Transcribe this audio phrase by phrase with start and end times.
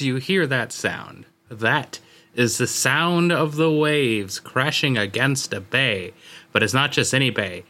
[0.00, 1.26] Do you hear that sound?
[1.50, 2.00] That
[2.34, 6.14] is the sound of the waves crashing against a bay.
[6.52, 7.64] But it's not just any bay,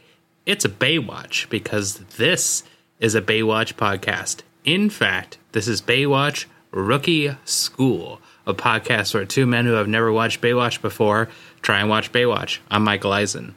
[0.45, 2.63] it's a Baywatch because this
[3.01, 4.43] is a Baywatch podcast.
[4.63, 10.09] In fact, this is Baywatch Rookie School, a podcast where two men who have never
[10.13, 11.27] watched Baywatch before
[11.61, 12.59] try and watch Baywatch.
[12.71, 13.55] I'm Michael Eisen.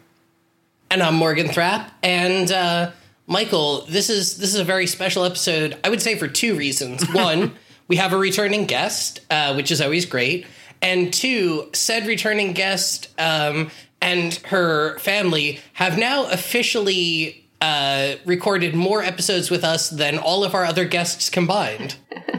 [0.91, 1.93] And I'm Morgan Thrapp.
[2.03, 2.91] And uh,
[3.29, 5.79] Michael, this is this is a very special episode.
[5.85, 7.09] I would say for two reasons.
[7.15, 7.55] One,
[7.89, 10.47] we have a returning guest, uh, which is always great.
[10.83, 13.71] And two, said returning guest um,
[14.01, 20.55] and her family have now officially uh, recorded more episodes with us than all of
[20.55, 21.97] our other guests combined.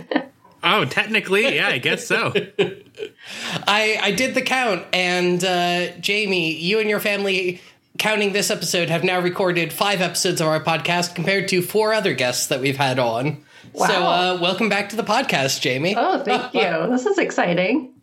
[0.68, 2.34] Oh, technically, yeah, I guess so.
[3.68, 7.62] I I did the count, and uh, Jamie, you and your family,
[7.99, 12.16] counting this episode, have now recorded five episodes of our podcast compared to four other
[12.16, 13.45] guests that we've had on.
[13.75, 13.88] Wow.
[13.88, 15.95] So, uh, welcome back to the podcast, Jamie.
[15.97, 16.89] Oh, thank you.
[16.89, 17.93] This is exciting.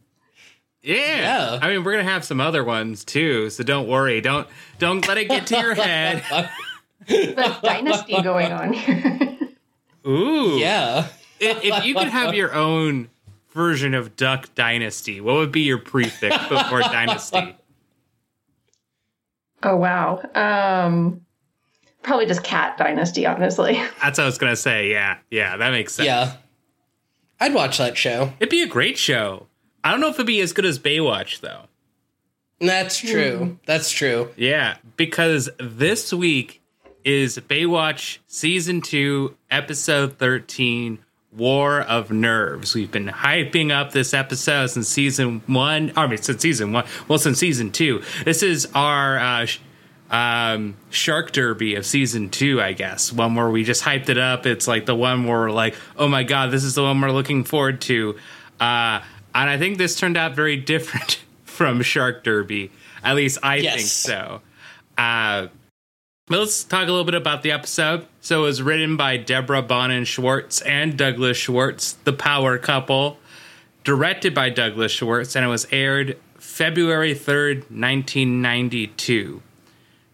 [0.82, 0.96] Yeah.
[0.96, 1.58] Yeah.
[1.62, 4.20] I mean, we're gonna have some other ones too, so don't worry.
[4.20, 4.46] Don't
[4.78, 6.22] don't let it get to your head.
[7.08, 9.36] The dynasty going on here.
[10.06, 10.56] Ooh.
[10.56, 11.08] Yeah.
[11.40, 13.10] If, if you could have your own
[13.52, 17.56] version of Duck Dynasty, what would be your prefix before Dynasty?
[19.64, 20.22] oh wow.
[20.36, 21.26] Um,
[22.02, 23.74] probably just cat dynasty, honestly.
[24.02, 24.90] That's what I was gonna say.
[24.90, 26.06] Yeah, yeah, that makes sense.
[26.06, 26.34] Yeah.
[27.40, 28.32] I'd watch that show.
[28.38, 29.48] It'd be a great show.
[29.82, 31.62] I don't know if it'd be as good as Baywatch though.
[32.60, 33.58] That's true.
[33.66, 34.30] That's true.
[34.36, 36.60] Yeah, because this week
[37.04, 41.00] is Baywatch season two, episode thirteen,
[41.36, 42.74] War of Nerves.
[42.76, 45.92] We've been hyping up this episode since season one.
[45.96, 46.84] I mean, since season one.
[47.08, 48.02] Well, since season two.
[48.24, 49.58] This is our uh, sh-
[50.12, 53.12] um, Shark Derby of season two, I guess.
[53.12, 54.46] One where we just hyped it up.
[54.46, 57.10] It's like the one where we're like, oh my god, this is the one we're
[57.10, 58.10] looking forward to.
[58.60, 59.00] Uh,
[59.34, 62.70] and I think this turned out very different from Shark Derby.
[63.02, 63.74] At least I Yes.
[63.76, 64.40] think so.
[64.98, 65.48] Uh,
[66.28, 68.06] let's talk a little bit about the episode.
[68.20, 73.18] So it was written by Deborah Bonin Schwartz and Douglas Schwartz, the power couple.
[73.84, 79.42] Directed by Douglas Schwartz, and it was aired February 3rd, 1992.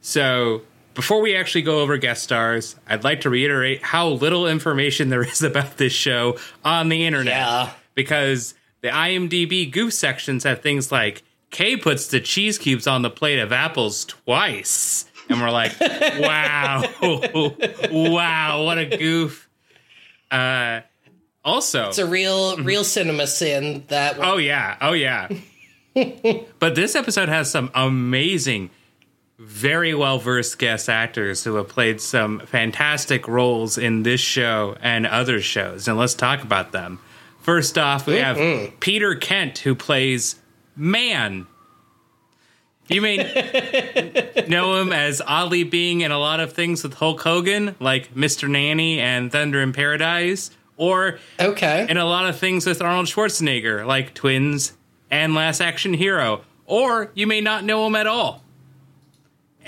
[0.08, 0.62] So
[0.94, 5.22] before we actually go over guest stars, I'd like to reiterate how little information there
[5.22, 7.34] is about this show on the internet.
[7.34, 7.72] Yeah.
[7.94, 13.10] Because the IMDb goof sections have things like Kay puts the cheese cubes on the
[13.10, 15.04] plate of apples twice.
[15.28, 16.84] And we're like, wow,
[17.92, 19.46] wow, what a goof.
[20.30, 20.80] Uh,
[21.44, 25.28] also, It's a real, real cinema sin that oh yeah, oh yeah.
[26.58, 28.70] but this episode has some amazing,
[29.38, 35.06] very well versed guest actors who have played some fantastic roles in this show and
[35.06, 35.86] other shows.
[35.86, 36.98] And let's talk about them.
[37.40, 38.76] First off, we have mm-hmm.
[38.78, 40.36] Peter Kent, who plays
[40.76, 41.46] Man.
[42.88, 43.16] You may
[44.48, 48.48] know him as oddly being in a lot of things with Hulk Hogan, like Mr.
[48.48, 51.86] Nanny and Thunder in Paradise, or Okay.
[51.88, 54.72] in a lot of things with Arnold Schwarzenegger, like Twins
[55.10, 56.42] and Last Action Hero.
[56.64, 58.42] Or you may not know him at all.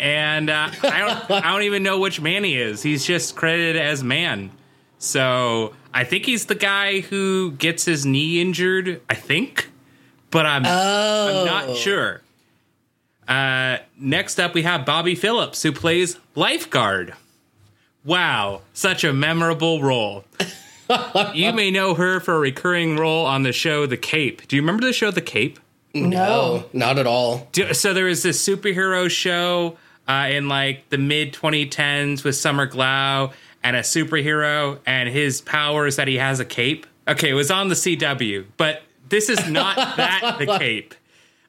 [0.01, 2.83] And uh, I don't, I don't even know which man he is.
[2.83, 4.51] He's just credited as man.
[4.99, 9.03] So I think he's the guy who gets his knee injured.
[9.11, 9.71] I think,
[10.31, 11.41] but I'm, oh.
[11.41, 12.23] I'm not sure.
[13.29, 17.15] Uh, next up, we have Bobbie Phillips, who plays lifeguard.
[18.05, 20.25] Wow, such a memorable role.
[21.35, 24.49] you may know her for a recurring role on the show The Cape.
[24.49, 25.61] Do you remember the show The Cape?
[25.95, 27.49] No, not at all.
[27.53, 29.77] Do- So there was this superhero show
[30.11, 33.33] uh, in like the mid 2010s with Summer Glau
[33.63, 36.87] and a superhero, and his power is that he has a cape.
[37.07, 40.95] Okay, it was on the CW, but this is not that The Cape.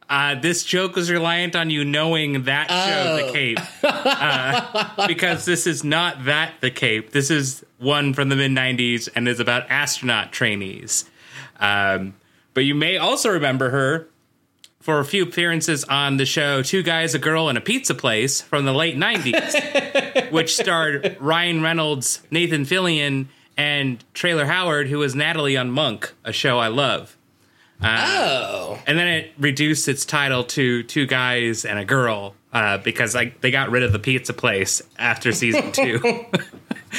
[0.10, 3.34] Uh, this joke was reliant on you knowing that show, The Oh.
[3.34, 7.12] Cape, uh, because this is not that The Cape.
[7.12, 11.06] This is one from the mid 90s and is about astronaut trainees.
[11.60, 12.14] Um,
[12.54, 14.08] but you may also remember her
[14.82, 18.42] for a few appearances on the show Two Guys, a Girl, and a Pizza Place
[18.42, 25.16] from the late 90s, which starred Ryan Reynolds, Nathan Fillion, and Traylor Howard, who was
[25.16, 27.16] Natalie on Monk, a show I love.
[27.84, 28.80] Oh.
[28.86, 33.42] And then it reduced its title to Two Guys and a Girl uh, because like
[33.42, 36.00] they got rid of the pizza place after season two.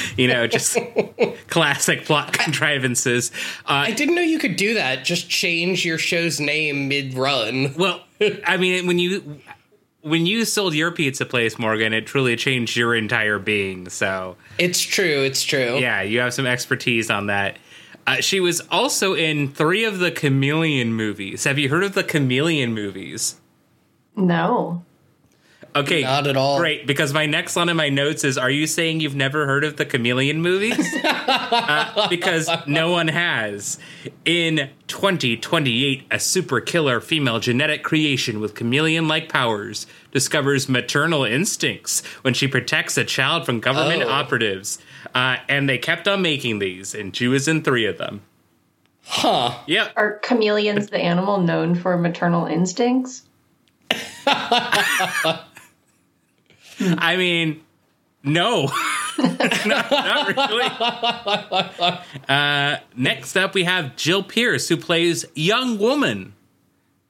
[0.17, 0.79] you know, just
[1.49, 3.31] classic plot contrivances.
[3.67, 5.05] Uh, I didn't know you could do that.
[5.05, 7.75] Just change your show's name mid run.
[7.77, 8.03] Well,
[8.47, 9.41] I mean, when you
[10.03, 13.89] when you sold your pizza place, Morgan, it truly changed your entire being.
[13.89, 15.23] So It's true.
[15.23, 15.79] It's true.
[15.79, 17.59] yeah, you have some expertise on that.
[18.05, 21.45] Uh, she was also in three of the Chameleon movies.
[21.45, 23.37] Have you heard of the Chameleon movies?
[24.17, 24.85] No.
[25.75, 26.59] Okay, Not at all.
[26.59, 29.65] Great, because my next line in my notes is: Are you saying you've never heard
[29.65, 30.87] of the Chameleon movies?
[31.05, 33.79] uh, because no one has.
[34.27, 42.35] In 2028, a super killer female genetic creation with chameleon-like powers discovers maternal instincts when
[42.35, 44.09] she protects a child from government Oh.
[44.11, 44.79] operatives.
[45.15, 48.21] Uh, and they kept on making these, and she was in three of them.
[49.05, 49.59] Huh.
[49.67, 49.93] Yep.
[49.97, 53.23] Are chameleons the animal known for maternal instincts?
[56.99, 57.63] I mean,
[58.23, 58.71] no.
[59.19, 60.69] not, not really.
[62.29, 66.35] Uh, next up, we have Jill Pierce, who plays Young Woman.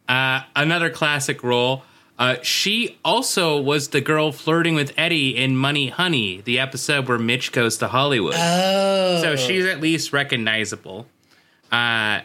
[0.08, 1.84] Uh, another classic role.
[2.18, 7.18] Uh, she also was the girl flirting with Eddie in Money Honey, the episode where
[7.18, 8.34] Mitch goes to Hollywood.
[8.36, 9.20] Oh.
[9.22, 11.06] So she's at least recognizable.
[11.70, 12.20] Uh,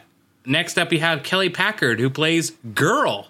[0.45, 3.28] next up, we have Kelly Packard, who plays Girl.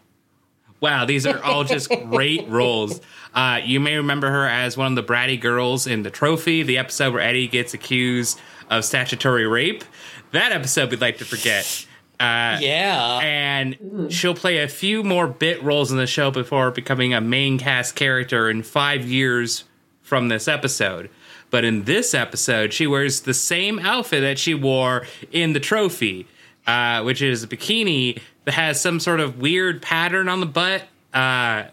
[0.79, 3.01] Wow, these are all just great roles.
[3.33, 6.77] Uh, you may remember her as one of the bratty girls in The Trophy, the
[6.77, 8.39] episode where Eddie gets accused
[8.69, 9.83] of statutory rape.
[10.31, 11.85] That episode we'd like to forget.
[12.19, 13.19] Uh, Yeah.
[13.21, 13.77] and
[14.11, 17.95] she'll play a few more bit roles in the show before becoming a main cast
[17.95, 19.65] character in five years
[20.01, 21.09] from this episode.
[21.49, 26.27] But in this episode, she wears the same outfit that she wore in the trophy,
[26.65, 30.81] uh, which is a bikini that has some sort of weird pattern on the butt.
[31.13, 31.65] Uh,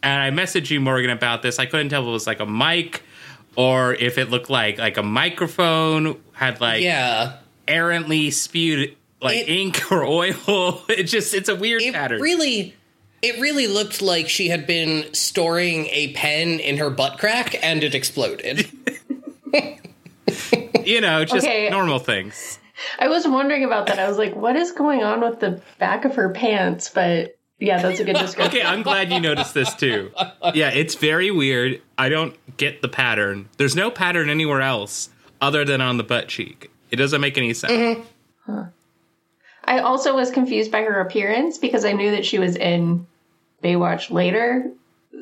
[0.00, 1.58] and I messaged you, Morgan, about this.
[1.58, 3.02] I couldn't tell if it was like a mic
[3.56, 7.38] or if it looked like like a microphone had like yeah.
[7.66, 10.82] errantly spewed like It- ink or oil.
[10.88, 12.20] It just it's a weird It pattern.
[12.20, 12.76] really
[13.22, 17.82] it really looked like she had been storing a pen in her butt crack and
[17.82, 18.70] it exploded.
[20.84, 21.68] you know, just Okay.
[21.70, 22.59] normal things.
[22.98, 23.98] I was wondering about that.
[23.98, 26.88] I was like, what is going on with the back of her pants?
[26.90, 28.58] But yeah, that's a good description.
[28.60, 30.10] Okay, I'm glad you noticed this too.
[30.54, 31.80] Yeah, it's very weird.
[31.98, 33.48] I don't get the pattern.
[33.58, 35.10] There's no pattern anywhere else
[35.40, 36.70] other than on the butt cheek.
[36.90, 37.72] It doesn't make any sense.
[38.48, 38.62] Mm-hmm.
[39.64, 43.06] I also was confused by her appearance because I knew that she was in
[43.62, 44.70] Baywatch later.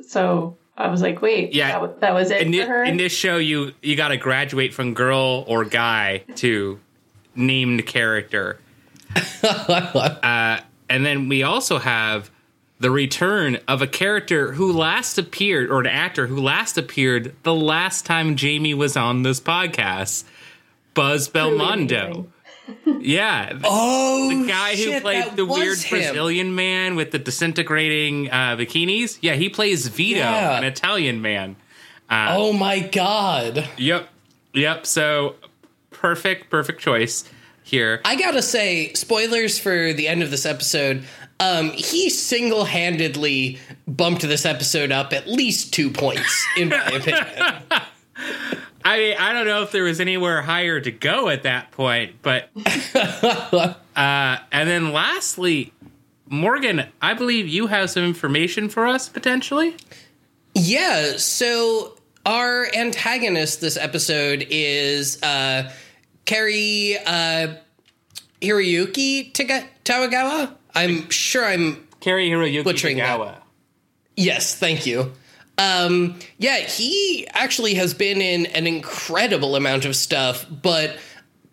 [0.06, 1.80] So I was like, wait, Yeah.
[1.80, 2.84] that, that was it In, for thi- her.
[2.84, 6.78] in this show, you you got to graduate from girl or guy to
[7.38, 8.58] named character.
[9.42, 12.30] Uh, and then we also have
[12.80, 17.54] the return of a character who last appeared, or an actor who last appeared the
[17.54, 20.24] last time Jamie was on this podcast,
[20.94, 22.26] Buzz Belmondo.
[23.00, 25.88] Yeah, Oh, the guy who played the weird him.
[26.00, 29.16] Brazilian man with the disintegrating uh, bikinis.
[29.22, 30.58] Yeah, he plays Vito, Yeah.
[30.58, 31.56] an Italian man.
[32.10, 33.66] Oh my god.
[33.78, 34.08] Yep,
[34.52, 34.84] yep.
[34.84, 35.36] So
[36.00, 37.24] perfect, perfect choice
[37.62, 38.00] here.
[38.04, 41.04] I gotta say, spoilers for the end of this episode.
[41.40, 47.26] Um, he single-handedly bumped this episode up at least two points, in my opinion.
[48.84, 52.16] I mean, I don't know if there was anywhere higher to go at that point,
[52.22, 52.50] but
[52.94, 53.74] uh,
[54.50, 55.72] and then lastly,
[56.28, 59.76] Morgan, I believe you have some information for us potentially.
[60.54, 61.96] Yeah, so
[62.26, 65.72] our antagonist this episode is uh
[66.28, 67.54] Cary uh
[68.42, 70.54] Hiroyuki Tiga- Tawagawa.
[70.74, 73.42] I'm sure I'm Cary Hiroyuki Butchering that.
[74.14, 75.12] Yes, thank you.
[75.56, 80.98] Um, yeah, he actually has been in an incredible amount of stuff, but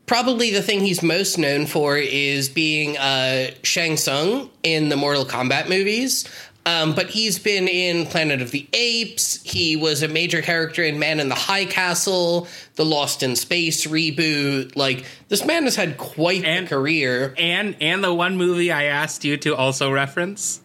[0.07, 5.25] probably the thing he's most known for is being uh, Shang Tsung in the Mortal
[5.25, 6.25] Kombat movies.
[6.67, 9.39] Um, but he's been in Planet of the Apes.
[9.43, 13.85] He was a major character in Man in the High Castle, the Lost in Space
[13.85, 14.75] reboot.
[14.75, 17.35] Like, this man has had quite And- a career.
[17.37, 20.61] And and the one movie I asked you to also reference.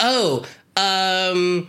[0.00, 0.44] Oh,
[0.76, 1.68] um,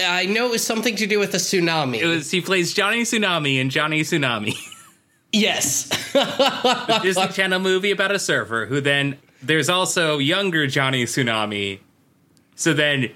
[0.00, 2.00] I know it was something to do with a tsunami.
[2.00, 4.54] It was he plays Johnny Tsunami in Johnny Tsunami,
[5.32, 5.88] yes.
[6.12, 11.80] the Disney Channel movie about a surfer who then there's also younger Johnny Tsunami.
[12.56, 13.10] So then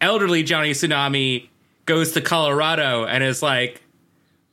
[0.00, 1.48] elderly Johnny Tsunami
[1.86, 3.82] goes to Colorado and is like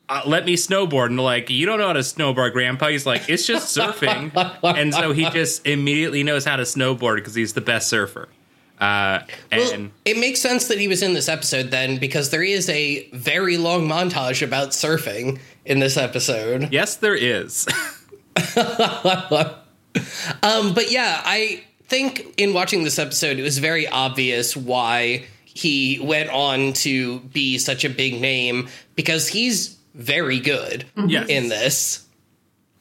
[0.07, 1.07] uh, let me snowboard.
[1.07, 2.87] And like you don't know how to snowboard grandpa.
[2.87, 4.31] He's like it's just surfing.
[4.63, 8.27] And so he just immediately knows how to snowboard because he's the best surfer.
[8.79, 9.19] Uh,
[9.51, 12.69] Well, and it makes sense that he was in this episode then because there is
[12.69, 16.69] a very long montage about surfing in this episode.
[16.71, 17.67] yes there is
[20.43, 25.99] Um, but yeah, I think in watching this episode, it was very obvious why he
[26.01, 31.27] went on to be such a big name because he's very good Yes.
[31.29, 32.05] in this.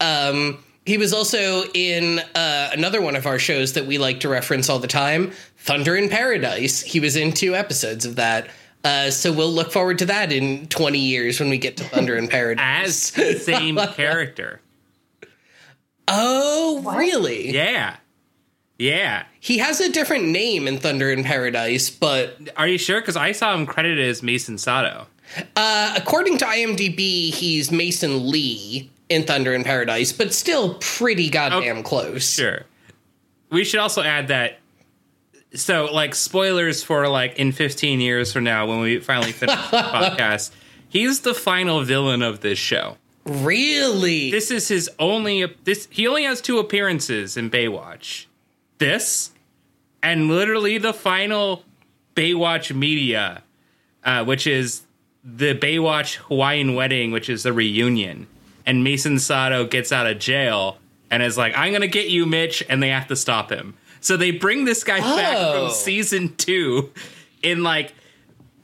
[0.00, 4.28] Um, he was also in uh, another one of our shows that we like to
[4.28, 6.80] reference all the time, Thunder in Paradise.
[6.82, 8.48] He was in two episodes of that.
[8.84, 12.16] Uh, so we'll look forward to that in 20 years when we get to Thunder
[12.16, 12.86] in Paradise.
[12.86, 14.60] As the same character.
[16.10, 17.50] Oh, really?
[17.50, 17.96] Yeah.
[18.78, 19.24] Yeah.
[19.40, 23.00] He has a different name in Thunder in Paradise, but Are you sure?
[23.00, 25.06] Because I saw him credited as Mason Sato.
[25.56, 31.82] uh, according to IMDb, he's Mason Lee in Thunder in Paradise, but still pretty goddamn
[31.82, 32.30] close.
[32.32, 32.62] Sure.
[33.50, 34.58] We should also add that.
[35.54, 39.76] So, like, spoilers for like in 15 years from now when we finally finish the
[39.78, 40.50] podcast.
[40.90, 42.96] He's the final villain of this show.
[43.28, 44.30] Really?
[44.30, 45.44] This is his only.
[45.64, 48.26] This he only has two appearances in Baywatch.
[48.78, 49.32] This,
[50.02, 51.64] and literally the final
[52.14, 53.42] Baywatch media,
[54.04, 54.82] uh, which is
[55.24, 58.26] the Baywatch Hawaiian wedding, which is the reunion.
[58.64, 60.78] And Mason Sato gets out of jail
[61.10, 63.74] and is like, "I'm gonna get you, Mitch," and they have to stop him.
[64.00, 65.68] So they bring this guy back Oh.
[65.68, 66.92] from season two
[67.42, 67.92] in like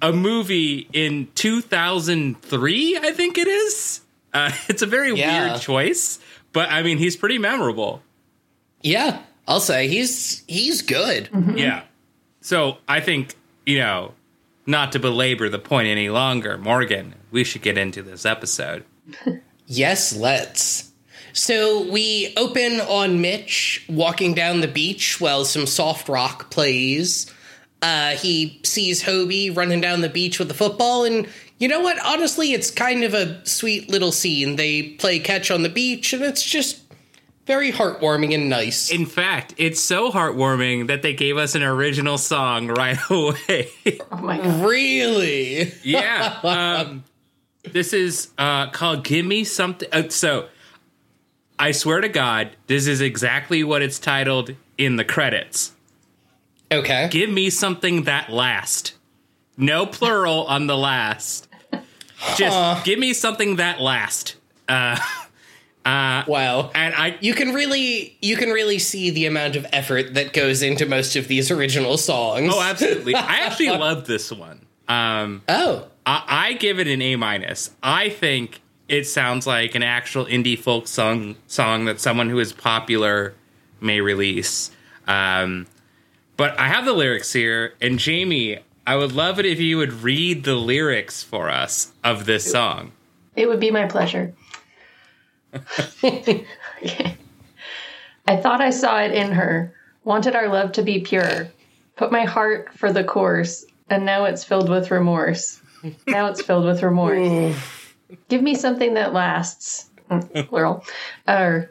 [0.00, 4.00] a movie in 2003, I think it is.
[4.34, 5.48] Uh, it's a very Yeah.
[5.50, 6.18] weird choice,
[6.52, 8.02] but I mean, he's pretty memorable.
[8.82, 11.28] yeah, I'll say he's he's good.
[11.54, 11.84] Yeah.
[12.40, 14.12] So I think, you know,
[14.66, 18.84] not to belabor the point any longer, Morgan, we should get into this episode.
[19.66, 20.92] Yes, let's.
[21.32, 27.32] So we open on Mitch walking down the beach while some soft rock plays.
[27.80, 31.26] Uh, he sees Hobie running down the beach with the football, and
[31.58, 31.98] you know what?
[32.04, 34.56] Honestly, it's kind of a sweet little scene.
[34.56, 36.80] They play catch on the beach, and it's just
[37.46, 38.90] very heartwarming and nice.
[38.90, 43.68] In fact, it's so heartwarming that they gave us an original song right away.
[44.10, 44.64] Oh my god.
[44.64, 45.72] really?
[45.82, 46.40] yeah.
[46.44, 47.04] Um,
[47.62, 49.88] this is uh, called Give Me Something.
[49.92, 50.48] Uh, so,
[51.58, 55.72] I swear to God, this is exactly what it's titled in the credits.
[56.70, 57.08] Okay.
[57.10, 58.94] Give me something that last.
[59.56, 61.48] No plural on the last.
[62.36, 64.36] Just give me something that last.
[64.68, 64.96] Uh,
[65.86, 66.70] Wow.
[66.74, 70.62] and I You can really you can really see the amount of effort that goes
[70.62, 72.52] into most of these original songs.
[72.54, 73.14] oh absolutely.
[73.14, 74.64] I actually love this one.
[74.88, 75.86] Um, Oh.
[76.06, 77.70] I, I give it an A minus.
[77.82, 82.52] I think it sounds like an actual indie folk song song that someone who is
[82.52, 83.34] popular
[83.80, 84.70] may release.
[85.06, 85.66] Um,
[86.36, 89.92] but I have the lyrics here, and Jamie, I would love it if you would
[90.02, 92.92] read the lyrics for us of this song.
[93.34, 94.34] It would be my pleasure.
[96.02, 96.44] I
[98.36, 99.74] thought I saw it in her,
[100.04, 101.48] wanted our love to be pure,
[101.96, 105.60] put my heart for the course, and now it's filled with remorse.
[106.06, 107.56] Now it's filled with remorse.
[108.28, 110.84] Give me something that lasts, Mm, plural,
[111.26, 111.70] or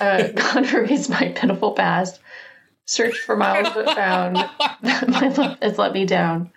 [0.00, 2.20] uh, God erase my pitiful past.
[2.86, 4.36] Searched for miles but found
[4.82, 6.50] that my love has let me down.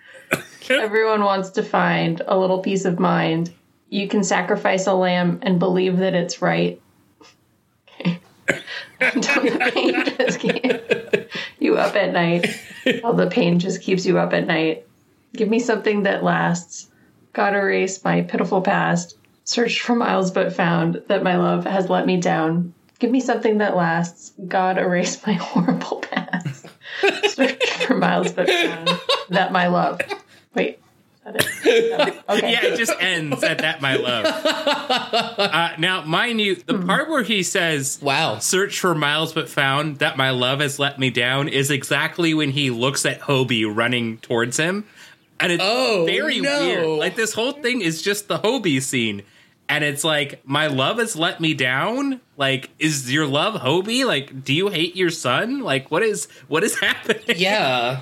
[0.68, 3.52] Everyone wants to find a little peace of mind.
[3.88, 6.80] You can sacrifice a lamb and believe that it's right.
[9.00, 12.60] Until the pain just keeps you up at night.
[13.02, 14.86] All the pain just keeps you up at night.
[15.34, 16.90] Give me something that lasts.
[17.32, 19.16] God erase my pitiful past.
[19.44, 22.74] Searched for miles but found that my love has let me down.
[22.98, 24.32] Give me something that lasts.
[24.48, 26.66] God erase my horrible past.
[27.28, 28.88] Search for miles but found
[29.28, 30.00] that my love.
[30.54, 30.80] Wait.
[31.24, 31.44] that?
[31.64, 32.14] No.
[32.38, 32.52] Okay.
[32.52, 34.24] Yeah, it just ends at that, my love.
[34.26, 38.38] Uh, now, mind you, the part where he says, Wow.
[38.38, 42.50] search for miles but found that my love has let me down is exactly when
[42.50, 44.84] he looks at Hobie running towards him.
[45.40, 46.60] And it's Oh, very no.
[46.60, 46.86] weird.
[46.98, 49.22] Like this whole thing is just the Hobie scene.
[49.68, 52.20] And it's like, my love has let me down.
[52.36, 54.06] Like, is your love Hobie?
[54.06, 55.60] Like, do you hate your son?
[55.60, 57.22] Like, what is what is happening?
[57.36, 58.00] Yeah.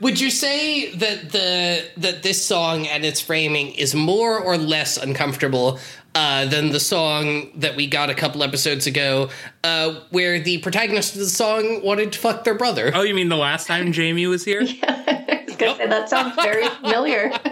[0.00, 4.96] Would you say that the that this song and its framing is more or less
[4.96, 5.78] uncomfortable
[6.14, 9.28] uh, than the song that we got a couple episodes ago,
[9.62, 12.92] uh, where the protagonist of the song wanted to fuck their brother?
[12.94, 14.60] Oh, you mean the last time Jamie was here?
[14.82, 17.32] I was gonna say, that sounds very familiar.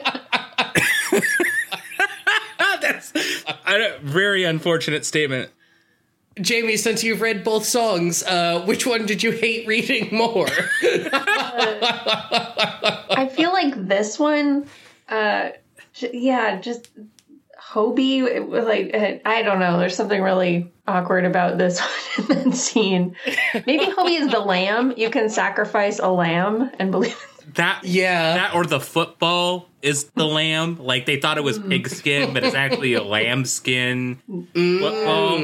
[2.83, 3.12] That's
[3.67, 5.51] a very unfortunate statement.
[6.41, 10.49] Jamie, since you've read both songs, uh, which one did you hate reading more?
[13.12, 14.67] I feel like this one,
[15.09, 15.51] uh,
[15.93, 16.89] j- yeah, just
[17.61, 18.23] Hobie.
[18.23, 19.79] It was like uh, I don't know.
[19.79, 21.81] There's something really awkward about this
[22.19, 23.15] one in that scene.
[23.67, 24.95] Maybe Hobie is the lamb.
[24.97, 27.17] You can sacrifice a lamb and believe.
[27.54, 28.35] That Yeah.
[28.35, 30.76] that or the football is the lamb.
[30.78, 34.16] Like they thought it was pigskin, but it's actually a lambskin
[34.54, 35.40] football.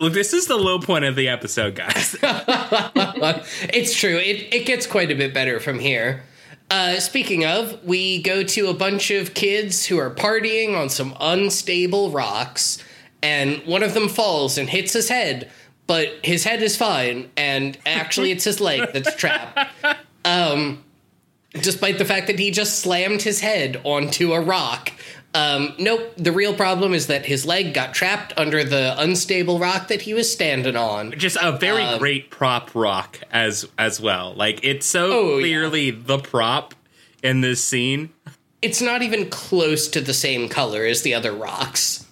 [0.00, 2.16] Look, this is the low point of the episode, guys.
[2.22, 4.16] it's true.
[4.16, 6.24] It it gets quite a bit better from here.
[6.70, 11.14] Uh, speaking of, we go to a bunch of kids who are partying on some
[11.20, 12.78] unstable rocks,
[13.22, 15.50] and one of them falls and hits his head,
[15.86, 19.58] but his head is fine, and actually it's his leg that's trapped.
[20.24, 20.82] Um,
[21.54, 24.92] despite the fact that he just slammed his head onto a rock.
[25.34, 29.88] Um, nope, the real problem is that his leg got trapped under the unstable rock
[29.88, 31.12] that he was standing on.
[31.12, 34.34] Just a very Um, great prop rock as as well.
[34.34, 35.40] Like it's so Oh, yeah.
[35.42, 36.74] clearly the prop
[37.22, 38.10] in this scene.
[38.60, 42.06] It's not even close to the same color as the other rocks.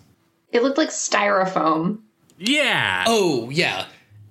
[0.50, 1.98] It looked like styrofoam.
[2.38, 3.04] Yeah.
[3.06, 3.84] Oh, yeah.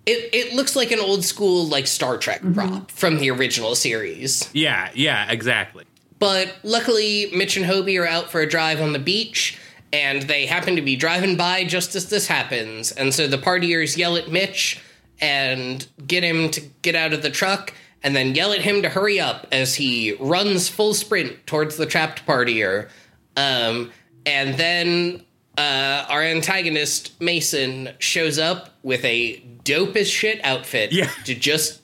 [0.09, 4.49] It, it looks like an old school, like, Star Trek prop from the original series.
[4.53, 5.85] Yeah, yeah, exactly.
[6.17, 9.59] But luckily, Mitch and Hobie are out for a drive on the beach,
[9.93, 12.91] and they happen to be driving by just as this happens.
[12.91, 14.81] And so the partiers yell at Mitch
[15.21, 18.89] and get him to get out of the truck, and then yell at him to
[18.89, 22.89] hurry up as he runs full sprint towards the trapped partier.
[23.37, 23.91] Um,
[24.25, 25.23] and then
[25.59, 31.09] uh, our antagonist, Mason, shows up with a dope as shit outfit Yeah.
[31.25, 31.81] to just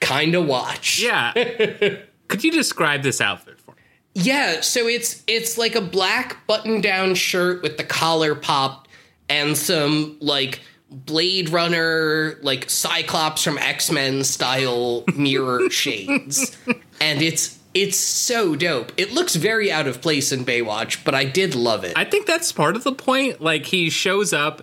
[0.00, 1.00] kind of watch.
[1.02, 1.32] Yeah.
[2.28, 3.78] Could you describe this outfit for me?
[4.14, 8.88] Yeah, so it's it's like a black button-down shirt with the collar popped
[9.28, 16.56] and some like Blade Runner, like Cyclops from X-Men style mirror shades.
[17.00, 18.90] And it's it's so dope.
[18.96, 21.92] It looks very out of place in Baywatch, but I did love it.
[21.94, 23.42] I think that's part of the point.
[23.42, 24.62] Like he shows up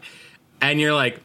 [0.59, 1.19] and you're like,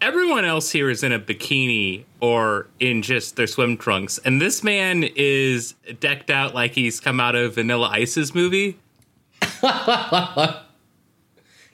[0.00, 4.18] everyone else here is in a bikini or in just their swim trunks.
[4.18, 8.80] And this man is decked out like he's come out of Vanilla Ice's movie.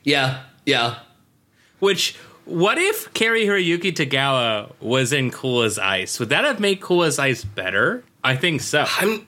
[0.05, 0.99] yeah, yeah.
[1.79, 6.21] Which what if Cary Hiroyuki Tagawa was in Cool as Ice?
[6.21, 8.05] Would that have made Cool as Ice better?
[8.23, 8.85] I think so.
[8.87, 9.27] I'm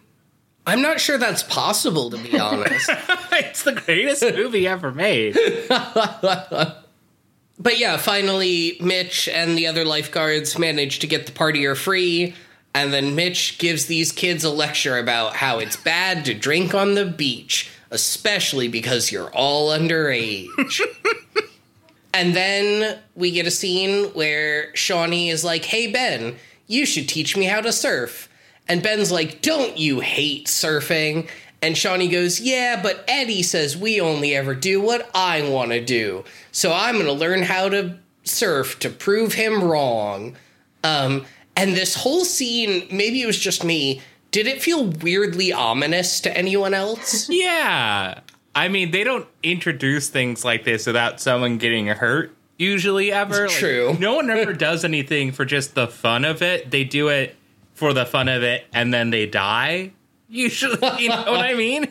[0.66, 2.90] I'm not sure that's possible to be honest.
[3.32, 5.38] it's the greatest movie ever made.
[7.60, 12.34] But yeah, finally, Mitch and the other lifeguards manage to get the partier free.
[12.74, 16.94] And then Mitch gives these kids a lecture about how it's bad to drink on
[16.94, 20.80] the beach, especially because you're all underage.
[22.14, 27.36] and then we get a scene where Shawnee is like, Hey, Ben, you should teach
[27.36, 28.29] me how to surf.
[28.68, 31.28] And Ben's like, Don't you hate surfing?
[31.62, 35.84] And Shawnee goes, Yeah, but Eddie says we only ever do what I want to
[35.84, 36.24] do.
[36.52, 40.36] So I'm going to learn how to surf to prove him wrong.
[40.84, 46.20] Um, and this whole scene, maybe it was just me, did it feel weirdly ominous
[46.20, 47.28] to anyone else?
[47.40, 48.20] Yeah.
[48.54, 53.46] I mean, they don't introduce things like this without someone getting hurt, usually, ever.
[53.46, 53.96] Like, True.
[54.00, 56.70] no one ever does anything for just the fun of it.
[56.70, 57.36] They do it
[57.80, 59.90] for the fun of it and then they die,
[60.28, 60.76] usually.
[60.98, 61.84] You know what I mean?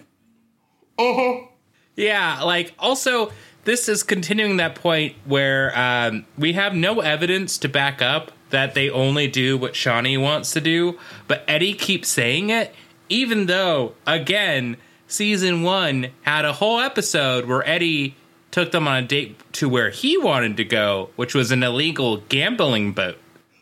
[0.99, 1.47] Uh-huh.
[1.95, 3.31] Yeah, like, also,
[3.63, 8.75] this is continuing that point where um, we have no evidence to back up that
[8.75, 12.71] they only do what Shawnee wants to do, but Eddie keeps saying it,
[13.09, 18.15] even though, again, season one had a whole episode where Eddie
[18.51, 22.17] took them on a date to where he wanted to go, which was an illegal
[22.29, 23.17] gambling boat.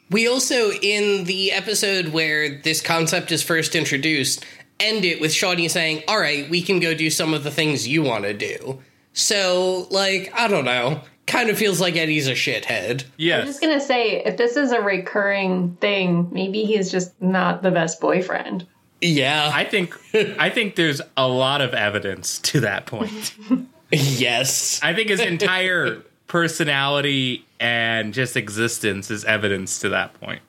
[0.09, 4.45] We also, in the episode where this concept is first introduced,
[4.79, 7.87] end it with Shawnee saying, All right, we can go do some of the things
[7.87, 8.79] you want to do.
[9.13, 11.01] So, like, I don't know.
[11.25, 13.03] Kind of feels like Eddie's a shithead.
[13.17, 13.39] Yeah.
[13.39, 17.71] I'm just gonna say, if this is a recurring thing, maybe he's just not the
[17.71, 18.67] best boyfriend.
[19.01, 19.51] Yeah.
[19.51, 19.97] I think
[20.39, 23.35] I think there's a lot of evidence to that point.
[23.91, 24.79] yes.
[24.83, 30.41] I think his entire personality and just existence is evidence to that point.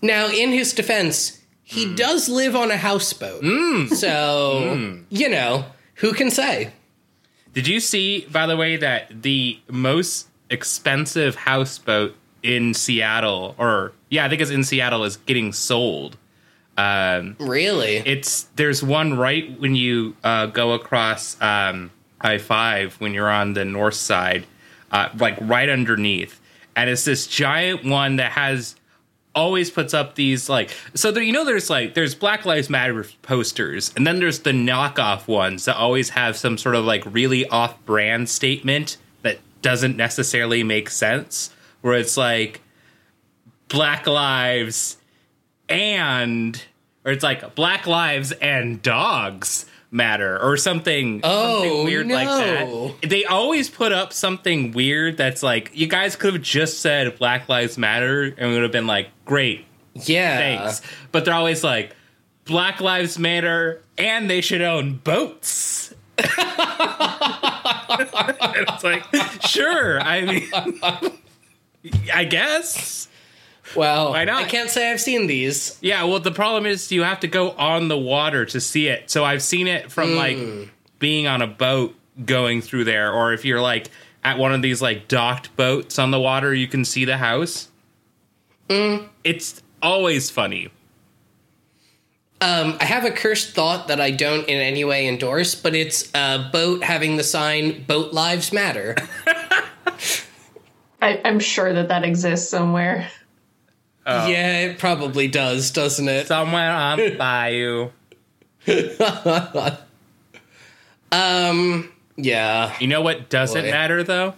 [0.00, 3.42] Now, in his defense, he does live on a houseboat.
[3.94, 5.64] So, you know,
[5.96, 6.72] who can say?
[7.52, 14.24] Did you see, by the way, that the most expensive houseboat in Seattle, or yeah,
[14.24, 16.16] I think it's in Seattle, is getting sold?
[16.76, 17.96] Um, Really?
[17.96, 21.90] it's there's one right when you uh, go across um,
[22.20, 24.46] I five when you're on the north side,
[24.92, 26.40] uh, like right underneath,
[26.76, 28.76] and it's this giant one that has
[29.34, 33.04] always puts up these like so there you know there's like there's Black Lives Matter
[33.22, 37.46] posters, and then there's the knockoff ones that always have some sort of like really
[37.48, 42.60] off brand statement that doesn't necessarily make sense, where it's like
[43.68, 44.96] Black Lives
[45.68, 46.62] and
[47.04, 52.94] or it's like Black Lives and Dogs Matter, or something, Oh, something weird like that.
[53.08, 57.48] They always put up something weird that's like, you guys could have just said Black
[57.48, 60.36] Lives Matter, and we would have been like, great, Yeah.
[60.36, 60.82] thanks.
[61.10, 61.96] But they're always like,
[62.44, 65.94] Black Lives Matter, and they should own boats.
[66.18, 66.36] it's
[68.84, 69.04] like,
[69.46, 70.00] sure.
[70.00, 70.50] I mean,
[72.12, 73.08] I guess.
[73.76, 74.42] Well, Why not?
[74.42, 75.78] I can't say I've seen these.
[75.80, 79.10] Yeah, well, the problem is you have to go on the water to see it.
[79.10, 80.16] So I've seen it from hmm.
[80.16, 80.38] like
[80.98, 83.90] being on a boat going through there, or if you're like
[84.24, 87.68] at one of these like docked boats on the water, you can see the house.
[88.70, 89.06] Hmm.
[89.24, 90.70] It's always funny.
[92.40, 96.08] Um, I have a cursed thought that I don't in any way endorse, but it's
[96.14, 98.96] a boat having the sign "Boat Lives Matter."
[101.02, 103.08] I, I'm sure that that exists somewhere.
[104.08, 106.26] Yeah, it probably does, doesn't it?
[106.28, 107.90] Somewhere on bayou.
[112.16, 112.74] Yeah.
[112.80, 113.70] You know what doesn't Boy.
[113.70, 114.34] matter though?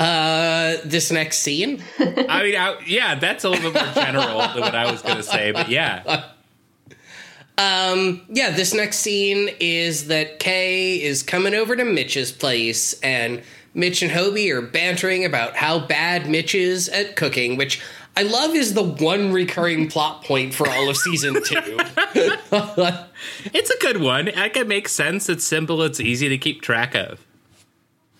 [0.00, 1.82] Uh, this next scene.
[1.98, 5.16] I mean, I, yeah, that's a little bit more general than what I was going
[5.16, 6.24] to say, but yeah,
[7.56, 13.42] Um, Yeah, this next scene is that Kay is coming over to Mitch's place, and
[13.72, 17.80] Mitch and Hobie are bantering about how bad Mitch is at cooking, which
[18.16, 21.78] I love is the one recurring plot point for all of season two.
[23.52, 24.28] it's a good one.
[24.28, 25.28] It makes sense.
[25.28, 25.82] It's simple.
[25.82, 27.24] It's easy to keep track of.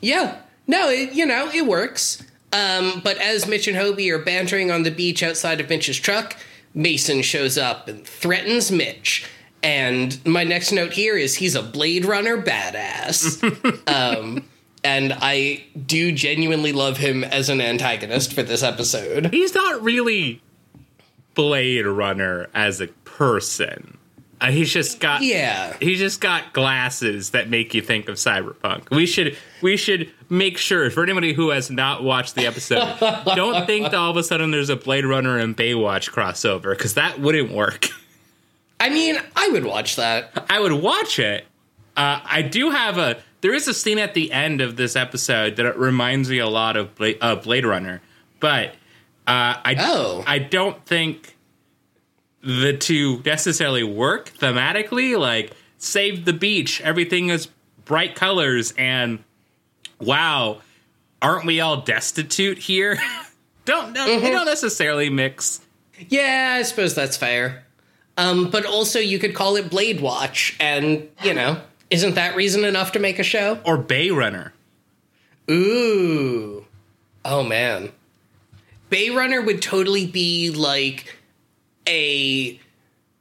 [0.01, 0.41] Yeah.
[0.67, 2.23] No, it, you know, it works.
[2.53, 6.37] Um, but as Mitch and Hobie are bantering on the beach outside of Mitch's truck,
[6.73, 9.29] Mason shows up and threatens Mitch.
[9.63, 13.43] And my next note here is he's a Blade Runner badass.
[13.89, 14.45] um,
[14.85, 19.33] and I do genuinely love him as an antagonist for this episode.
[19.33, 20.43] He's not really
[21.35, 23.99] Blade Runner as a person.
[24.41, 25.77] Uh, he's just got Yeah.
[25.81, 28.91] He's just got glasses that make you think of cyberpunk.
[28.91, 32.99] We should we should make sure for anybody who has not watched the episode,
[33.35, 36.95] don't think that all of a sudden there's a Blade Runner and Baywatch crossover because
[36.95, 37.89] that wouldn't work.
[38.81, 40.47] I mean, I would watch that.
[40.51, 41.47] I would watch it.
[41.97, 43.17] Uh, I do have a.
[43.45, 46.79] There is a scene at the end of this episode that reminds me a lot
[46.79, 48.01] of Blade, uh, Blade Runner,
[48.41, 48.71] but
[49.27, 50.25] uh, I Oh.
[50.27, 51.37] I don't think
[52.43, 55.19] the two necessarily work thematically.
[55.19, 57.49] Like save the beach, everything is
[57.85, 59.23] bright colors, and
[60.01, 60.63] wow,
[61.21, 62.97] aren't we all destitute here?
[63.67, 65.61] don't no, they don't necessarily mix.
[66.09, 67.67] Yeah, I suppose that's fair.
[68.17, 72.65] Um, but also, you could call it Blade Watch, and, you know, isn't that reason
[72.65, 73.59] enough to make a show?
[73.65, 74.53] Or Bay Runner.
[75.51, 76.65] Ooh.
[77.25, 77.93] Oh man.
[78.91, 81.17] Bay Runner would totally be like
[81.89, 82.59] a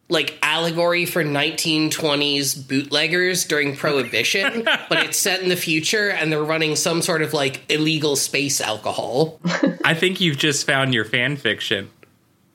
[0.09, 6.43] like allegory for 1920s bootleggers during prohibition, but it's set in the future and they're
[6.43, 9.39] running some sort of like illegal space alcohol.
[9.83, 11.89] I think you've just found your fan fiction.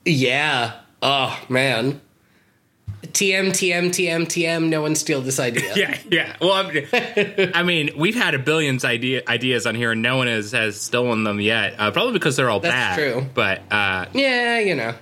[0.05, 0.73] yeah.
[1.01, 2.01] Oh man.
[3.01, 5.73] TM TM TM TM no one steal this idea.
[5.75, 6.35] Yeah, yeah.
[6.41, 10.27] Well, I'm, I mean, we've had a billions idea, ideas on here, and no one
[10.27, 11.75] has, has stolen them yet.
[11.79, 12.95] Uh, probably because they're all That's bad.
[13.13, 13.25] true.
[13.33, 14.95] But uh, Yeah, you know.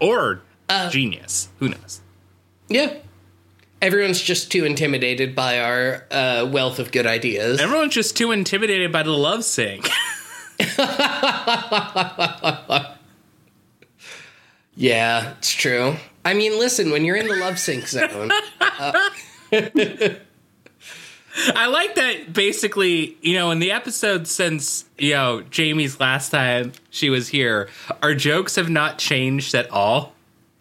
[0.00, 1.48] or Uh, genius.
[1.58, 2.00] Who knows?
[2.68, 2.94] Yeah.
[3.82, 7.60] Everyone's just too intimidated by our uh, wealth of good ideas.
[7.60, 9.88] Everyone's just too intimidated by the love sink.
[14.74, 15.96] Yeah, it's true.
[16.24, 18.30] I mean, listen, when you're in the love sync zone,
[18.60, 18.92] uh,
[21.54, 22.32] I like that.
[22.32, 27.68] Basically, you know, in the episode since you know Jamie's last time she was here,
[28.02, 30.12] our jokes have not changed at all.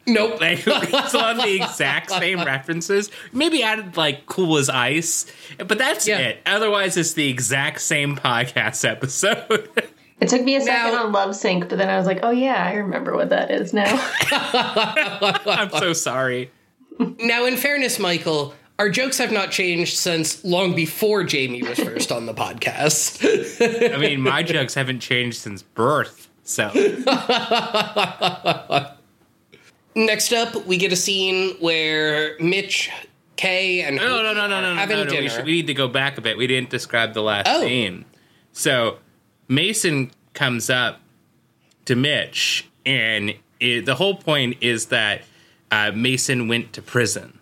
[0.07, 0.35] nope.
[0.37, 3.11] Still have the exact same references.
[3.33, 5.25] Maybe added like cool as ice,
[5.57, 6.19] but that's Yeah.
[6.19, 6.39] it.
[6.45, 9.69] Otherwise, it's the exact same podcast episode.
[10.21, 12.29] It took me a second Now- on Love Sync, but then I was like, oh
[12.31, 13.91] yeah, I remember what that is now.
[14.31, 16.51] I'm so sorry.
[17.19, 22.11] Now, in fairness, Michael, our jokes have not changed since long before Jamie was first
[22.11, 23.93] on the podcast.
[23.93, 26.29] I mean, my jokes haven't changed since birth.
[26.43, 26.69] So
[29.95, 32.89] Next up, we get a scene where Mitch,
[33.35, 35.19] Kay, and no, no, no, no, no, no, having no, no.
[35.19, 36.37] We, should, we need to go back a bit.
[36.37, 37.61] We didn't describe the last Oh.
[37.61, 38.05] scene.
[38.53, 38.99] So
[39.51, 41.01] Mason comes up
[41.83, 45.23] to Mitch, and it, the whole point is that
[45.69, 47.37] uh, Mason went to prison.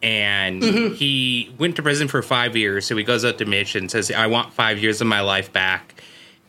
[0.00, 2.86] And he went to prison for five years.
[2.86, 5.52] So he goes up to Mitch and says, I want five years of my life
[5.52, 6.00] back.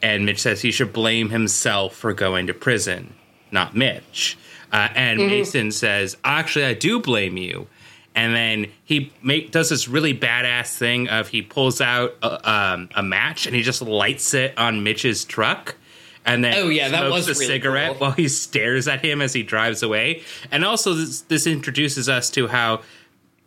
[0.04, 3.16] And Mitch says he should blame himself for going to prison,
[3.52, 4.38] not Mitch.
[4.72, 7.68] Uh, and Mason says, "Actually, I do blame you."
[8.20, 12.90] And then he make, does this really badass thing of he pulls out a, um,
[12.96, 15.76] a match and he just lights it on Mitch's truck.
[16.26, 18.00] And then Oh, yeah, that smokes was a really cigarette cool.
[18.00, 20.22] while he stares at him as he drives away.
[20.52, 22.82] And also, this, this introduces us to how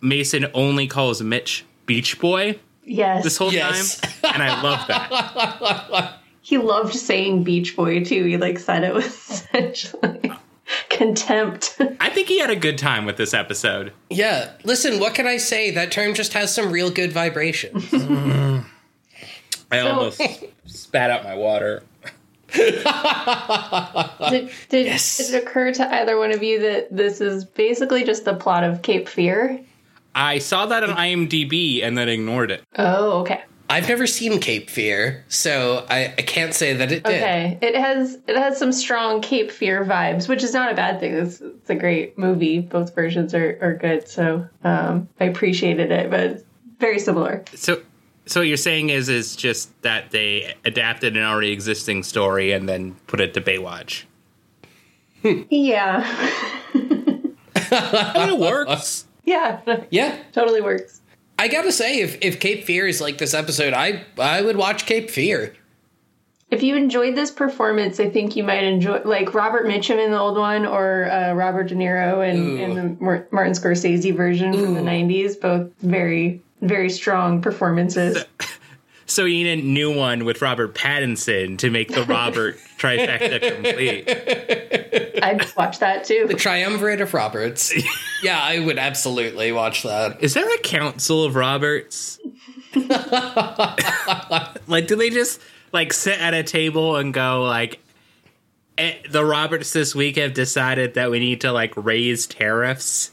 [0.00, 3.22] Mason only calls Mitch Beach Boy Yes.
[3.24, 4.00] this whole Yes.
[4.00, 6.18] time, and I love that.
[6.40, 8.24] he loved saying Beach Boy too.
[8.24, 10.32] He like said it with such like
[10.90, 11.76] contempt.
[12.00, 13.92] I think he had a good time with this episode.
[14.10, 14.52] Yeah.
[14.64, 15.70] Listen, what can I say?
[15.70, 17.88] That term just has some real good vibrations.
[19.72, 20.20] I almost
[20.66, 21.82] spat out my water.
[22.54, 25.20] did did Yes.
[25.20, 28.82] it occur to either one of you that this is basically just the plot of
[28.82, 29.60] Cape Fear?
[30.14, 32.62] I saw that on IMDb and then ignored it.
[32.76, 33.42] Oh, okay.
[33.72, 37.14] I've never seen Cape Fear, so I, I can't say that it did.
[37.22, 41.00] Okay, it has it has some strong Cape Fear vibes, which is not a bad
[41.00, 41.14] thing.
[41.14, 42.60] It's, it's a great movie.
[42.60, 46.44] Both versions are, are good, so um, I appreciated it, but
[46.80, 47.44] very similar.
[47.54, 47.80] So,
[48.26, 52.68] so what you're saying is is just that they adapted an already existing story and
[52.68, 54.04] then put it to Baywatch.
[55.22, 56.04] Yeah,
[56.74, 59.06] it works.
[59.24, 60.18] yeah, Yeah.
[60.32, 61.00] totally works.
[61.42, 64.86] I gotta say, if, if Cape Fear is like this episode, I I would watch
[64.86, 65.52] Cape Fear.
[66.52, 70.20] If you enjoyed this performance, I think you might enjoy like Robert Mitchum in the
[70.20, 74.74] old one or uh, Robert De Niro in, in the Mar- Martin Scorsese version from
[74.74, 75.40] the '90s.
[75.40, 78.24] Both very very strong performances.
[79.12, 84.08] So you need a new one with Robert Pattinson to make the Robert trifecta complete.
[85.22, 86.24] I'd watch that too.
[86.28, 87.74] The Triumvirate of Roberts.
[88.22, 90.22] yeah, I would absolutely watch that.
[90.22, 92.20] Is there a council of Roberts?
[94.66, 95.42] like, do they just
[95.74, 97.80] like sit at a table and go like,
[98.78, 103.10] eh, the Roberts this week have decided that we need to like raise tariffs?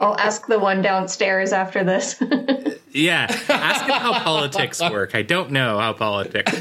[0.00, 2.20] I'll ask the one downstairs after this.
[2.92, 5.14] Yeah, ask him how politics work.
[5.14, 6.52] I don't know how politics.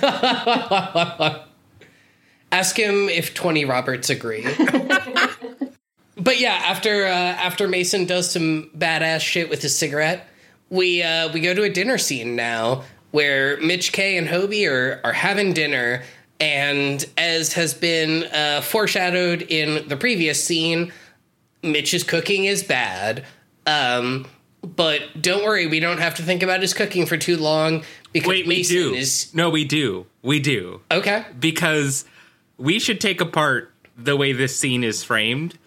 [2.52, 4.44] Ask him if twenty Roberts agree.
[6.18, 10.28] but yeah, after uh, after Mason does some badass shit with his cigarette,
[10.70, 15.00] we uh, we go to a dinner scene now where Mitch Kay and Hobie are
[15.04, 16.04] are having dinner,
[16.40, 20.92] and as has been uh, foreshadowed in the previous scene,
[21.64, 23.26] Mitch's cooking is bad.
[23.66, 24.26] Um,
[24.62, 28.28] but don't worry, we don't have to think about his cooking for too long because
[28.30, 28.94] Wait, we Mason do.
[28.94, 30.06] is No, we do.
[30.22, 30.82] We do.
[30.92, 31.26] okay.
[31.40, 32.06] because
[32.58, 35.58] we should take apart the way this scene is framed.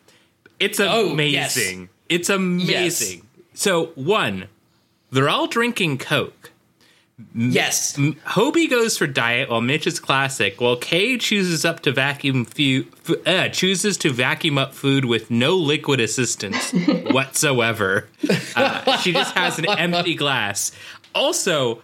[0.61, 1.89] It's Oh, amazing.
[2.09, 3.27] It's amazing.
[3.55, 4.49] So, one,
[5.11, 6.52] they're all drinking Coke.
[7.35, 7.97] Yes.
[7.97, 10.61] Hobie goes for diet while Mitch is classic.
[10.61, 15.31] While Kay chooses up to vacuum fu- fu- uh, chooses to vacuum up food with
[15.31, 16.73] no liquid assistance
[17.11, 18.09] whatsoever.
[18.57, 20.73] Uh, she just has an empty glass.
[21.15, 21.83] Also,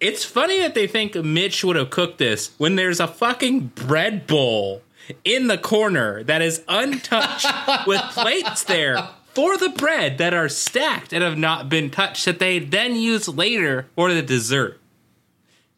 [0.00, 4.26] it's funny that they think Mitch would have cooked this when there's a fucking bread
[4.26, 4.82] bowl
[5.24, 7.46] in the corner that is untouched
[7.86, 12.38] with plates there for the bread that are stacked and have not been touched that
[12.38, 14.80] they then use later for the dessert.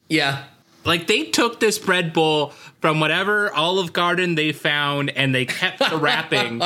[0.09, 0.45] Yeah.
[0.85, 5.79] Like they took this bread bowl from whatever Olive Garden they found and they kept
[5.79, 6.61] the wrapping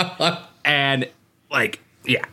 [0.64, 1.08] and
[1.50, 2.24] like yeah.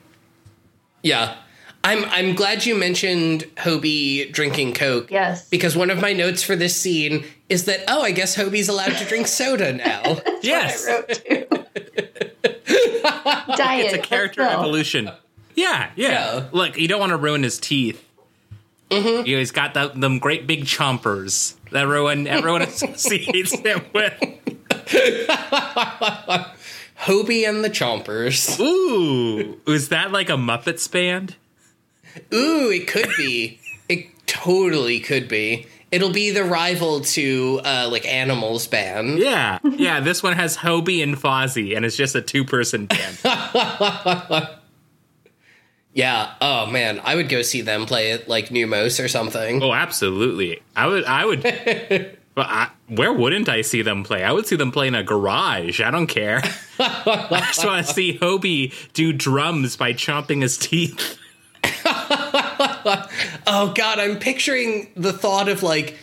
[1.02, 1.36] Yeah.
[1.84, 5.12] I'm I'm glad you mentioned Hobie drinking Coke.
[5.12, 5.50] Yes.
[5.50, 8.96] Because one of my notes for this scene is that oh, I guess Hobie's allowed
[8.98, 10.18] to drink soda now.
[10.44, 10.90] Yes.
[13.60, 13.64] wrote too.
[13.64, 13.86] Diet.
[13.86, 15.12] It's a character let's evolution.
[15.56, 16.46] Yeah, yeah, Yeah.
[16.52, 18.04] Look, you don't want to ruin his teeth.
[18.90, 19.26] Mm-hmm.
[19.26, 24.14] He's got the, them great big chompers that everyone everyone associates him with.
[27.04, 28.60] Hobie and the Chompers.
[28.60, 31.36] Ooh, is that like a Muppets band?
[32.34, 33.60] Ooh, it could be.
[33.90, 35.68] It totally could be.
[35.94, 39.20] It'll be the rival to uh, like Animals band.
[39.20, 40.00] Yeah, yeah.
[40.00, 43.20] This one has Hobie and Fozzie, and it's just a two-person band.
[45.94, 46.34] Yeah.
[46.42, 49.62] Oh man, I would go see them play it like Neumos or something.
[49.62, 50.60] Oh, absolutely.
[50.76, 51.06] I would.
[51.06, 52.18] I would.
[52.36, 54.24] But I, where wouldn't I see them play?
[54.24, 55.80] I would see them play in a garage.
[55.80, 56.42] I don't care.
[56.80, 61.20] I just want to see Hobie do drums by chomping his teeth.
[63.48, 65.98] oh god, I'm picturing the thought of like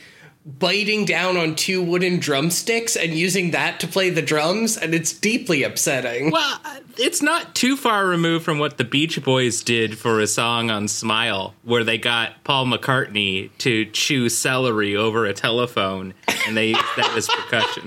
[0.47, 5.12] biting down on two wooden drumsticks and using that to play the drums and it's
[5.12, 6.31] deeply upsetting.
[6.31, 10.27] Well, uh, it's not too far removed from what the Beach Boys did for a
[10.27, 16.14] song on Smile where they got Paul McCartney to chew celery over a telephone
[16.47, 17.87] and they used that as percussion.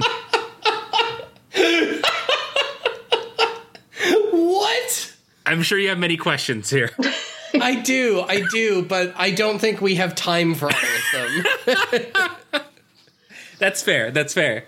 [4.31, 5.13] what?
[5.45, 6.91] I'm sure you have many questions here.
[7.61, 12.61] I do, I do, but I don't think we have time for all of them.
[13.59, 14.11] That's fair.
[14.11, 14.65] That's fair.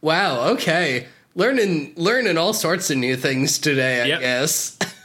[0.00, 1.06] wow, okay.
[1.34, 4.20] Learning learning all sorts of new things today, I Yep.
[4.20, 4.78] guess.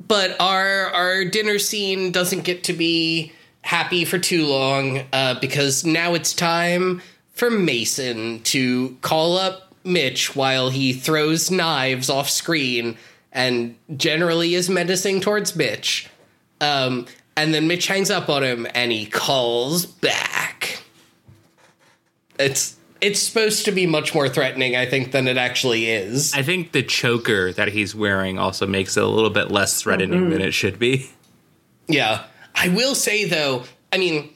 [0.00, 5.84] but our our dinner scene doesn't get to be happy for too long, uh, because
[5.84, 7.00] now it's time
[7.32, 12.96] for Mason to call up Mitch while he throws knives off screen
[13.32, 16.08] and generally is menacing towards Mitch.
[16.60, 20.82] Um, and then Mitch hangs up on him and he calls back.
[22.38, 26.32] It's it's supposed to be much more threatening, I think, than it actually is.
[26.34, 30.30] I think the choker that he's wearing also makes it a little bit less threatening
[30.30, 31.10] than it should be.
[31.88, 32.24] Yeah.
[32.54, 34.32] I will say though, I mean,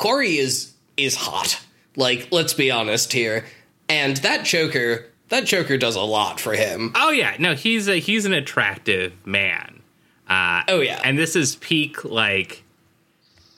[0.00, 1.60] Cary is is hot.
[1.96, 3.44] Like, let's be honest here.
[3.88, 6.92] And that Joker, that Joker does a lot for him.
[6.94, 9.80] Oh yeah, no, he's a he's an attractive man.
[10.28, 11.00] Uh, Oh, yeah.
[11.02, 12.62] and this is peak like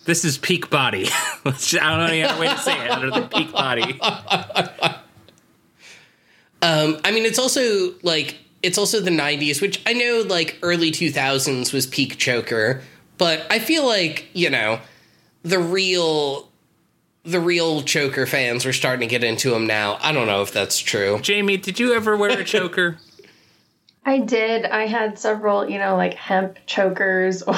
[0.06, 1.06] this is peak body.
[1.44, 3.98] I don't know any other way to say it other than peak body.
[6.62, 10.92] Um, I mean, it's also like it's also the '90s, which I know like early
[10.92, 12.82] 2000s was peak Joker,
[13.18, 14.78] but I feel like you know
[15.42, 16.48] the real
[17.24, 19.98] the real choker fans were starting to get into him now.
[20.00, 21.18] I don't know if that's true.
[21.22, 22.98] Jamie, did you ever wear a choker?
[24.04, 24.64] I did.
[24.64, 27.54] I had several, you know, like hemp chokers or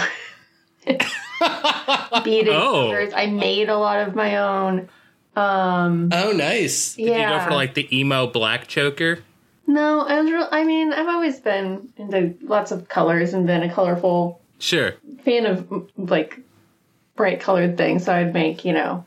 [0.86, 2.88] beaded Oh.
[2.90, 3.12] chokers.
[3.14, 4.88] I made a lot of my own.
[5.36, 6.96] Um, Oh, nice.
[6.98, 7.06] yeah.
[7.06, 9.20] Did you go for like the emo black choker?
[9.66, 10.30] no, I was.
[10.30, 14.92] Real, I mean, I've always been into lots of colors and been a colorful Sure.
[15.24, 16.38] fan of like
[17.16, 18.04] bright colored things.
[18.04, 19.04] So I'd make, you know,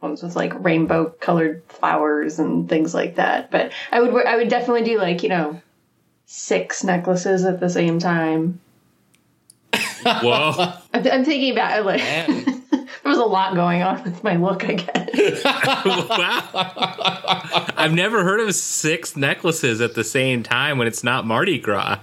[0.00, 3.50] ones with like rainbow colored flowers and things like that.
[3.50, 5.60] But I would, I would definitely do like, you know,
[6.26, 8.60] six necklaces at the same time.
[10.04, 10.52] Whoa.
[10.94, 12.00] I'm, I'm thinking about it like
[12.70, 14.64] there was a lot going on with my look.
[14.64, 15.44] I guess.
[15.44, 17.72] wow.
[17.76, 21.98] I've never heard of six necklaces at the same time when it's not Mardi Gras.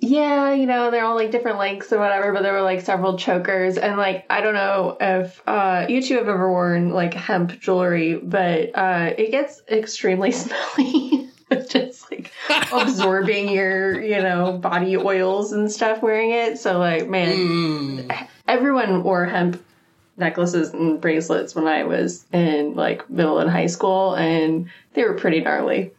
[0.00, 3.18] Yeah, you know, they're all like different lengths or whatever, but there were like several
[3.18, 3.76] chokers.
[3.78, 8.14] And like, I don't know if uh, you two have ever worn like hemp jewelry,
[8.16, 11.30] but uh, it gets extremely smelly.
[11.50, 12.30] it's just like
[12.72, 16.58] absorbing your, you know, body oils and stuff wearing it.
[16.58, 18.28] So, like, man, Mm.
[18.46, 19.60] everyone wore hemp
[20.16, 25.14] necklaces and bracelets when I was in like middle and high school, and they were
[25.14, 25.92] pretty gnarly.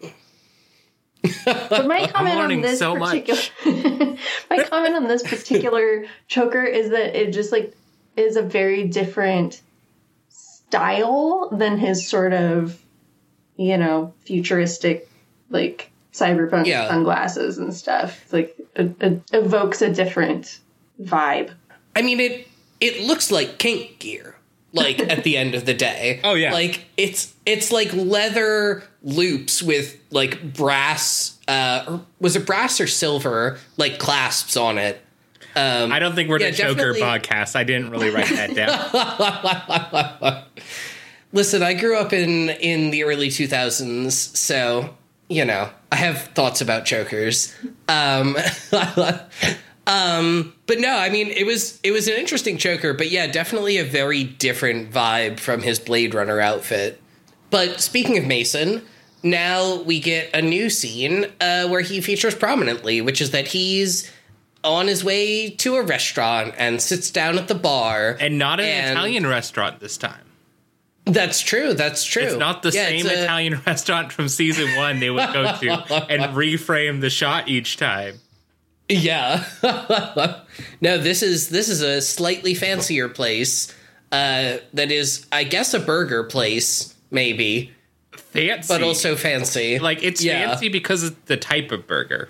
[1.46, 3.42] But my comment on this so particular
[4.50, 7.74] my comment on this particular choker is that it just like
[8.16, 9.62] is a very different
[10.30, 12.80] style than his sort of
[13.58, 15.10] you know futuristic
[15.50, 16.88] like cyberpunk Yeah.
[16.88, 18.22] sunglasses and stuff.
[18.24, 20.60] It's like it, it evokes a different
[21.02, 21.52] vibe.
[21.96, 22.48] I mean it
[22.80, 24.36] it looks like kink gear.
[24.72, 26.20] Like at the end of the day.
[26.24, 26.54] Oh, yeah.
[26.54, 32.86] Like it's it's like leather loops with like brass uh or was it brass or
[32.88, 35.02] silver like clasps on it.
[35.56, 37.56] Um I don't think we're Yeah, the choker podcast.
[37.56, 40.44] I didn't really write that down.
[41.34, 44.96] Listen, I grew up in in the early 2000s, so
[45.30, 47.56] you know, I have thoughts about chokers.
[47.88, 48.36] Um
[49.90, 53.78] Um, but no, I mean it was it was an interesting choker, but yeah, definitely
[53.78, 57.02] a very different vibe from his Blade Runner outfit.
[57.50, 58.84] But speaking of Mason,
[59.24, 64.10] now we get a new scene uh, where he features prominently, which is that he's
[64.64, 68.16] on his way to a restaurant and sits down at the bar.
[68.20, 70.26] and not an And- Italian restaurant this time.
[71.06, 71.74] That's true.
[71.74, 72.22] That's true.
[72.24, 75.70] It's not the Yeah, same a- Italian restaurant from season one they would go to
[76.12, 78.20] and reframe the shot each time.
[78.90, 79.46] Yeah.
[80.82, 83.74] no, this is this is a slightly fancier place.
[84.12, 87.72] Uh, that is, I guess, a burger place, maybe,
[88.12, 88.68] Fancy.
[88.74, 89.78] but also fancy.
[89.78, 90.48] like it's Yeah.
[90.50, 92.30] fancy because of the type of burger.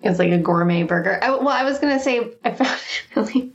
[0.00, 1.20] It's like a gourmet burger.
[1.22, 3.52] I, well, I was gonna say I found it really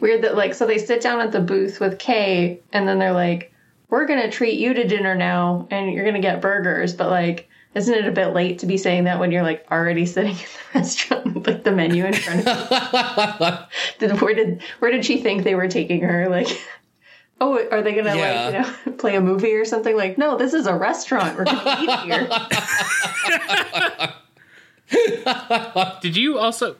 [0.00, 3.12] weird that like so they sit down at the booth with Kay, and then they're
[3.12, 3.50] like,
[3.88, 7.47] "We're gonna treat you to dinner now, and you're gonna get burgers." But like,
[7.78, 10.36] isn't it a bit late to be saying that when you're like already sitting in
[10.36, 13.56] the restaurant with like the menu in front of you?
[14.08, 16.28] did, where did where did she think they were taking her?
[16.28, 16.48] Like.
[17.40, 18.46] Oh, are they gonna Yeah.
[18.48, 19.96] like you know play a movie or something?
[19.96, 21.38] Like, no, this is a restaurant.
[21.38, 22.28] We're gonna eat here.
[26.00, 26.74] Did you also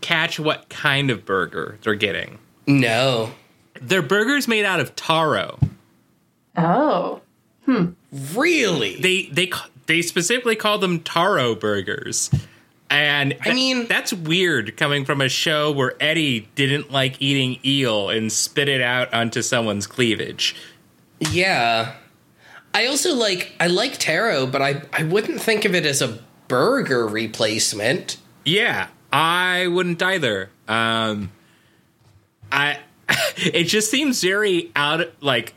[0.00, 2.38] catch what kind of burger they're getting?
[2.66, 3.30] no,
[3.80, 5.60] They're burgers made out of taro.
[6.56, 7.20] Oh,
[7.66, 7.90] hmm.
[8.34, 8.96] really.
[9.00, 12.30] They they ca- they specifically call them taro burgers.
[12.90, 18.08] And I mean- that's weird coming from a show where Eddie didn't like eating eel
[18.10, 20.54] and spit it out onto someone's cleavage.
[21.18, 21.94] Yeah.
[22.72, 26.18] I also like I like taro, but I I wouldn't think of it as a
[26.48, 28.16] burger replacement.
[28.44, 30.50] Yeah, I wouldn't either.
[30.66, 31.30] Um,
[32.50, 32.78] I
[33.36, 35.54] it just seems very out like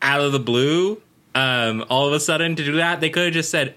[0.00, 1.01] out of the blue.
[1.34, 3.74] Um, all of a sudden to do that, they could have just said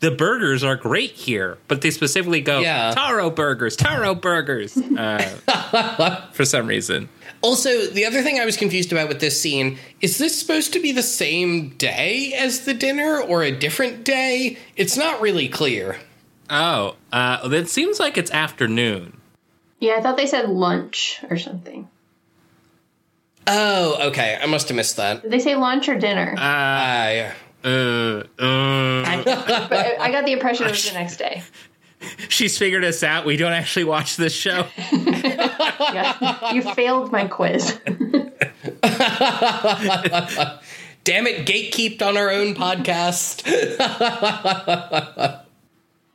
[0.00, 2.92] the burgers are great here, but they specifically go Yeah.
[2.94, 7.08] taro burgers, taro burgers uh, for some reason.
[7.42, 10.80] Also, the other thing I was confused about with this scene is this supposed to
[10.80, 14.58] be the same day as the dinner or a different day?
[14.76, 15.98] It's not really clear.
[16.50, 19.20] Oh, uh, it seems like it's afternoon.
[19.78, 21.88] Yeah, I thought they said lunch or something.
[23.52, 24.38] Oh, okay.
[24.40, 25.22] I must have missed that.
[25.22, 26.34] Did they say lunch or dinner?
[26.38, 27.32] I
[27.64, 31.42] Uh, uh, I, I got the impression it was the next day.
[32.28, 33.26] she's figured us out.
[33.26, 34.66] We don't actually watch this show.
[35.92, 36.52] Yeah.
[36.52, 37.80] You failed my quiz.
[37.84, 37.96] damn
[41.26, 43.42] it, gatekeeped on our own podcast.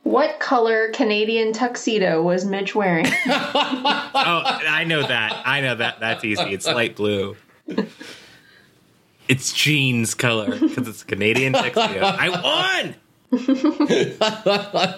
[0.06, 3.06] What color Canadian tuxedo was Mitch wearing?
[3.28, 5.42] Oh, I know that.
[5.44, 5.98] I know that.
[6.00, 6.42] That's easy.
[6.44, 7.36] It's light blue.
[9.28, 12.00] It's jeans color because it's Canadian tuxedo.
[12.04, 12.94] I
[13.32, 14.94] won.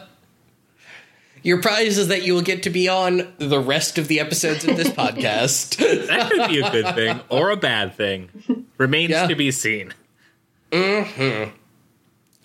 [1.43, 4.65] Your prize is that you will get to be on the rest of the episodes
[4.69, 5.77] of this podcast.
[6.09, 8.29] That could be a good thing or a bad thing.
[8.77, 9.27] Remains Yeah.
[9.27, 9.93] to be seen.
[10.73, 11.45] Hmm.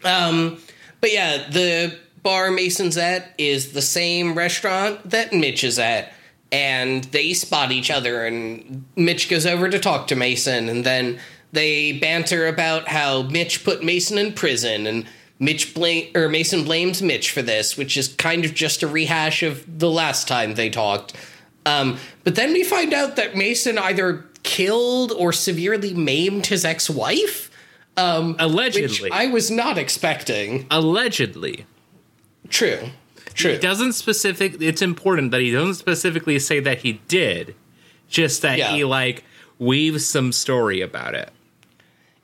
[0.05, 0.59] Um,
[1.01, 6.13] but yeah, the bar Mason's at is the same restaurant that Mitch is at.
[6.51, 11.19] And they spot each other, and Mitch goes over to talk to Mason, and then
[11.51, 15.05] they banter about how Mitch put Mason in prison, and
[15.39, 19.41] Mitch blame or Mason blames Mitch for this, which is kind of just a rehash
[19.41, 21.13] of the last time they talked.
[21.65, 27.49] Um, but then we find out that Mason either killed or severely maimed his ex-wife
[27.95, 29.11] which Allegedly.
[29.11, 30.65] I was not expecting.
[30.71, 31.65] Allegedly.
[32.49, 32.79] True.
[33.33, 33.53] True.
[33.53, 34.61] He doesn't specific.
[34.61, 37.55] It's important that he doesn't specifically say that he did.
[38.09, 38.71] Just that Yeah.
[38.75, 39.23] he like
[39.57, 41.29] weaves some story about it.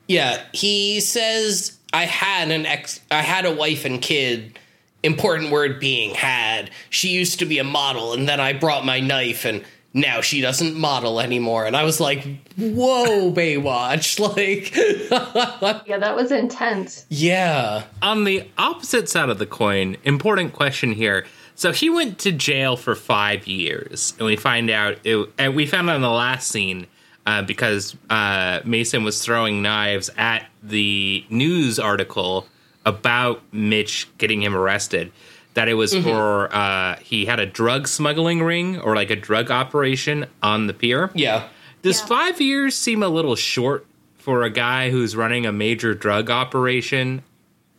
[0.06, 4.58] Yeah, he says I had an ex I had a wife and kid.
[5.02, 6.70] Important word being had.
[6.90, 10.40] She used to be a model and then I brought my knife and now she
[10.40, 11.66] doesn't model anymore.
[11.66, 12.24] And I was like,
[12.56, 14.74] "Whoa, Baywatch." Like,
[15.86, 17.06] Yeah, that was intense.
[17.08, 17.84] yeah.
[18.02, 21.26] on the opposite side of the coin, important question here.
[21.54, 25.66] So he went to jail for five years, and we find out, it, and we
[25.66, 26.86] found out in the last scene
[27.26, 32.46] uh, because uh, Mason was throwing knives at the news article
[32.86, 35.12] about Mitch getting him arrested.
[35.54, 39.50] That it was for uh, he had a drug smuggling ring or like a drug
[39.50, 41.10] operation on the pier.
[41.14, 41.48] Yeah.
[41.82, 42.06] Does Yeah.
[42.06, 43.84] five years seem a little short
[44.18, 47.22] for a guy who's running a major drug operation?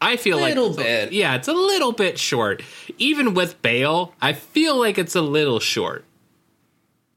[0.01, 1.13] I feel like Little it's a- bit.
[1.13, 2.61] yeah, it's a little bit short.
[2.97, 6.03] Even with bail, I feel like it's a little short.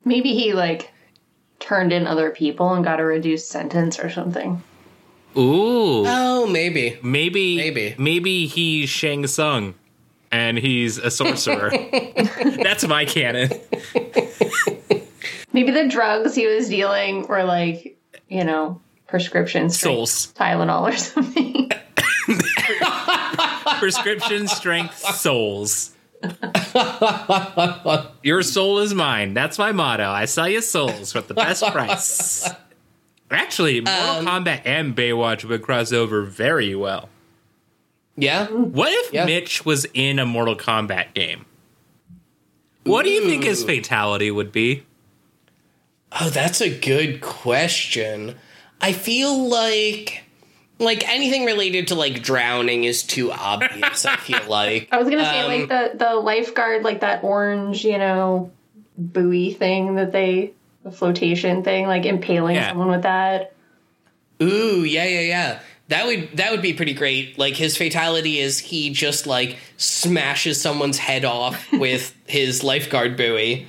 [0.04, 0.92] Maybe he like
[1.58, 4.62] turned in other people and got a reduced sentence or something.
[5.36, 6.98] Ooh, Oh, maybe.
[7.02, 7.94] maybe, maybe.
[7.98, 9.74] maybe he's Shang Tsung,
[10.34, 11.70] and he's a sorcerer.
[12.62, 13.50] That's my canon.
[15.52, 17.96] Maybe the drugs he was dealing were like,
[18.28, 21.70] you know, prescription strength Souls, Tylenol or something.
[23.78, 25.92] prescription strength souls.
[28.24, 29.34] Your soul is mine.
[29.34, 30.10] That's my motto.
[30.10, 32.50] I sell you souls for the best price.
[33.30, 37.08] Actually, Mortal um, Kombat and Baywatch would cross over very well.
[38.16, 38.46] Yeah.
[38.46, 39.24] What if Yeah.
[39.24, 41.46] Mitch was in a Mortal Kombat game?
[42.84, 44.84] What do you think his fatality would be?
[46.20, 48.36] Oh, that's a good question.
[48.80, 50.22] I feel like
[50.78, 54.88] like anything related to like drowning is too obvious, I feel like.
[54.92, 58.50] I was gonna say Um, like the the lifeguard, like that orange, you know,
[58.98, 60.52] buoy thing that they
[60.84, 62.68] the flotation thing, like impaling Yeah.
[62.68, 63.54] someone with that.
[64.42, 65.58] Ooh, yeah, yeah, yeah.
[65.88, 67.38] That would that would be pretty great.
[67.38, 73.66] Like his fatality is he just like smashes someone's head off with his lifeguard buoy.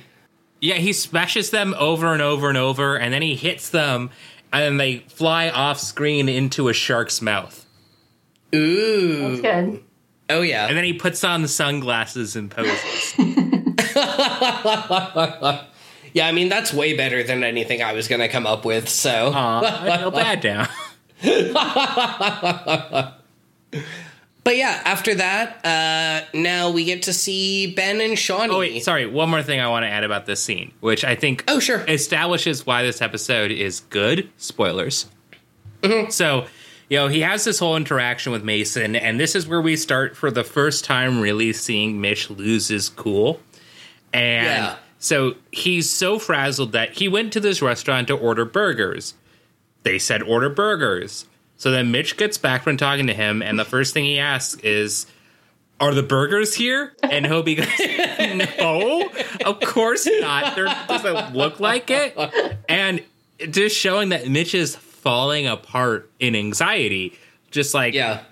[0.60, 4.10] Yeah, he smashes them over and over and over, and then he hits them,
[4.52, 7.66] and then they fly off screen into a shark's mouth.
[8.54, 9.36] Ooh.
[9.36, 9.82] That's good.
[10.30, 10.66] Oh yeah.
[10.66, 13.14] And then he puts on the sunglasses and poses.
[16.16, 19.32] Yeah, I mean that's way better than anything I was gonna come up with, so
[19.34, 20.66] Aw, I feel bad now.
[24.44, 28.50] But yeah, after that, uh, now we get to see Ben and Shauni.
[28.50, 29.04] Oh wait, sorry.
[29.04, 31.80] One more thing I want to add about this scene, which I think Oh, sure.
[31.88, 34.30] establishes why this episode is good.
[34.36, 35.06] Spoilers.
[35.82, 36.10] Mm-hmm.
[36.10, 36.46] So,
[36.88, 40.16] you know, he has this whole interaction with Mason, and this is where we start
[40.16, 43.40] for the first time really seeing Mitch lose his cool.
[44.12, 44.76] And Yeah.
[45.00, 49.14] so he's so frazzled that he went to this restaurant to order burgers.
[49.86, 51.26] They said order burgers.
[51.56, 54.60] So then Mitch gets back from talking to him, and the first thing he asks
[54.62, 55.06] is,
[55.78, 56.92] Are the burgers here?
[57.04, 59.08] And Hobie goes, No,
[59.48, 60.56] of course not.
[60.56, 62.18] There doesn't look like it.
[62.68, 63.00] And
[63.50, 67.16] just showing that Mitch is falling apart in anxiety,
[67.52, 68.22] just like Yeah.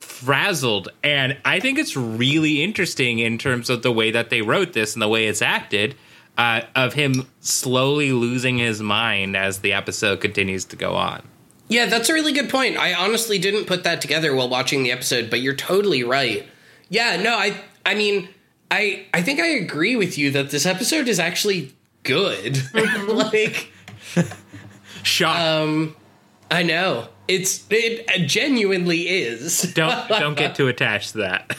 [0.00, 0.88] frazzled.
[1.04, 4.94] And I think it's really interesting in terms of the way that they wrote this
[4.94, 5.96] and the way it's acted,
[6.38, 11.22] uh, of him slowly losing his mind as the episode continues to go on.
[11.68, 12.76] Yeah, that's a really good point.
[12.76, 16.46] I honestly didn't put that together while watching the episode, but you're totally right.
[16.88, 17.56] Yeah, no, I
[17.86, 18.28] I mean,
[18.70, 21.72] I I think I agree with you that this episode is actually
[22.02, 22.62] good.
[22.74, 23.72] like
[25.02, 25.36] Shock.
[25.38, 25.96] um
[26.50, 27.08] I know.
[27.28, 29.62] It's it genuinely is.
[29.74, 31.56] don't don't get too attached to that.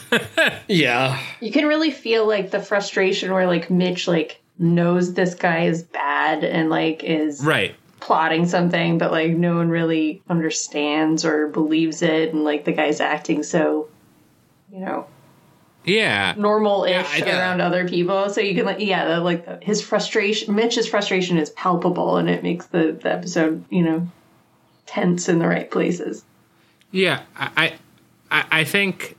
[0.68, 1.20] Yeah.
[1.40, 5.82] You can really feel like the frustration where like Mitch like knows this guy is
[5.82, 7.74] bad and like is right.
[8.00, 13.00] plotting something, but like no one really understands or believes it, and like the guy's
[13.00, 13.88] acting so,
[14.72, 15.06] you know,
[15.84, 16.34] Yeah.
[16.36, 18.30] normal-ish Yeah, around other people.
[18.30, 22.42] So you can like, yeah, the, like his frustration, Mitch's frustration is palpable, and it
[22.42, 24.08] makes the, the episode, you know,
[24.86, 26.24] tense in the right places.
[26.90, 27.74] Yeah, I,
[28.30, 29.16] I, I think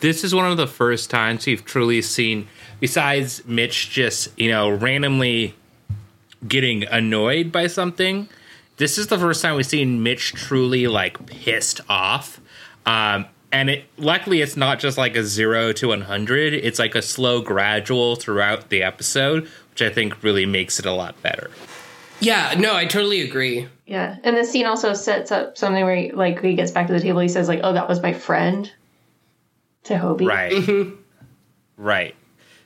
[0.00, 2.48] this is one of the first times we've truly seen,
[2.80, 5.54] besides Mitch just you know randomly
[6.46, 8.28] getting annoyed by something.
[8.78, 12.40] This is the first time we've seen Mitch truly like pissed off.
[12.86, 16.54] Um, and it luckily it's not just like a zero to one hundred.
[16.54, 20.92] It's like a slow gradual throughout the episode, which I think really makes it a
[20.92, 21.50] lot better.
[22.20, 23.66] Yeah, no, I totally agree.
[23.86, 26.92] Yeah, and the scene also sets up something where, he, like, he gets back to
[26.92, 27.20] the table.
[27.20, 28.70] He says, like, "Oh, that was my friend."
[29.84, 30.92] To Hobie, Right.
[31.78, 32.14] Right.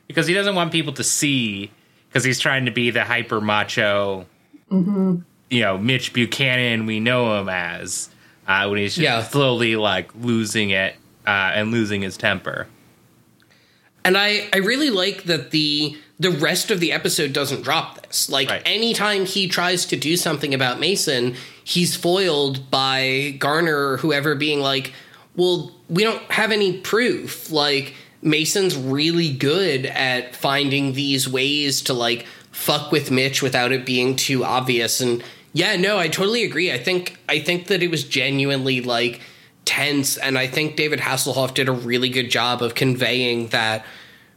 [0.07, 1.70] Because he doesn't want people to see,
[2.09, 4.26] because he's trying to be the hyper macho,
[4.70, 5.22] you
[5.61, 8.11] know, Mitch Buchanan we know him as,
[8.46, 9.22] uh, when he's just Yeah.
[9.22, 10.96] slowly like losing it
[11.26, 12.66] uh, and losing his temper.
[14.05, 18.28] And I, I really like that the the rest of the episode doesn't drop this.
[18.30, 18.62] Like Right.
[18.64, 21.34] anytime he tries to do something about Mason,
[21.64, 24.92] he's foiled by Garner or whoever being like,
[25.34, 27.50] Well, we don't have any proof.
[27.50, 27.94] Like
[28.25, 34.16] Mason's really good at finding these ways to like fuck with Mitch without it being
[34.16, 35.01] too obvious.
[35.01, 35.22] And
[35.53, 36.72] yeah, no, I totally agree.
[36.72, 39.20] I think I think that it was genuinely like
[39.66, 43.85] tense and I think David Hasselhoff did a really good job of conveying that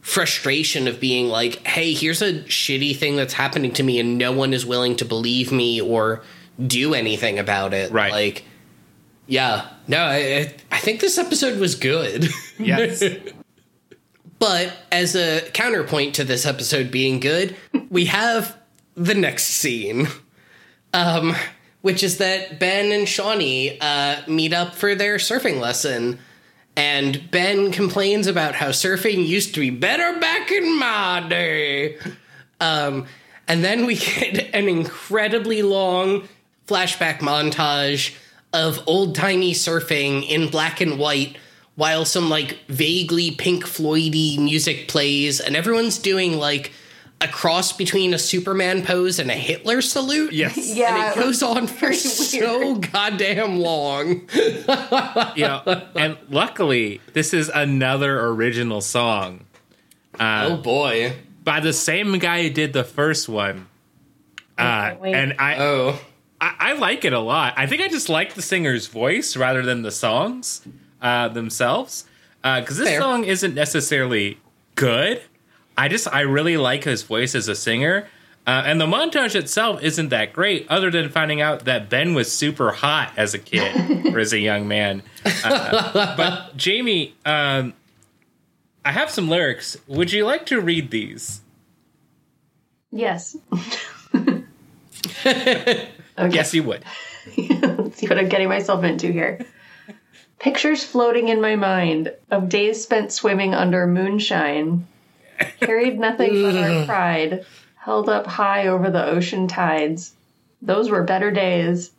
[0.02, 4.32] frustration of being like, hey, here's a shitty thing that's happening to me and no
[4.32, 6.22] one is willing to believe me or
[6.64, 7.90] do anything about it.
[7.90, 8.12] Right.
[8.12, 8.44] Like,
[9.26, 9.68] yeah.
[9.86, 12.28] No, I, I think this episode was good.
[12.58, 13.02] Yes.
[14.38, 17.56] But as a counterpoint to this episode being good,
[17.90, 18.56] we have
[18.94, 20.08] the next scene,
[20.92, 21.34] um,
[21.82, 26.18] which is that Ben and Shauni uh, meet up for their surfing lesson.
[26.76, 31.98] And Ben complains about how surfing used to be better back in my day.
[32.60, 33.06] Um,
[33.48, 36.28] and then we get an incredibly long
[36.68, 38.14] flashback montage
[38.52, 41.36] of old timey surfing in black and white
[41.78, 46.72] while some like vaguely Pink Floydy music plays, and everyone's doing like
[47.20, 50.32] a cross between a Superman pose and a Hitler salute.
[50.32, 50.74] yes.
[50.74, 54.28] Yeah, And it goes on for so goddamn long.
[55.36, 55.84] yeah.
[55.94, 59.44] and luckily, this is another original song
[60.18, 61.12] oh boy.
[61.44, 63.68] by the same guy who did the first one.
[64.56, 65.14] Uh, wait.
[65.14, 66.00] and I, Oh.
[66.40, 67.54] I, I like it a lot.
[67.56, 70.66] I think I just like the singer's voice rather than the songs
[71.02, 72.04] uh, themselves.
[72.42, 73.00] Because this Fair.
[73.00, 74.38] song isn't necessarily
[74.74, 75.22] good.
[75.76, 78.08] I just I really like his voice as a singer.
[78.46, 82.32] Uh, and the montage itself isn't that great, other than finding out that Ben was
[82.32, 85.02] super hot as a kid or as a young man.
[85.44, 87.74] Uh, but Jamie, um,
[88.86, 89.76] I have some lyrics.
[89.86, 91.42] Would you like to read these?
[92.90, 93.36] Yes.
[94.14, 95.88] okay.
[96.30, 96.82] Yes, you would.
[97.36, 99.38] Let's see what I'm getting myself into here.
[100.38, 104.86] Pictures floating in my mind of days spent swimming under moonshine.
[105.60, 110.14] Carried nothing but our pride, held up high over the ocean tides.
[110.62, 111.90] Those were better days.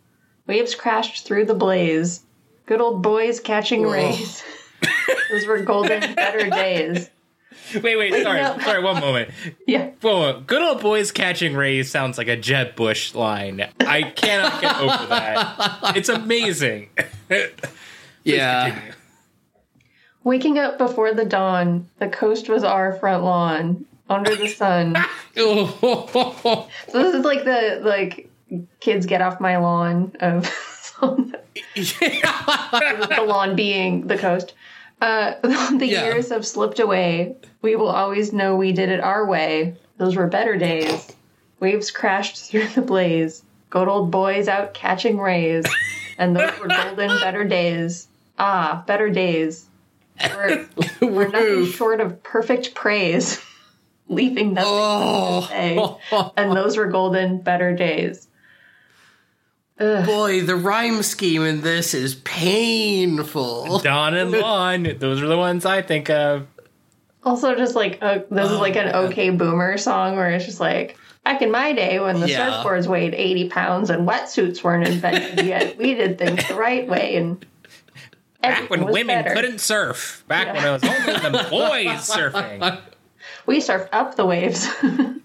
[0.48, 2.22] Waves crashed through the blaze.
[2.66, 4.44] Good old boys catching rays.
[5.32, 7.10] Those were golden, better days.
[7.84, 8.60] Wait, wait, sorry, up.
[8.62, 9.30] sorry, one moment.
[9.68, 9.92] Yeah.
[10.02, 13.68] Whoa, good old boys catching rays sounds like a Jeb Bush line.
[13.82, 15.80] I cannot get over that.
[15.96, 16.90] It's amazing.
[18.36, 18.70] Yeah.
[18.70, 18.94] Continue.
[20.24, 24.96] Waking up before the dawn, the coast was our front lawn, under the sun.
[25.36, 28.30] So this is like the like
[28.82, 30.44] kids get off my lawn of
[31.76, 34.54] the lawn being the coast.
[35.02, 36.04] Uh, the Yeah.
[36.06, 37.38] years have slipped away.
[37.62, 39.78] We will always know we did it our way.
[39.98, 41.14] Those were better days.
[41.62, 43.44] Waves crashed through the blaze.
[43.70, 45.66] Good old boys out catching rays.
[46.18, 48.09] And those were golden, better days.
[48.40, 49.66] Ah, better days.
[50.24, 50.68] We're,
[51.02, 53.40] we're nothing short of perfect praise,
[54.08, 54.72] leaving nothing
[55.44, 56.32] to say.
[56.38, 58.28] And those were golden, better days.
[59.78, 63.80] boy, the rhyme scheme in this is painful.
[63.84, 66.48] Dawn and Lawn, those are the ones I think of.
[67.24, 70.98] Also, just like a, this is like an OK Boomer song where it's just like
[71.26, 72.64] back in my day when the Yeah.
[72.64, 77.18] surfboards weighed eighty pounds and wetsuits weren't invented yet, we did things the right way
[77.18, 77.46] and
[78.42, 79.36] Back when women better.
[79.36, 80.24] couldn't surf.
[80.28, 82.80] Back when it was only the boys surfing.
[83.46, 84.68] We surfed up the waves.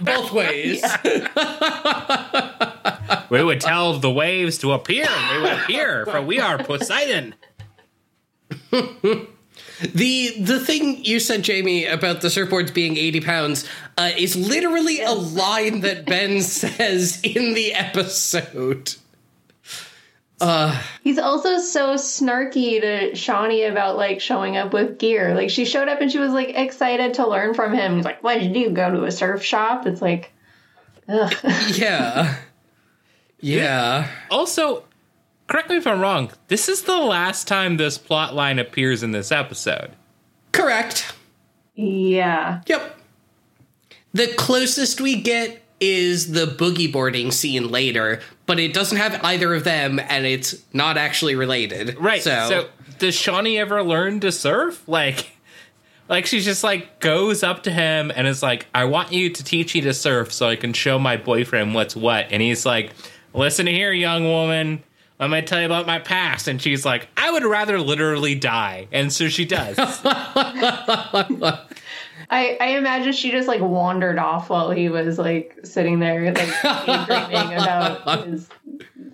[0.00, 0.82] Both ways.
[3.28, 7.36] We would tell the waves to appear, and they would appear, for we are Poseidon.
[8.72, 15.00] The the thing you said, Jamie, about the surfboards being 80 pounds uh, is literally
[15.00, 18.94] a line that Ben says in the episode.
[21.02, 25.34] He's also so snarky to Shauni about like showing up with gear.
[25.34, 27.96] Like she showed up and she was like excited to learn from him.
[27.96, 28.70] He's like, "What did you?
[28.70, 30.32] Go to a surf shop?" It's like,
[31.08, 31.34] ugh.
[31.74, 32.36] Yeah.
[33.40, 34.08] Yeah.
[34.30, 34.84] Also,
[35.46, 39.12] correct me if I'm wrong, this is the last time this plot line appears in
[39.12, 39.92] this episode.
[40.52, 41.14] Correct.
[41.74, 42.60] yeah.
[42.66, 42.96] Yep.
[44.12, 49.54] The closest we get is the boogie boarding scene later, but it doesn't have either
[49.54, 51.98] of them, and it's not actually related.
[51.98, 52.22] Right.
[52.22, 52.68] So, So,
[52.98, 54.82] does Shauni ever learn to surf?
[54.88, 55.32] Like,
[56.08, 59.44] like she just like goes up to him and is like, "I want you to
[59.44, 62.92] teach me to surf so I can show my boyfriend what's what." And he's like,
[63.32, 64.82] "Listen here, young woman."
[65.20, 66.48] Let me tell you about my past.
[66.48, 68.88] And she's like, I would rather literally die.
[68.90, 69.76] And so she does.
[72.30, 76.62] I, I imagine she just like wandered off while he was like sitting there like
[76.86, 78.48] daydreaming about his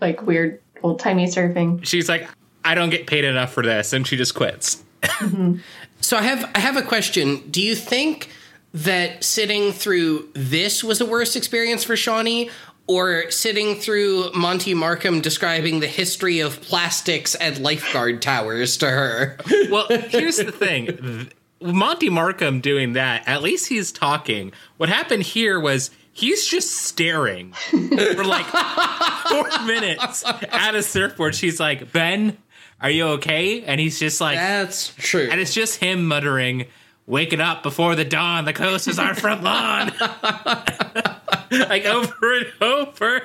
[0.01, 1.85] like weird old timey surfing.
[1.85, 2.29] she's like,
[2.65, 3.93] I don't get paid enough for this.
[3.93, 4.85] And she just quits.
[5.03, 5.59] Mm-hmm.
[6.01, 7.49] so I have I have a question.
[7.51, 8.31] Do you think
[8.75, 12.51] that sitting through this was a worse experience for Shauni?
[12.89, 19.39] Or sitting through Monty Markham describing the history of plastics and lifeguard towers to her.
[19.69, 21.29] Well, here's the thing.
[21.61, 24.53] Monty Markham doing that, at least he's talking.
[24.77, 28.47] What happened here was he's just staring for like
[29.29, 31.35] four minutes at a surfboard.
[31.35, 32.37] She's like, Ben,
[32.81, 33.63] are you okay?
[33.63, 35.29] And he's just like, That's true.
[35.31, 36.67] and it's just him muttering,
[37.07, 38.45] waking up before the dawn.
[38.45, 39.93] The coast is our front lawn.
[41.51, 43.23] like over and over.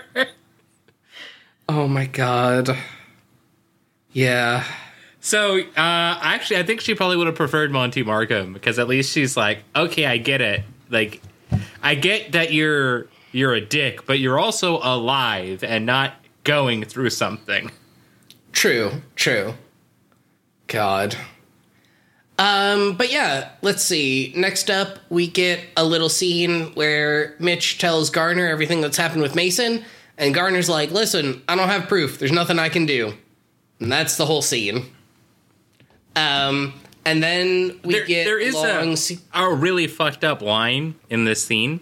[1.67, 2.77] Oh my god.
[4.13, 4.63] Yeah.
[5.23, 9.13] So, uh, actually, I think she probably would have preferred Monty Markham because at least
[9.13, 10.63] she's like, okay, I get it.
[10.89, 11.21] Like,
[11.83, 17.11] I get that you're you're a dick, but you're also alive and not going through
[17.11, 17.71] something.
[18.51, 19.53] True, true.
[20.67, 21.15] God.
[22.39, 24.33] Um, but yeah, let's see.
[24.35, 29.35] Next up, we get a little scene where Mitch tells Garner everything that's happened with
[29.35, 29.85] Mason,
[30.17, 32.17] and Garner's like, listen, I don't have proof.
[32.17, 33.13] There's nothing I can do.
[33.79, 34.87] And that's the whole scene.
[36.15, 36.73] Um,
[37.05, 40.95] and then we There, get there is long a, se- a really fucked up line
[41.09, 41.79] in this scene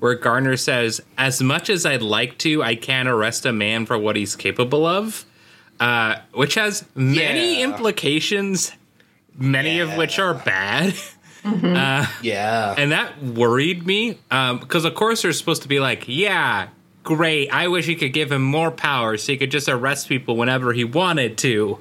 [0.00, 3.96] where Garner says, "As much as I'd like to, I can't arrest a man for
[3.98, 5.24] what he's capable of,"
[5.78, 7.64] uh, which has many Yeah.
[7.64, 8.72] implications,
[9.36, 10.94] many of which are bad.
[12.22, 12.74] Yeah.
[12.76, 16.68] and that worried me because of course they're supposed to be like yeah
[17.02, 20.36] great i wish he could give him more power so he could just arrest people
[20.36, 21.78] whenever he wanted to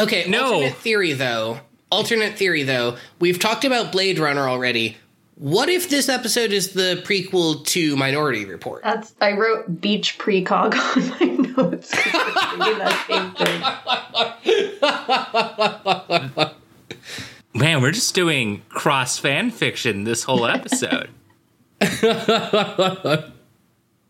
[0.00, 0.54] Okay, No.
[0.54, 1.60] alternate theory though.
[1.90, 2.96] Alternate theory though.
[3.18, 4.96] We've talked about Blade Runner already.
[5.36, 8.82] What if this episode is the prequel to Minority Report?
[8.82, 11.26] That's I wrote beach precog on my
[11.62, 11.90] notes.
[11.94, 13.32] Thinking that same
[16.34, 16.54] thing.
[17.54, 21.08] man we're just doing cross fan fiction this whole episode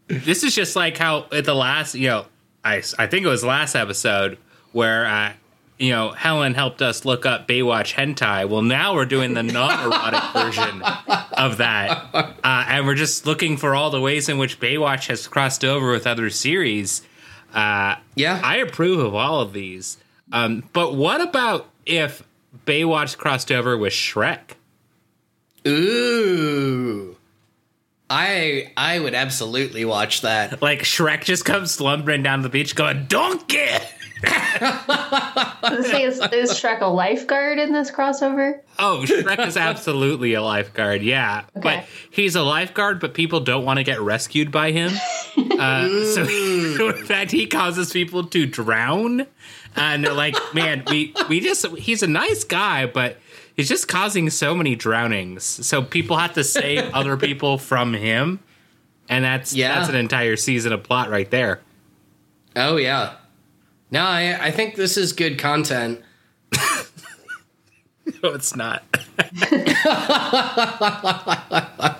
[0.08, 2.26] this is just like how at the last you know
[2.64, 4.36] I, I think it was last episode
[4.72, 5.32] where uh,
[5.78, 8.48] you know Helen helped us look up Baywatch hentai.
[8.48, 10.82] Well, now we're doing the non-erotic version
[11.32, 15.26] of that, uh, and we're just looking for all the ways in which Baywatch has
[15.26, 17.02] crossed over with other series.
[17.54, 18.40] Uh, Yeah.
[18.44, 19.96] I approve of all of these.
[20.32, 22.22] Um, but what about if
[22.66, 24.56] Baywatch crossed over with Shrek?
[25.66, 27.16] Ooh.
[28.10, 30.62] I I would absolutely watch that.
[30.62, 33.66] Like Shrek just comes slumbering down the beach, going "Donkey."
[34.22, 38.60] Let's say, is, is Shrek a lifeguard in this crossover?
[38.78, 41.02] Oh, Shrek is absolutely a lifeguard.
[41.02, 44.92] Yeah, but he's a lifeguard, but people don't want to get rescued by him.
[45.36, 49.26] Uh, so, in fact, he causes people to drown,
[49.76, 53.18] and they're like, "Man, we we just he's a nice guy, but."
[53.54, 58.38] He's just causing so many drownings, so people have to save other people from him,
[59.08, 59.74] and that's Yeah.
[59.74, 61.60] that's an entire season of plot right there.
[62.54, 63.14] Oh yeah.
[63.90, 66.02] No, I I think this is good content.
[68.22, 68.82] No, it's not.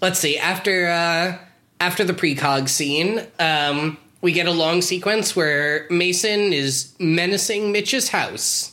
[0.00, 0.38] Let's see.
[0.38, 1.38] After uh
[1.80, 8.10] after the precog scene, um we get a long sequence where Mason is menacing Mitch's
[8.10, 8.72] house.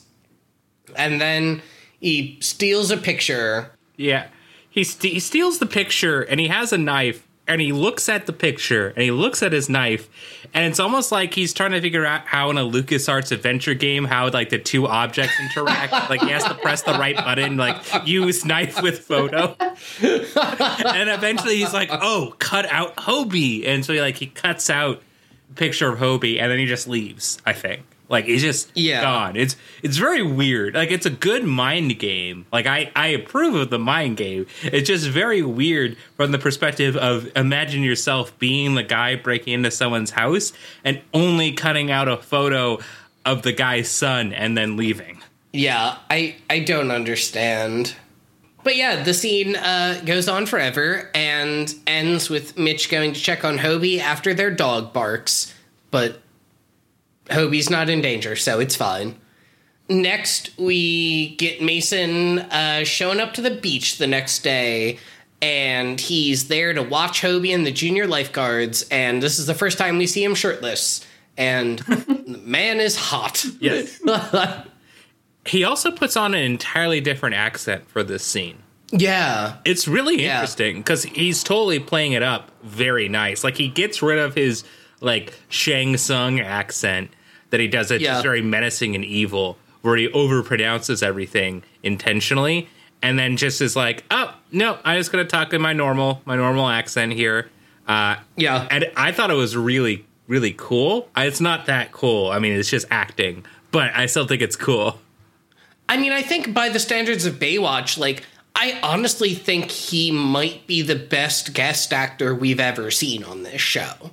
[0.95, 1.61] And then
[1.99, 3.71] he steals a picture.
[3.97, 4.28] Yeah.
[4.69, 8.25] He, st- he steals the picture and he has a knife and he looks at
[8.25, 10.09] the picture and he looks at his knife
[10.53, 14.03] and it's almost like he's trying to figure out how in a LucasArts adventure game
[14.05, 15.91] how like the two objects interact.
[16.09, 19.55] like he has to press the right button, like use knife with photo.
[19.59, 25.01] and eventually he's like, "Oh, cut out Hobie." And so he like he cuts out
[25.49, 27.83] a picture of Hobie and then he just leaves, I think.
[28.09, 29.01] Like it's just Yeah.
[29.01, 29.35] gone.
[29.35, 30.75] It's it's very weird.
[30.75, 32.45] Like it's a good mind game.
[32.51, 34.45] Like I I approve of the mind game.
[34.61, 39.71] It's just very weird from the perspective of imagine yourself being the guy breaking into
[39.71, 42.79] someone's house and only cutting out a photo
[43.25, 45.19] of the guy's son and then leaving.
[45.53, 47.95] Yeah, I I don't understand.
[48.63, 53.43] But yeah, the scene uh, goes on forever and ends with Mitch going to check
[53.43, 55.53] on Hobie after their dog barks,
[55.91, 56.21] but
[57.34, 59.15] Hobie's not in danger, so it's fine.
[59.89, 64.97] Next, we get Mason uh, showing up to the beach the next day,
[65.41, 69.77] and he's there to watch Hobie and the junior lifeguards, and this is the first
[69.77, 71.05] time we see him shirtless.
[71.38, 73.43] And the man is hot.
[73.59, 73.99] Yes.
[75.45, 78.59] he also puts on an entirely different accent for this scene.
[78.91, 79.57] yeah.
[79.65, 80.36] It's really Yeah.
[80.36, 83.43] interesting because he's totally playing it up very nice.
[83.43, 84.63] Like he gets rid of his
[85.01, 87.09] like Shang Tsung accent
[87.53, 87.91] that he does.
[87.91, 88.13] It's Yeah.
[88.13, 92.67] just very menacing and evil, where he overpronounces everything intentionally,
[93.03, 96.35] and then just is like, "Oh no, I'm just gonna talk in my normal my
[96.35, 97.51] normal accent here."
[97.87, 98.67] Uh, Yeah.
[98.71, 101.09] and I thought it was really really cool.
[101.15, 102.31] It's not that cool.
[102.31, 104.99] I mean, it's just acting, but I still think it's cool.
[105.87, 108.23] I mean, I think by the standards of Baywatch, like,
[108.55, 113.61] I honestly think he might be the best guest actor we've ever seen on this
[113.61, 114.11] show.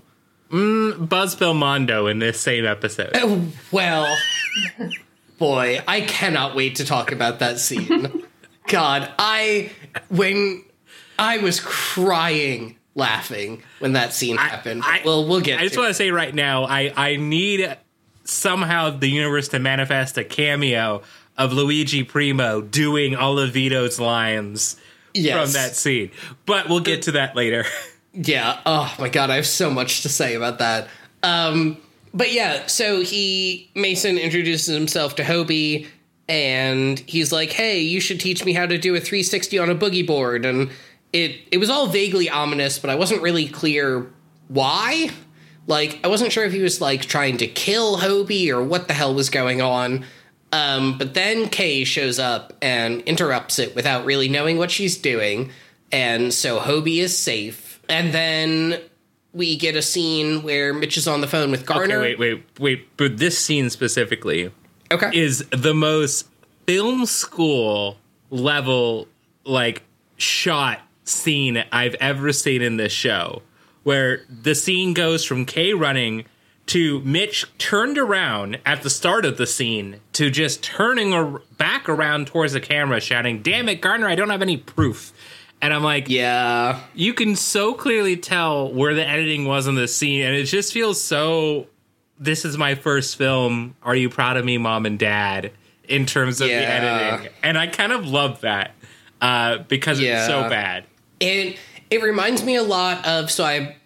[0.50, 3.10] Mm, Buzz Belmondo in this same episode.
[3.14, 4.16] Oh, well,
[5.38, 8.24] boy, I cannot wait to talk about that scene.
[8.66, 9.70] God, I,
[10.08, 10.64] when
[11.18, 14.82] I was crying laughing when that scene happened.
[14.84, 17.76] I- well, we'll get I just want to say right now, I I need
[18.24, 21.02] somehow the universe to manifest a cameo
[21.38, 24.76] of Luigi Primo doing all of Vito's lines
[25.14, 25.34] Yes.
[25.52, 26.10] from that scene.
[26.46, 27.64] But we'll get to that later.
[28.12, 28.60] Yeah.
[28.66, 30.88] Oh my god, I have so much to say about that.
[31.22, 31.76] Um,
[32.12, 35.86] but yeah, so he Mason introduces himself to Hobie,
[36.28, 39.74] and he's like, "Hey, you should teach me how to do a 360 on a
[39.74, 40.70] boogie board." And
[41.12, 44.10] it it was all vaguely ominous, but I wasn't really clear
[44.48, 45.10] why.
[45.66, 48.94] Like, I wasn't sure if he was like trying to kill Hobie or what the
[48.94, 50.04] hell was going on.
[50.52, 55.50] Um, but then Kay shows up and interrupts it without really knowing what she's doing.
[55.92, 57.69] And so Hobie is safe.
[57.90, 58.80] And then
[59.32, 62.00] we get a scene where Mitch is on the phone with Okay, Garner.
[62.00, 62.96] wait, wait, wait.
[62.96, 64.50] But this scene specifically
[64.92, 65.10] Okay.
[65.12, 66.26] is the most
[66.66, 67.98] film school
[68.30, 69.08] level
[69.44, 69.82] like
[70.16, 73.42] shot scene I've ever seen in this show
[73.82, 76.24] where the scene goes from Kay running
[76.66, 82.28] to Mitch turned around at the start of the scene to just turning back around
[82.28, 85.12] towards the camera shouting damn it Garner I don't have any proof
[85.62, 86.80] and I'm like yeah.
[86.94, 90.72] you can so clearly tell where the editing was on the scene and it just
[90.72, 91.66] feels so
[92.20, 93.74] this is my first film.
[93.82, 95.52] Are you proud of me mom and dad
[95.88, 97.32] in terms of the editing?
[97.42, 98.72] And i kind of love that
[99.20, 100.84] uh, because it's so bad.
[101.18, 101.58] It
[101.90, 103.76] it reminds me a lot of so I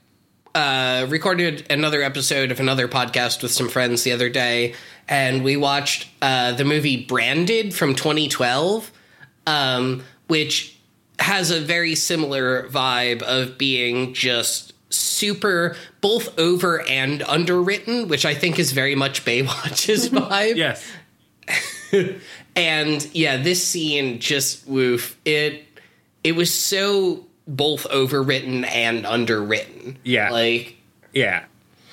[0.54, 4.74] uh, recorded another episode of another podcast with some friends the other day,
[5.08, 8.92] and we watched uh, the movie Branded from 2012,
[9.46, 10.73] um, which
[11.18, 18.34] has a very similar vibe of being just super both over and underwritten, which I
[18.34, 20.56] think is very much Baywatch's vibe.
[20.56, 20.84] Yes.
[22.56, 25.64] and yeah, this scene just woof it.
[26.22, 29.98] It was so both overwritten and underwritten.
[30.02, 30.30] Yeah.
[30.30, 30.76] like
[31.12, 31.44] Yeah.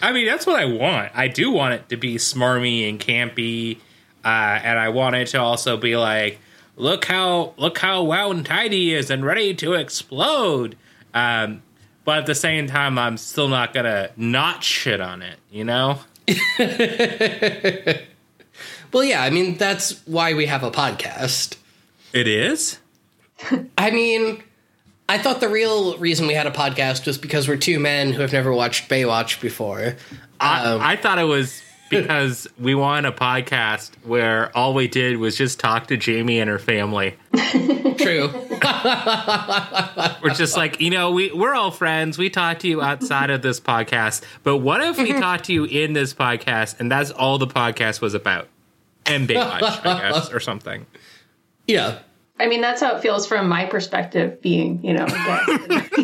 [0.02, 1.12] I mean, that's what I want.
[1.14, 3.78] I do want it to be smarmy and campy,
[4.26, 6.40] uh, and I want it to also be like,
[6.76, 10.76] look how look how wound and tidy he is and ready to explode.
[11.14, 11.62] Um,
[12.06, 15.38] but at the same time, I'm still not gonna not shit on it.
[15.52, 16.00] You know?
[18.94, 21.56] Well, yeah, I mean that's why we have a podcast.
[22.12, 22.78] It is.
[23.78, 24.44] I mean,
[25.08, 28.22] I thought the real reason we had a podcast was because we're two men who
[28.22, 29.96] have never watched Baywatch before.
[30.42, 31.62] I, Um, I thought it was
[31.92, 36.50] because we wanted a podcast where all we did was just talk to Jamie and
[36.50, 37.16] her family.
[37.98, 38.30] True.
[40.24, 42.18] We're just like, you know, we, we're all friends.
[42.18, 44.24] We talk to you outside of this podcast.
[44.44, 48.02] But what if we talk to you in this podcast and that's all the podcast
[48.02, 48.48] was about?
[49.06, 50.86] And Baywatch, I guess, or something.
[51.68, 52.00] yeah.
[52.40, 55.92] I mean, that's how it feels from my perspective, being, you know, a guest.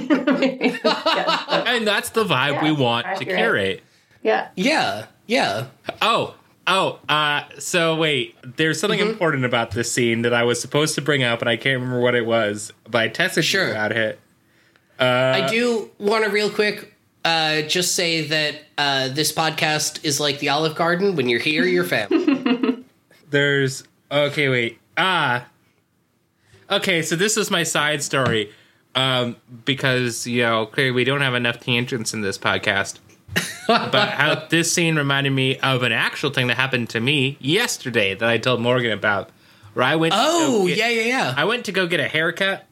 [0.77, 3.37] Yes, And that's the vibe we Yeah, want to accurate.
[3.37, 3.83] curate.
[4.21, 4.49] yeah.
[4.55, 5.05] Yeah.
[5.27, 5.67] Yeah.
[6.01, 9.09] Oh, oh, uh, so wait, there's something Mm-hmm.
[9.09, 11.99] important about this scene that I was supposed to bring up, and I can't remember
[11.99, 13.65] what it was, but I texted Sure.
[13.65, 14.19] you about it.
[14.99, 20.39] I do want to real quick uh, just say that uh, this podcast is like
[20.39, 21.15] the Olive Garden.
[21.15, 22.83] When you're here, you're family.
[23.29, 24.79] There's okay, wait.
[24.97, 25.45] Ah.
[26.71, 28.51] Okay, so this is my side story.
[28.95, 32.97] Um, because you know, clearly we don't have enough tangents in this podcast.
[33.67, 38.15] but how this scene reminded me of an actual thing that happened to me yesterday
[38.15, 39.29] that I told Morgan about.
[39.73, 41.33] Where I went oh, get- yeah, yeah, yeah.
[41.37, 42.65] I went to go get a haircut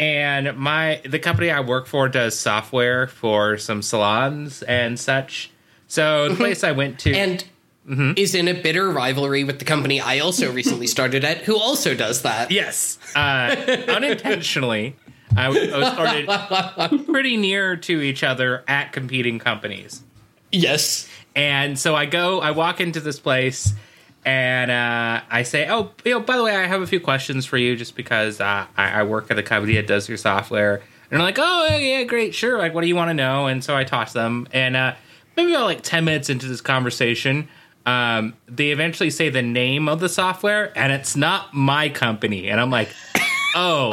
[0.00, 5.50] and my the company I work for does software for some salons and such.
[5.88, 7.44] So the place I went to and
[8.16, 11.94] is in a bitter rivalry with the company I also recently started at, who also
[11.94, 12.50] does that.
[12.50, 13.56] Yes, uh,
[13.88, 14.96] unintentionally.
[15.36, 20.02] I, w- I was started pretty near to each other at competing companies,
[20.50, 21.08] Yes.
[21.36, 22.40] and so I go.
[22.40, 23.72] I walk into this place,
[24.24, 27.44] and uh, I say, "Oh, you know, by the way, I have a few questions
[27.46, 30.76] for you, just because uh, I, I work at a company that does your software."
[31.10, 32.58] And they're like, "Oh, yeah, great, sure.
[32.58, 34.94] Like, what do you want to know?" And so I toss them, and uh,
[35.36, 37.48] maybe about like ten minutes into this conversation.
[37.86, 42.48] Um, they eventually say the name of the software, and it's not my company.
[42.50, 42.90] And I'm like,
[43.54, 43.92] oh,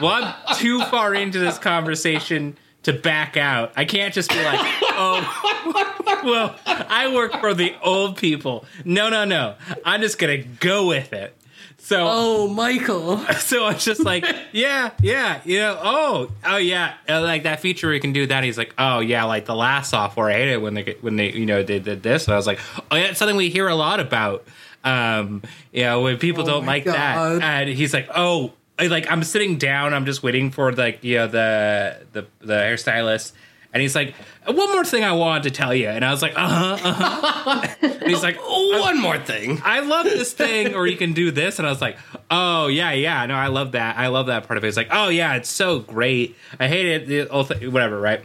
[0.00, 3.72] well, I'm too far into this conversation to back out.
[3.76, 8.64] I can't just be like, oh, well, I work for the old people.
[8.84, 9.56] No, no, no.
[9.84, 11.36] I'm just gonna go with it.
[11.78, 13.18] So, Oh, Michael.
[13.38, 17.60] so I was just like, yeah, yeah, you know, oh, oh yeah, uh, like that
[17.60, 18.42] feature where you can do that.
[18.42, 21.32] He's like, oh yeah, like the last software, I hate it when they when they
[21.32, 22.26] you know they did this.
[22.26, 22.58] And I was like,
[22.90, 24.46] oh yeah, it's something we hear a lot about.
[24.82, 25.42] Um,
[25.72, 26.94] you know, when people don't like God.
[27.40, 31.02] that, and he's like, oh, I- like I'm sitting down, I'm just waiting for like
[31.04, 33.32] you know the the the hairstylist.
[33.72, 34.14] And he's like,
[34.46, 35.88] one more thing I wanted to tell you.
[35.88, 36.46] And I was like, uh
[36.76, 37.74] huh, uh huh.
[37.82, 39.60] and he's like, One more thing.
[39.64, 41.58] I love this thing, or you can do this.
[41.58, 41.96] And I was like,
[42.30, 43.26] oh, yeah, yeah.
[43.26, 43.96] No, I love that.
[43.98, 44.68] I love that part of it.
[44.68, 46.36] It's like, oh, yeah, it's so great.
[46.60, 47.06] I hate it.
[47.08, 48.20] the whole thing- Whatever, right?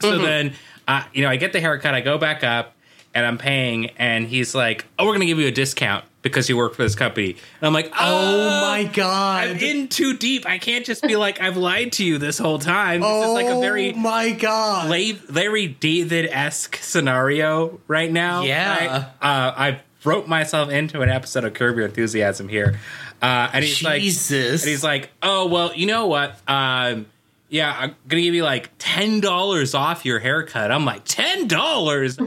[0.00, 0.52] So then,
[0.86, 2.74] uh, you know, I get the haircut, I go back up,
[3.12, 6.48] and I'm paying, and he's like, oh, we're going to give you a discount because
[6.48, 7.30] you work for this company.
[7.30, 9.48] And I'm like, oh, my god.
[9.48, 10.46] I'm in too deep.
[10.46, 13.00] I can't just be like, I've lied to you this whole time.
[13.00, 14.88] This is like a very my god.
[14.88, 18.42] Larry David esque scenario right now.
[18.42, 19.08] Yeah.
[19.20, 22.78] I, uh, I wrote myself into an episode of Curb Your Enthusiasm here,
[23.22, 24.62] uh, and he's like, Jesus.
[24.62, 26.38] and he's like, oh well, you know what?
[26.48, 27.06] Um,
[27.48, 30.70] yeah, I'm gonna give you like ten dollars off your haircut.
[30.70, 32.18] I'm like, ten dollars?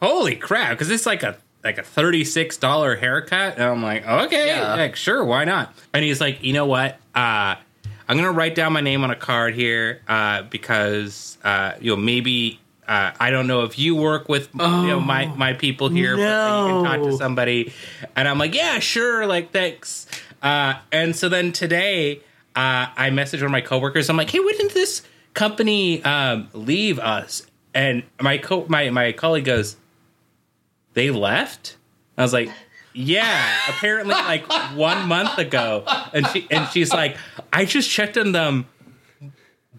[0.00, 0.70] Holy crap!
[0.70, 4.74] Because it's like a like a thirty six dollar haircut, and I'm like, okay, Yeah.
[4.74, 5.74] like sure, why not?
[5.92, 6.98] And he's like, you know what?
[7.14, 7.54] Uh,
[8.08, 11.96] I'm gonna write down my name on a card here uh, because uh, you know
[11.96, 12.58] maybe.
[12.88, 16.22] Uh, I don't know if you work with you know my my people here, but
[16.22, 17.72] you can talk to somebody.
[18.16, 20.06] And I'm like, yeah, sure, like thanks.
[20.42, 22.16] Uh, and so then today,
[22.56, 24.10] uh, I message one of my coworkers.
[24.10, 25.02] I'm like, hey, when did this
[25.32, 27.46] company um, leave us?
[27.72, 29.76] And my co- my my colleague goes,
[30.94, 31.76] they left.
[32.16, 32.50] I was like,
[32.94, 34.44] yeah, apparently like
[34.76, 35.84] one month ago.
[36.12, 37.16] And she and she's like,
[37.52, 38.66] I just checked on them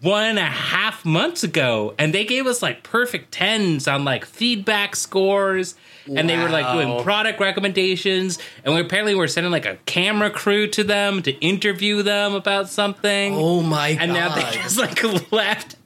[0.00, 4.24] one and a half months ago, and they gave us like perfect tens on like
[4.24, 9.66] feedback scores, and they were like doing product recommendations, and we apparently were sending like
[9.66, 13.34] a camera crew to them to interview them about something.
[13.34, 14.02] Oh my god.
[14.02, 14.18] and god.
[14.28, 15.76] now they just like left.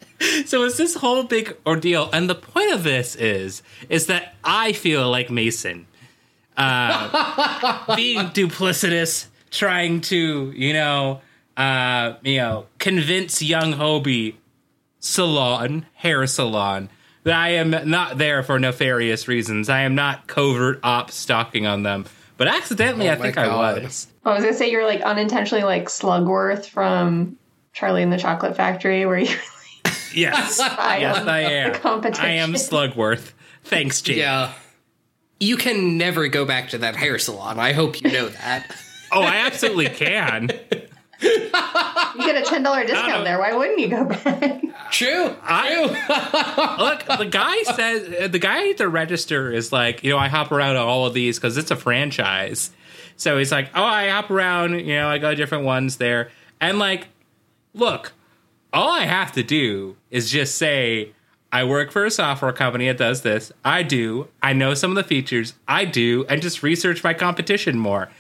[0.47, 4.73] So it's this whole big ordeal, and the point of this is is that I
[4.73, 5.87] feel like Mason,
[6.57, 11.21] uh, being duplicitous, trying to you know,
[11.57, 14.35] uh, you know, convince young Hobie
[14.99, 16.91] salon hair salon
[17.23, 19.69] that I am not there for nefarious reasons.
[19.69, 22.07] I am not covert op stalking on them,
[22.37, 23.79] but accidentally, Oh I think I God.
[23.79, 24.09] Oh, was.
[24.25, 27.39] I was gonna say you're like unintentionally like Slugworth from
[27.73, 29.37] Charlie and the Chocolate Factory, where you
[30.15, 31.75] Yes, I yes, won I am.
[31.75, 32.25] competition.
[32.25, 33.33] I am Slugworth.
[33.65, 34.17] Thanks, Jake.
[34.19, 34.53] yeah.
[35.41, 37.59] You can never go back to that hair salon.
[37.61, 38.75] I hope you know that.
[39.11, 40.51] Oh, I absolutely can.
[41.23, 41.29] you
[42.27, 43.39] get a ten dollar discount there.
[43.39, 44.61] Why wouldn't you go back?
[44.91, 45.35] True.
[45.43, 46.77] I
[47.09, 47.19] look.
[47.19, 50.53] The guy says uh, the guy at the register is like, you know, I hop
[50.53, 52.71] around to all of these because it's a franchise.
[53.17, 54.79] So he's like, oh, I hop around.
[54.81, 57.09] You know, I go to different ones there, and like,
[57.73, 58.13] look,
[58.73, 61.13] all I have to do is just say.
[61.51, 63.51] I work for a software company that does this.
[63.65, 64.29] I do.
[64.43, 65.55] I know some of the features.
[65.67, 68.11] I do, and just research my competition more.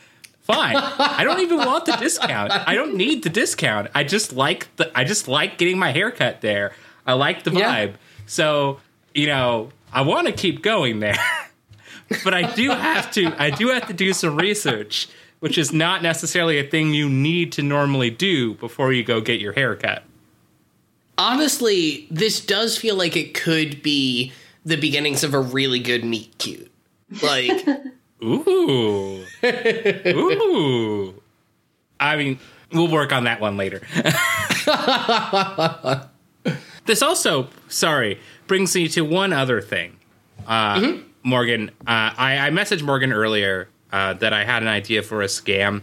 [0.40, 0.76] Fine.
[0.76, 2.52] I don't even want the discount.
[2.66, 3.90] I don't need the discount.
[3.94, 6.72] I just like the I just like getting my haircut there.
[7.06, 7.70] I like the Yeah.
[7.88, 7.94] vibe.
[8.24, 8.80] So,
[9.14, 11.18] you know, I want to keep going there.
[12.24, 15.06] but I do have to I do have to do some research,
[15.40, 19.38] which is not necessarily a thing you need to normally do before you go get
[19.38, 20.02] your haircut.
[21.18, 24.32] Honestly, this does feel like it could be
[24.64, 26.70] the beginnings of a really good meet cute.
[27.22, 27.66] Like,
[28.22, 29.24] Ooh.
[29.44, 31.14] Ooh.
[32.00, 32.38] I mean,
[32.72, 33.80] we'll work on that one later.
[36.86, 39.96] this also, sorry, brings me to one other thing.
[40.46, 45.22] Uh, Morgan, uh, I, I messaged Morgan earlier uh, that I had an idea for
[45.22, 45.82] a scam.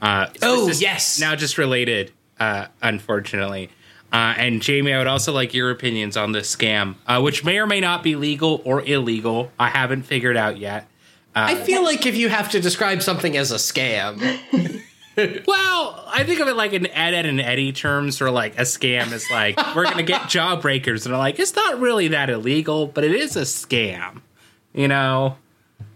[0.00, 1.20] Uh, so Oh, this yes.
[1.20, 3.70] Now just related, uh, unfortunately.
[4.14, 7.58] Uh, and Jamie, I would also like your opinions on this scam, uh, which may
[7.58, 9.50] or may not be legal or illegal.
[9.58, 10.86] I haven't figured out yet.
[11.34, 14.20] I feel like if you have to describe something as a scam,
[15.16, 18.62] Well, I think of it like in Ed, Edd n Eddy terms, or like a
[18.62, 22.86] scam is like we're gonna get jawbreakers, and I'm like it's not really that illegal,
[22.86, 24.20] but it is a scam,
[24.72, 25.36] you know.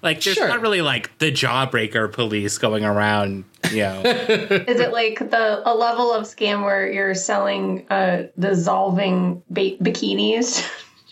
[0.03, 0.49] Like there's Sure.
[0.49, 4.03] not really like the jawbreaker police going around, you know.
[4.05, 10.69] Is it like the a level of scam where you're selling uh, dissolving ba- bikinis?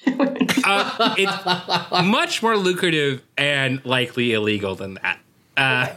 [0.64, 5.18] uh, it's much more lucrative and likely illegal than that.
[5.56, 5.88] Uh,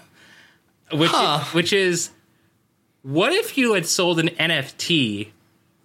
[0.97, 1.43] which Huh.
[1.51, 2.09] which is
[3.03, 5.29] what if you had sold an NFT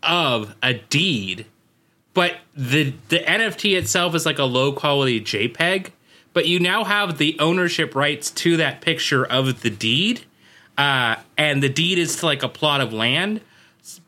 [0.03, 1.47] of a deed,
[2.15, 5.89] but the the NFT itself is like a low quality JPEG,
[6.35, 10.25] but you now have the ownership rights to that picture of the deed,
[10.77, 13.41] uh, and the deed is to like a plot of land,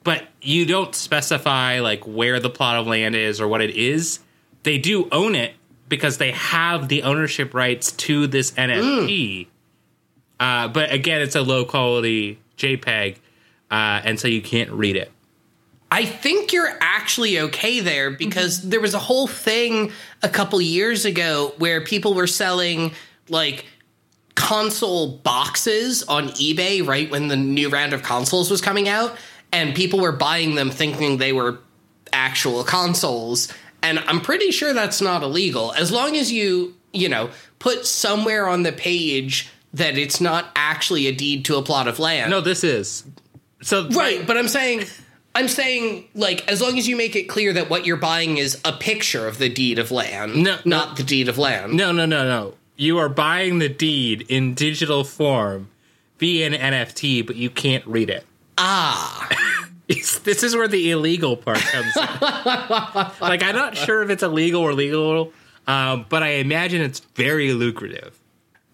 [0.05, 4.19] but you don't specify like where the plot of land is or what it is.
[4.65, 5.55] They do own it
[5.89, 9.47] because they have the ownership rights to this NFT.
[10.39, 13.17] Uh, but again, it's a low quality JPEG,
[13.71, 15.11] uh, and so you can't read it.
[15.97, 18.69] I think you're actually okay there because mm-hmm.
[18.69, 19.93] there was a whole thing
[20.23, 22.93] a couple years ago where people were selling
[23.31, 23.65] like
[24.35, 29.17] console boxes on eBay right when the new round of consoles was coming out
[29.53, 31.61] and people were buying them thinking they were
[32.13, 33.51] actual consoles.
[33.83, 35.73] And I'm pretty sure that's not illegal.
[35.73, 41.07] As long as you, you know, put somewhere on the page that it's not actually
[41.07, 42.31] a deed to a plot of land.
[42.31, 43.03] No, this is.
[43.63, 44.85] So Right, but I'm saying
[45.37, 48.59] I'm saying like as long as you make it clear that what you're buying is
[48.65, 51.75] a picture of the deed of land, No, not the deed of land.
[51.75, 52.55] No, no, no, no.
[52.77, 55.69] You are buying the deed in digital form
[56.19, 58.25] via an NFT, but you can't read it.
[58.57, 59.29] Ah,
[59.89, 62.03] this is where the illegal part comes in.
[63.21, 65.33] like, I'm not sure if it's illegal or legal,
[65.67, 68.19] um, but I imagine it's very lucrative.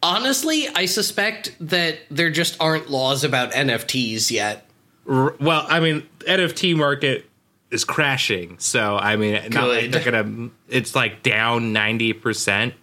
[0.03, 4.67] honestly, I suspect that there just aren't laws about NFTs yet.
[5.09, 7.29] R- well, I mean, NFT market
[7.71, 10.51] is crashing, so I mean, not like they're gonna.
[10.69, 12.75] It's like down ninety percent.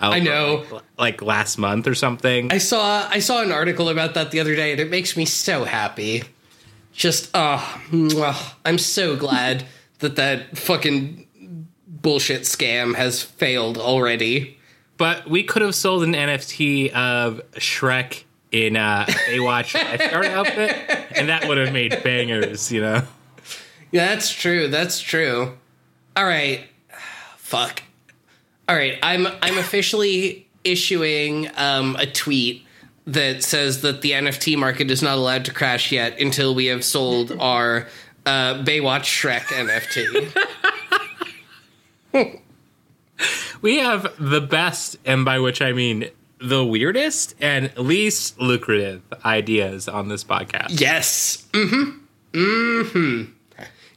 [0.00, 0.64] I know.
[0.96, 2.52] like last month or something.
[2.52, 5.24] I saw I saw an article about that the other day, and it makes me
[5.24, 6.22] so happy.
[6.92, 8.54] Just oh, mwah.
[8.64, 9.64] I'm so glad
[9.98, 11.26] that that fucking
[11.86, 14.56] bullshit scam has failed already.
[14.96, 20.76] But we could have sold an NFT of Shrek in uh, Baywatch lifeguard outfit,
[21.16, 23.02] and that would have made bangers, you know.
[23.90, 24.68] Yeah, that's true.
[24.68, 25.56] That's true.
[26.16, 26.64] All right.
[27.36, 27.82] Fuck.
[28.68, 28.98] All right.
[29.02, 32.64] I'm I'm officially issuing um, a tweet
[33.06, 36.84] that says that the NFT market is not allowed to crash yet until we have
[36.84, 37.88] sold our
[38.26, 40.44] uh, Baywatch Shrek NFT.
[43.60, 46.08] We have the best, and by which I mean
[46.40, 50.80] the weirdest and least lucrative ideas on this podcast.
[50.80, 51.46] yes.
[51.52, 51.98] Mm-hmm.
[52.32, 53.32] Mm-hmm.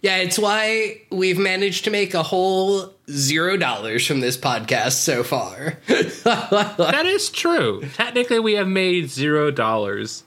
[0.02, 5.22] Yeah, it's why we've managed to make a whole zero dollars from this podcast so
[5.24, 5.78] far.
[5.88, 7.84] That is true.
[7.94, 10.24] Technically, we have made zero dollars.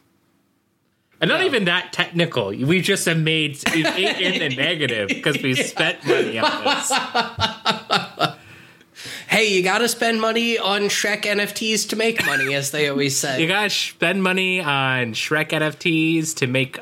[1.20, 1.46] And not No.
[1.46, 2.48] even that technical.
[2.48, 6.92] We just have made in the negative because we spent money on this.
[9.35, 13.41] hey, you gotta spend money on Shrek NFTs to make money, as they always say.
[13.45, 16.78] You gotta spend money on Shrek NFTs to make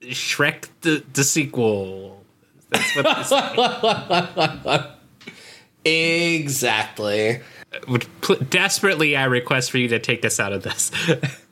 [0.00, 2.24] Shrek the, the sequel.
[2.70, 4.86] That's what this
[6.40, 7.40] exactly.
[8.48, 10.90] desperately I request for you to take us out of this.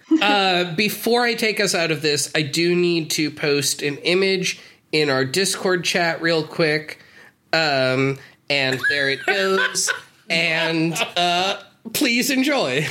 [0.75, 4.59] Before I take us out of this, I do need to post an image
[4.91, 7.05] in our Discord chat real quick.
[7.53, 8.19] Um,
[8.49, 9.91] and there it goes.
[10.31, 11.61] And uh,
[11.93, 12.87] please enjoy.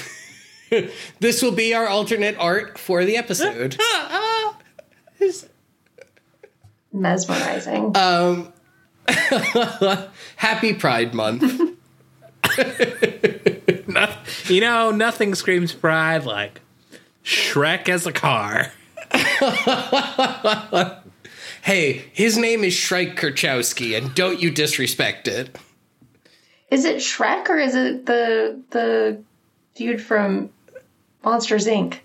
[1.19, 3.77] this will be our alternate art for the episode.
[6.93, 7.95] Mesmerizing.
[10.35, 11.77] Happy Pride Month.
[14.47, 16.61] you know, nothing screams pride like
[17.23, 18.71] Shrek as a car.
[21.61, 25.57] Hey, his name is Shrike Kerchowski, and don't you disrespect it.
[26.71, 29.21] Is it Shrek or is it the the
[29.75, 30.49] dude from
[31.23, 31.99] Monsters Inc?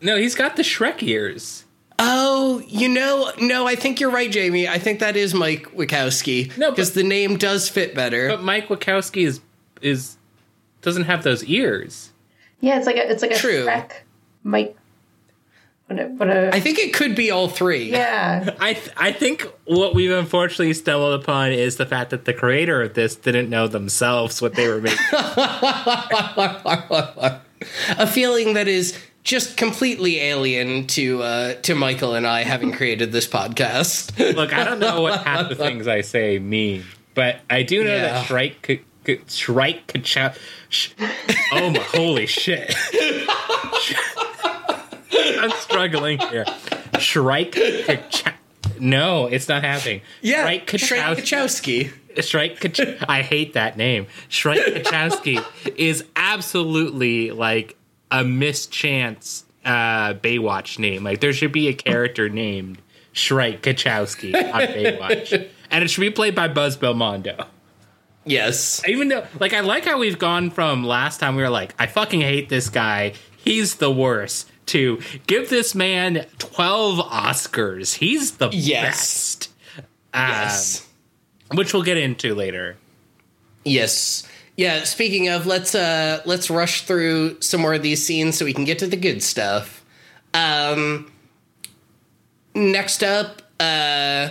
[0.00, 1.64] No, he's got the Shrek ears.
[1.98, 4.66] Oh, you know, no, I think you're right, Jamie.
[4.66, 6.56] I think that is Mike Wazowski.
[6.58, 8.28] No, because the name does fit better.
[8.28, 9.40] But Mike Wazowski is
[9.80, 10.16] is
[10.80, 12.12] doesn't have those ears.
[12.60, 13.66] Yeah, it's like a it's like a True.
[13.66, 13.92] Shrek.
[14.42, 14.76] Mike.
[15.92, 17.90] What a, what a I think it could be all three.
[17.90, 18.54] yeah.
[18.60, 22.82] I th- I think what we've unfortunately stumbled upon is the fact that the creator
[22.82, 24.98] of this didn't know themselves what they were making.
[27.98, 33.12] A feeling that is just completely alien to uh, to Michael and I having created
[33.12, 34.18] this podcast.
[34.34, 36.84] Look, I don't know what half the things I say mean,
[37.14, 38.00] but I do know Yeah.
[38.12, 38.80] that Shrike could.
[39.04, 40.32] could- Shrike could chow.
[40.70, 40.90] Sh-
[41.52, 42.74] oh my holy shit!
[45.40, 46.44] I'm struggling here.
[46.98, 47.54] Shrike
[48.82, 50.02] no, it's not happening.
[50.20, 54.06] Yeah, Shrike could Shrike chow- Shrike Kach- I hate that name.
[54.28, 55.44] Shrike Kachowski
[55.76, 57.76] is absolutely like
[58.10, 61.04] a mischance uh, Baywatch name.
[61.04, 62.82] Like there should be a character named
[63.12, 65.48] Shrike Kachowski on Baywatch.
[65.70, 67.46] And it should be played by Buzz Belmondo.
[68.24, 68.82] Yes.
[68.86, 71.86] Even though, like, I like how we've gone from last time we were like, I
[71.86, 73.14] fucking hate this guy.
[73.38, 74.51] He's the worst.
[74.72, 77.94] To give this man 12 Oscars.
[77.96, 78.84] He's the Yes.
[79.36, 79.48] best.
[80.14, 80.86] Um, Yes.
[81.52, 82.76] Which we'll get into later.
[83.64, 84.26] Yes.
[84.56, 88.52] Yeah, speaking of, let's uh let's rush through some more of these scenes so we
[88.54, 89.84] can get to the good stuff.
[90.34, 91.10] Um
[92.54, 94.30] next up, uh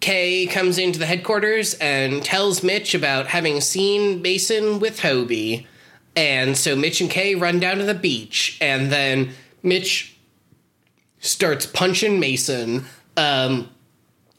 [0.00, 5.66] Kay comes into the headquarters and tells Mitch about having seen Mason with Hobie.
[6.14, 9.30] And so Mitch and Kay run down to the beach and then
[9.62, 10.16] Mitch
[11.18, 12.84] starts punching Mason.
[13.16, 13.70] Um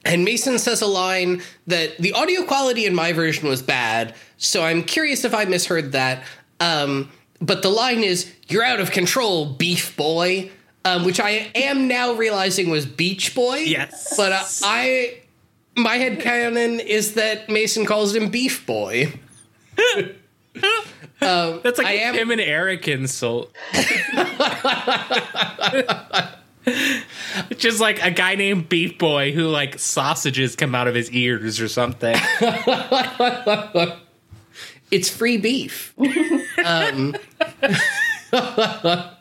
[0.06, 4.64] and Mason says a line that the audio quality in my version was bad, so
[4.64, 6.24] I'm curious if I misheard that.
[6.62, 10.52] Um, but the line is, You're out of control, beef boy,
[10.86, 13.58] um, which I am now realizing was Beach Boy.
[13.58, 14.16] Yes.
[14.16, 15.22] But uh, I.
[15.76, 19.14] My head canon is that Mason calls him Beef Boy.
[21.64, 23.52] That's like I am- him and Eric insult.
[26.66, 31.12] It's just like a guy named Beef Boy who like sausages come out of his
[31.12, 32.16] ears or something.
[34.92, 35.94] It's free beef.
[36.66, 37.16] um,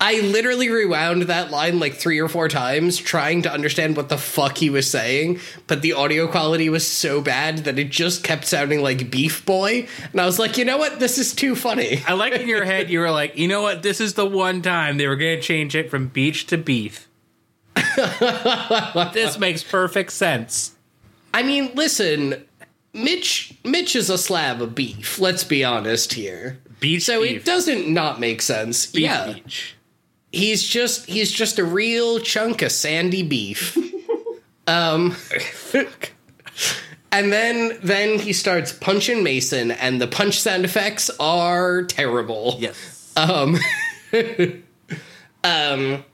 [0.00, 4.18] I literally rewound that line like three or four times trying to understand what the
[4.18, 8.46] fuck he was saying, but the audio quality was so bad that it just kept
[8.46, 9.86] sounding like Beef Boy.
[10.12, 11.00] And I was like, you know what?
[11.00, 12.02] This is too funny.
[12.06, 13.82] I like in your head you were like, you know what?
[13.82, 17.08] This is the one time they were going to change it from beach to beef.
[19.12, 20.74] this makes perfect sense.
[21.32, 22.46] I mean, listen,
[22.94, 26.58] Mitch Mitch is a slab of beef, let's be honest here.
[26.80, 27.42] Beach So beef.
[27.42, 28.86] it doesn't not make sense.
[28.86, 29.32] beef yeah.
[29.32, 29.76] beach.
[30.32, 33.76] he's just he's just a real chunk of sandy beef.
[34.68, 35.16] Um,
[37.10, 42.56] and then then he starts punching Mason, and the punch sound effects are terrible.
[42.58, 43.10] Yes.
[43.16, 43.56] Um,
[45.42, 46.04] um,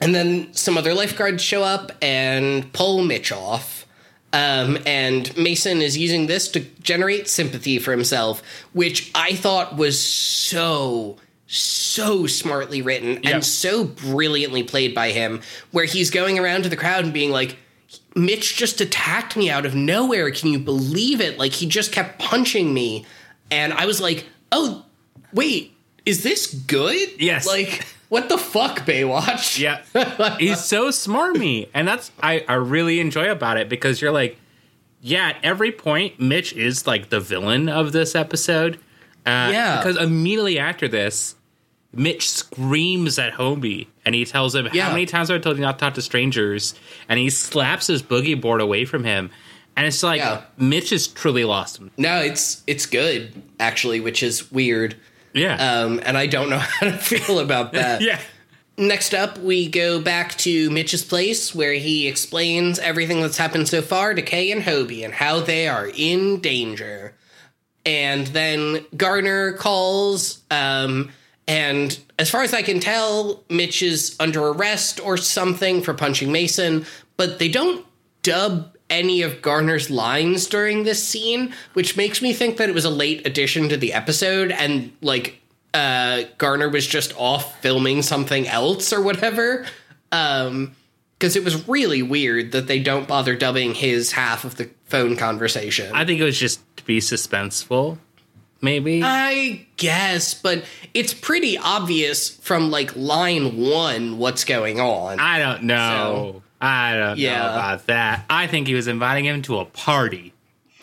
[0.00, 3.85] and then some other lifeguards show up and pull Mitch off.
[4.32, 8.42] Um, and Mason is using this to generate sympathy for himself,
[8.72, 11.16] which I thought was so,
[11.46, 13.30] so smartly written Yeah.
[13.36, 15.40] and so brilliantly played by him,
[15.70, 17.56] where he's going around to the crowd and being like,
[18.14, 20.30] Mitch just attacked me out of nowhere.
[20.30, 21.38] Can you believe it?
[21.38, 23.06] Like, he just kept punching me.
[23.50, 24.84] And I was like, oh,
[25.32, 25.72] wait,
[26.04, 27.08] is this good?
[27.20, 27.46] Yes.
[27.46, 29.58] Like, what the fuck, Baywatch?
[29.58, 29.82] Yeah.
[30.38, 31.68] He's so smarmy.
[31.74, 34.38] And that's I, I really enjoy about it because you're like,
[35.00, 38.76] yeah, at every point, Mitch is like the villain of this episode.
[39.24, 39.76] Uh, Yeah.
[39.78, 41.34] Because immediately after this,
[41.92, 44.84] Mitch screams at Hobie and he tells him, Yeah.
[44.86, 46.74] How many times have I told you not to talk to strangers?
[47.08, 49.30] And he slaps his boogie board away from him.
[49.76, 50.42] And it's like, Yeah.
[50.56, 51.90] Mitch has truly lost him.
[51.96, 54.96] No, it's it's good, actually, which is weird.
[55.36, 55.54] Yeah.
[55.54, 58.00] Um, and I don't know how to feel about that.
[58.00, 58.18] yeah.
[58.78, 63.80] Next up, we go back to Mitch's place where he explains everything that's happened so
[63.80, 67.14] far to Kay and Hobie and how they are in danger.
[67.86, 71.10] And then Garner calls, um,
[71.48, 76.30] and as far as I can tell, Mitch is under arrest or something for punching
[76.30, 76.84] Mason,
[77.16, 77.86] but they don't
[78.22, 82.84] dub any of Garner's lines during this scene, which makes me think that it was
[82.84, 85.40] a late addition to the episode and like
[85.74, 89.66] uh, Garner was just off filming something else or whatever.
[90.12, 90.74] Um,
[91.18, 95.16] because it was really weird that they don't bother dubbing his half of the phone
[95.16, 95.90] conversation.
[95.94, 97.96] I think it was just to be suspenseful,
[98.60, 99.02] maybe.
[99.02, 105.18] I guess, but it's pretty obvious from like line one what's going on.
[105.18, 106.42] I don't know.
[106.60, 107.38] I don't Yeah.
[107.38, 108.24] know about that.
[108.30, 110.32] I think he was inviting him to a party.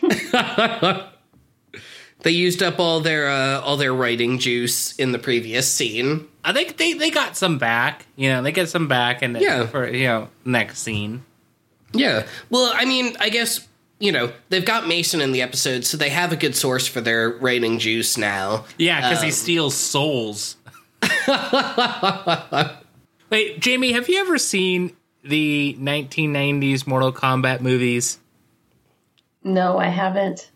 [2.22, 6.26] they used up all their uh, all their writing juice in the previous scene.
[6.44, 8.06] I think they, they got some back.
[8.16, 9.66] You know, they get some back and Yeah.
[9.66, 11.24] for you know next scene.
[11.92, 12.26] Yeah.
[12.50, 13.66] Well, I mean, I guess
[13.98, 17.00] you know they've got Mason in the episode, so they have a good source for
[17.00, 18.64] their writing juice now.
[18.78, 20.56] Yeah, because Um, he steals souls.
[23.30, 24.92] Wait, Jamie, have you ever seen
[25.24, 28.18] the 1990s Mortal Kombat movies?
[29.42, 30.50] No, I haven't.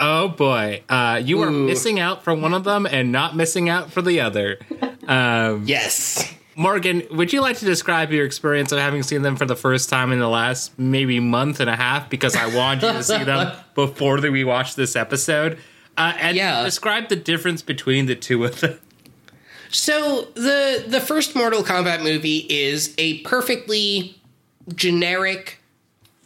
[0.00, 3.90] Oh boy, uh, you are missing out for one of them and not missing out
[3.92, 4.58] for the other.
[5.06, 6.32] Um, Yes.
[6.56, 9.90] Morgan, would you like to describe your experience of having seen them for the first
[9.90, 12.08] time in the last maybe month and a half?
[12.08, 15.58] Because I wanted you to see them before that we watched this episode.
[15.98, 16.62] Uh, and Yeah.
[16.64, 18.78] describe the difference between the two of them.
[19.74, 24.16] So the the first Mortal Kombat movie is a perfectly
[24.72, 25.58] generic,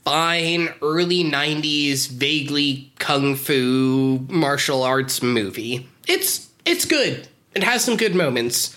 [0.04, 5.88] fine early '90s, vaguely kung fu martial arts movie.
[6.06, 7.26] It's it's good.
[7.54, 8.76] It has some good moments.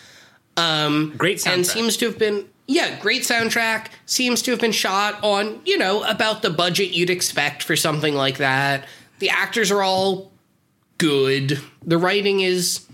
[0.56, 3.88] Um, Great and seems to have been yeah great soundtrack.
[4.06, 8.16] Seems to have been shot on you know about the budget you'd expect for something
[8.16, 8.88] like that.
[9.20, 10.32] The actors are all
[10.98, 11.60] good.
[11.86, 12.86] The writing is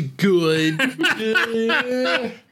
[0.00, 0.80] good.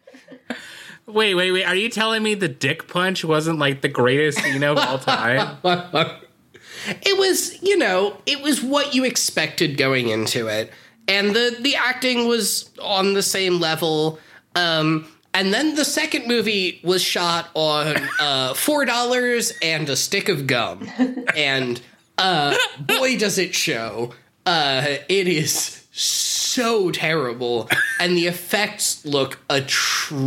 [1.07, 1.65] Wait, wait, wait.
[1.65, 5.59] Are you telling me the dick punch wasn't like the greatest scene of all time?
[5.65, 10.73] it was, you know, it was what you expected going into it.
[11.09, 14.21] And the the acting was on the same level.
[14.55, 20.29] Um and then the second movie was shot on uh, four dollars and a stick
[20.29, 20.91] of gum,
[21.37, 21.81] and
[22.19, 24.13] uh, boy does it show!
[24.45, 27.69] Uh, it is so terrible,
[28.01, 29.39] and the effects look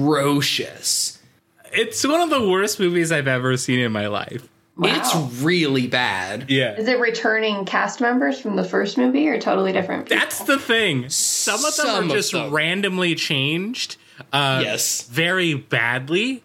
[0.04, 1.20] atrocious.
[1.72, 4.48] it's one of the worst movies I've ever seen in my life.
[4.76, 4.90] Wow.
[4.96, 6.50] It's really bad.
[6.50, 6.76] Yeah.
[6.76, 10.06] Is it returning cast members from the first movie or totally different?
[10.06, 10.18] people?
[10.18, 11.10] That's the thing.
[11.10, 12.52] Some of them Some are just them.
[12.52, 13.98] randomly changed.
[14.32, 15.04] Uh, Yes.
[15.08, 16.44] Very badly.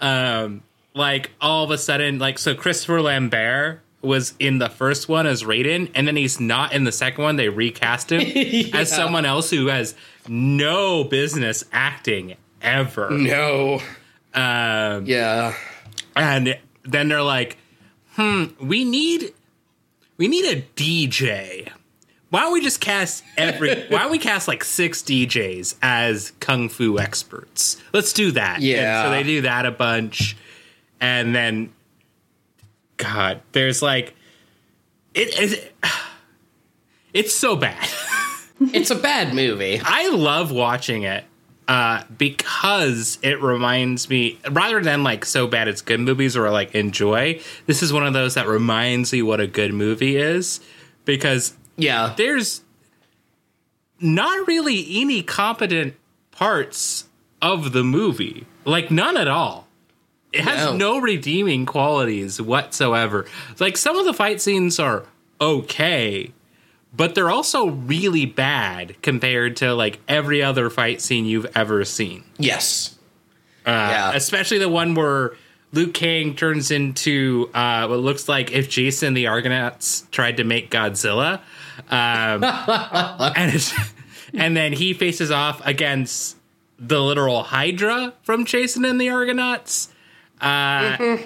[0.00, 0.62] Um,
[0.94, 5.42] like all of a sudden, like so Christopher Lambert was in the first one as
[5.42, 7.36] Raiden, and then he's not in the second one.
[7.36, 8.20] They recast him
[8.74, 9.94] as someone else who has
[10.28, 13.10] no business acting ever.
[13.10, 13.80] No.
[14.34, 15.54] Um, Yeah.
[16.16, 17.56] and then they're like,
[18.12, 19.32] "Hmm, we need
[20.16, 21.68] we need a DJ.
[22.30, 23.74] Why don't we just cast every?
[23.88, 27.76] why don't we cast like six DJs as kung fu experts?
[27.92, 28.56] Let's do that.
[28.56, 29.02] And Yeah.
[29.04, 30.36] so they do that a bunch,
[31.00, 31.72] and then,
[33.02, 34.14] God, there's like,
[35.14, 35.60] it is.
[37.12, 37.88] It's so bad.
[38.74, 39.80] It's a bad movie.
[39.82, 41.24] I love watching it.
[41.66, 46.74] uh, because it reminds me rather than like so bad it's good movies or like
[46.74, 47.40] enjoy.
[47.64, 50.60] This is one of those that reminds me what a good movie is
[51.06, 52.12] because Yeah.
[52.18, 52.60] there's
[53.98, 55.94] not really any competent
[56.30, 57.04] parts
[57.40, 58.46] of the movie.
[58.66, 59.66] Like none at all.
[60.32, 60.76] It has No.
[60.76, 63.26] no redeeming qualities whatsoever.
[63.58, 65.04] Like some of the fight scenes are
[65.40, 66.30] okay,
[66.94, 72.24] but they're also really bad compared to like every other fight scene you've ever seen.
[72.38, 72.96] Yes.
[73.66, 74.12] Uh, Yeah.
[74.14, 75.32] Especially the one where
[75.72, 80.70] Liu Kang turns into uh, what looks like if Jason the Argonauts tried to make
[80.70, 81.40] Godzilla.
[81.90, 82.44] Um,
[83.36, 83.72] and, it's,
[84.34, 86.36] and then he faces off against
[86.78, 89.88] the literal Hydra from Jason and the Argonauts.
[90.40, 91.18] Uh,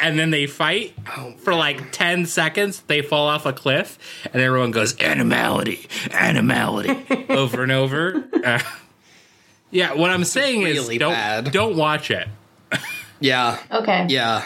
[0.00, 0.94] And then they fight
[1.38, 2.80] for like 10 seconds.
[2.88, 3.98] They fall off a cliff,
[4.32, 6.96] and everyone goes, Animality, animality,
[7.28, 8.24] over and over.
[8.44, 8.58] Uh,
[9.70, 11.52] yeah, what I'm saying really is don't, bad.
[11.52, 12.26] don't watch it.
[13.20, 13.58] Yeah.
[13.70, 14.06] Okay.
[14.08, 14.44] Yeah.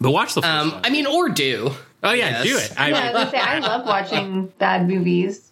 [0.00, 0.80] But watch the first Um, one.
[0.84, 1.72] I mean, or do.
[2.04, 2.44] Oh yeah, yes.
[2.44, 2.80] do it.
[2.80, 5.50] I Yeah, I was say I love watching bad movies.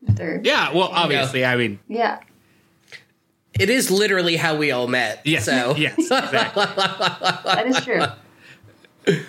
[0.00, 0.72] They're, yeah.
[0.72, 2.20] Well, obviously, I mean, yeah.
[3.60, 5.20] It is literally how we all met.
[5.24, 6.64] yes, So yes, exactly.
[6.74, 8.04] That is true.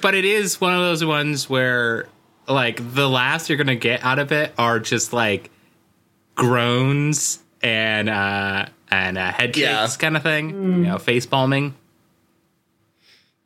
[0.02, 2.08] but it is one of those ones where,
[2.48, 5.50] like, the laughs you're gonna get out of it are just like
[6.36, 9.88] groans and uh and uh, head shakes Yeah.
[10.00, 10.50] kind of thing.
[10.50, 11.76] You know, face palming.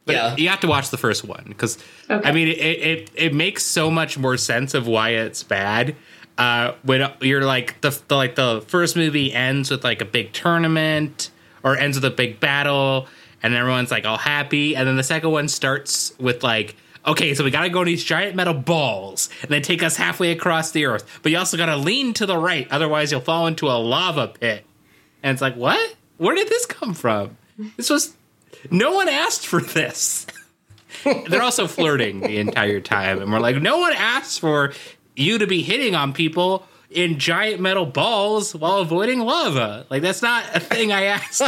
[0.06, 0.36] But Yeah.
[0.38, 1.78] you have to watch the first one because
[2.10, 2.28] Okay.
[2.28, 5.96] I mean it, it it makes so much more sense of why it's bad.
[6.38, 10.34] Uh, when you're like the, the like the first movie ends with like a big
[10.34, 11.30] tournament
[11.64, 13.08] or ends with a big battle
[13.42, 14.76] and everyone's like all happy.
[14.76, 16.76] And then the second one starts with like
[17.08, 20.32] okay so we gotta go to these giant metal balls and they take us halfway
[20.32, 21.22] across the earth.
[21.24, 24.66] But you also gotta lean to the right otherwise you'll fall into a lava pit.
[25.24, 25.96] And it's like what?
[26.18, 27.38] Where did this come from?
[27.78, 28.16] This was
[28.72, 30.28] no one asked for this.
[31.04, 34.74] They're also flirting the entire time, and we're like, no one asked for
[35.16, 39.86] you to be hitting on people in giant metal balls while avoiding lava.
[39.90, 41.42] Like that's not a thing I asked.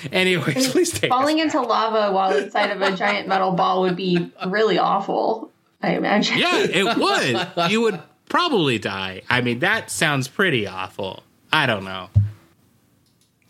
[0.12, 1.10] Anyways, please take.
[1.10, 5.50] Falling into lava while inside of a giant metal ball would be really awful.
[5.82, 6.38] I imagine.
[6.38, 6.96] Yeah, it
[7.56, 7.70] would.
[7.70, 9.22] You would probably die.
[9.28, 11.22] I mean, that sounds pretty awful.
[11.52, 12.08] I don't know.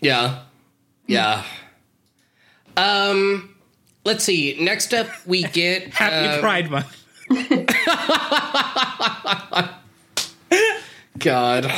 [0.01, 0.43] Yeah.
[1.07, 1.45] Yeah.
[2.77, 3.55] Um
[4.05, 4.57] let's see.
[4.61, 7.06] Next up we get Happy uh, Pride Month.
[11.19, 11.73] God.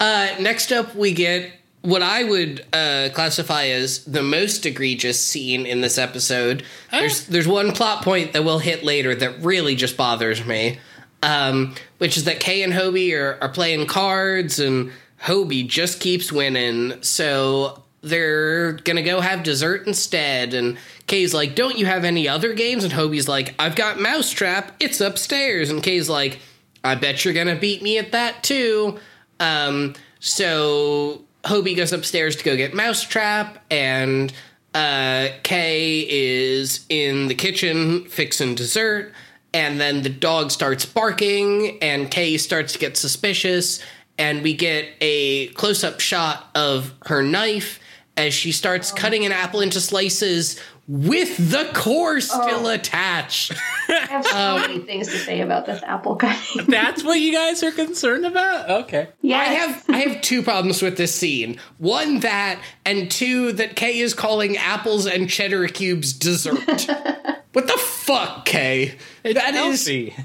[0.00, 1.52] Uh next up we get
[1.82, 6.64] what I would uh, classify as the most egregious scene in this episode.
[6.90, 10.78] There's there's one plot point that we'll hit later that really just bothers me.
[11.22, 14.92] Um, which is that Kay and Hobie are, are playing cards and
[15.22, 17.02] Hobie just keeps winning.
[17.02, 20.54] So they're gonna go have dessert instead.
[20.54, 22.84] And Kay's like, Don't you have any other games?
[22.84, 25.70] And Hobie's like, I've got Mousetrap, it's upstairs.
[25.70, 26.38] And Kay's like,
[26.84, 28.98] I bet you're gonna beat me at that too.
[29.40, 34.32] Um, so Hobie goes upstairs to go get Mousetrap, and
[34.74, 39.12] uh, Kay is in the kitchen fixing dessert.
[39.54, 43.82] And then the dog starts barking, and Kay starts to get suspicious.
[44.18, 47.80] And we get a close up shot of her knife
[48.18, 48.96] as she starts oh.
[48.96, 52.18] cutting an apple into slices with the core oh.
[52.18, 53.52] still attached.
[53.88, 56.66] I have so um, many things to say about this apple cutting.
[56.68, 58.70] That's what you guys are concerned about?
[58.84, 59.08] Okay.
[59.20, 61.60] yeah, I have I have two problems with this scene.
[61.78, 66.58] One that, and two that Kay is calling apples and cheddar cubes dessert.
[67.52, 68.98] what the fuck, Kay?
[69.22, 70.16] That is Healthy.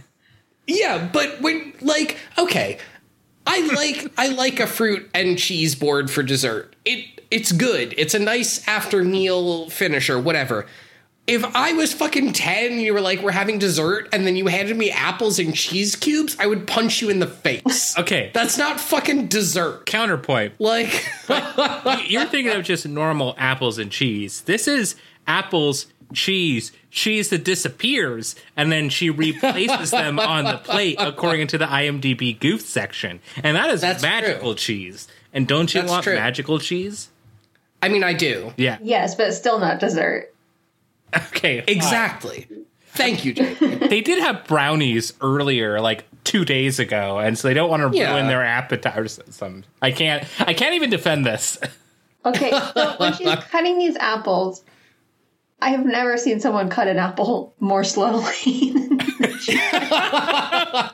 [0.65, 2.79] yeah, but when like okay,
[3.45, 6.75] I like I like a fruit and cheese board for dessert.
[6.85, 7.93] It it's good.
[7.97, 10.67] It's a nice after meal finisher, whatever.
[11.25, 14.47] If I was fucking 10 and you were like, we're having dessert, and then you
[14.47, 17.95] handed me apples and cheese cubes, I would punch you in the face.
[17.97, 18.31] Okay.
[18.33, 19.85] That's not fucking dessert.
[19.85, 20.55] Counterpoint.
[20.59, 21.07] Like,
[22.09, 24.41] You're thinking of just normal apples and cheese.
[24.41, 24.95] This is
[25.25, 31.57] apples, cheese, cheese that disappears, and then she replaces them on the plate according to
[31.57, 33.21] the IMDb goof section.
[33.43, 35.07] And that is That's magical cheese.
[35.31, 36.15] And don't you That's want true.
[36.15, 37.09] magical cheese?
[37.83, 38.53] I mean, I do.
[38.57, 38.77] Yeah.
[38.81, 40.33] yes, but still not dessert.
[41.15, 41.59] Okay.
[41.61, 41.69] fine.
[41.75, 42.47] Exactly.
[42.93, 43.59] Thank you, Jake.
[43.89, 47.97] They did have brownies earlier, like two days ago, and so they don't want to
[47.97, 48.11] Yeah.
[48.13, 49.09] ruin their appetite.
[49.29, 50.25] Some um, I can't.
[50.39, 51.59] I can't even defend this.
[52.25, 54.63] Okay, so when she's cutting these apples,
[55.61, 58.71] I have never seen someone cut an apple more slowly.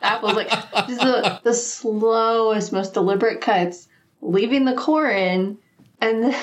[0.01, 3.87] apples like just the, the slowest, most deliberate cuts
[4.21, 5.59] leaving the core in,
[6.01, 6.35] and then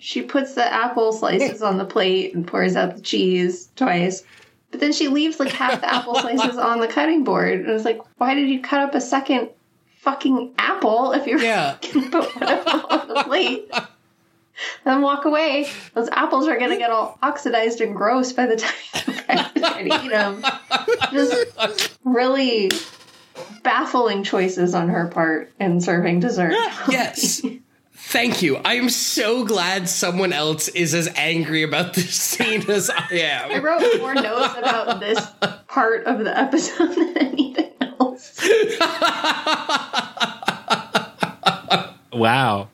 [0.00, 4.24] she puts the apple slices on the plate and pours out the cheese twice.
[4.70, 7.60] But then she leaves like half the apple slices on the cutting board.
[7.60, 9.50] And it's like, why did you cut up a second
[9.98, 11.76] fucking apple if you're Yeah.
[11.92, 13.70] gonna put one on the plate?
[14.84, 15.68] Then walk away.
[15.94, 18.74] Those apples are gonna get all oxidized and gross by the time
[19.56, 20.44] you to eat them.
[21.12, 22.70] Just really
[23.62, 26.52] baffling choices on her part in serving dessert.
[26.88, 27.42] Yes.
[28.02, 28.56] Thank you.
[28.56, 33.52] I am so glad someone else is as angry about this scene as I am.
[33.52, 35.24] I wrote more notes about this
[35.68, 38.40] part of the episode than anything else.
[42.12, 42.68] Wow.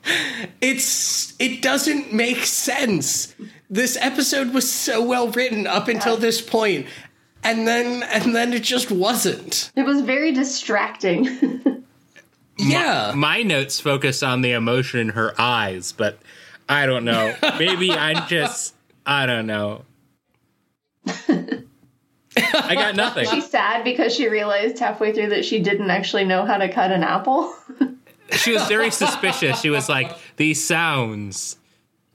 [0.59, 3.35] It's it doesn't make sense.
[3.69, 6.87] This episode was so well written up until this point,
[7.43, 9.71] and then and then it just wasn't.
[9.75, 11.61] It was very distracting.
[12.57, 13.13] Yeah.
[13.15, 16.19] My notes focus on the emotion in her eyes, but
[16.67, 17.35] I don't know.
[17.59, 18.75] Maybe I'm just
[19.05, 19.83] I don't know.
[22.37, 23.27] I got nothing.
[23.27, 26.91] She's sad because she realized halfway through that she didn't actually know how to cut
[26.91, 27.53] an apple.
[28.33, 29.61] She was very suspicious.
[29.61, 31.55] She was like, "These sounds,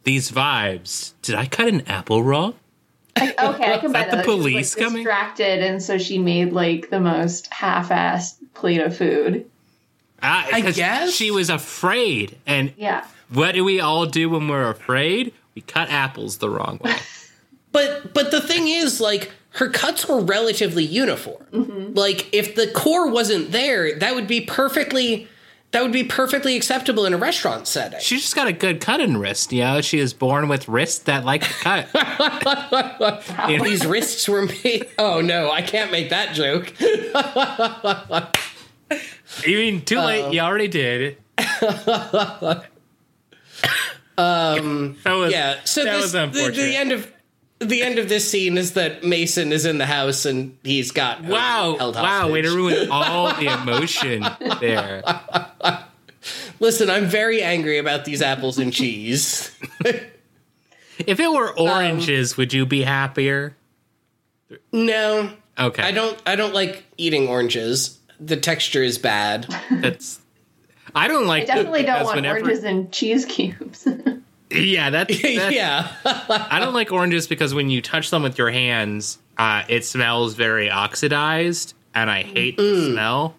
[0.05, 1.15] these vibes.
[1.23, 2.55] Did I cut an apple wrong?"
[3.19, 4.25] Like, okay, I can buy that the that.
[4.27, 5.05] She was, police like, coming?
[5.05, 9.51] Distracted, and so she made like the most half-assed plate of food.
[10.23, 11.13] I, I 'cause guess.
[11.13, 12.39] she was afraid.
[12.47, 15.33] And Yeah, what do we all do when we're afraid?
[15.55, 16.95] We cut apples the wrong way.
[17.73, 21.43] But but the thing is, like, her cuts were relatively uniform.
[21.55, 21.95] Mm-hmm.
[21.95, 25.27] Like, if the core wasn't there, that would be perfectly
[25.71, 27.99] that would be perfectly acceptable in a restaurant setting.
[27.99, 29.55] She just got a good cutting wrist.
[29.55, 31.89] You know, she is born with wrists that like to cut.
[33.49, 34.89] You These wrists were made.
[34.99, 36.75] Oh no, I can't make that joke.
[39.47, 40.25] you mean too late?
[40.25, 41.17] Um, you already did.
[44.19, 44.97] Um, um.
[45.05, 45.57] That was Yeah.
[45.65, 46.55] So that this, was the, unfortunate.
[46.57, 47.13] the end of
[47.61, 51.23] the end of this scene is that Mason is in the house and he's got
[51.25, 51.77] Wow!
[51.79, 52.31] held Wow!
[52.31, 54.25] Way to ruin all the emotion
[54.61, 55.03] there.
[56.61, 59.51] Listen, I'm very angry about these apples and cheese.
[59.85, 63.57] If it were um, oranges, would you be happier?
[64.73, 66.21] No, Okay, I don't.
[66.27, 67.99] I don't like eating oranges.
[68.25, 69.47] The texture is bad.
[69.71, 70.21] That's.
[70.95, 71.45] I don't like.
[71.45, 73.87] I definitely don't want whenever- oranges and cheese cubes.
[74.55, 75.93] Yeah, that's, that's yeah.
[76.05, 80.35] I don't like oranges because when you touch them with your hands, uh, it smells
[80.35, 83.35] very oxidized, and I hate the smell.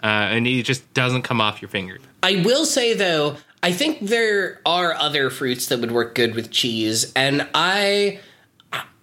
[0.00, 1.98] Uh, and it just doesn't come off your finger.
[2.22, 6.50] I will say though, I think there are other fruits that would work good with
[6.52, 8.20] cheese, and I.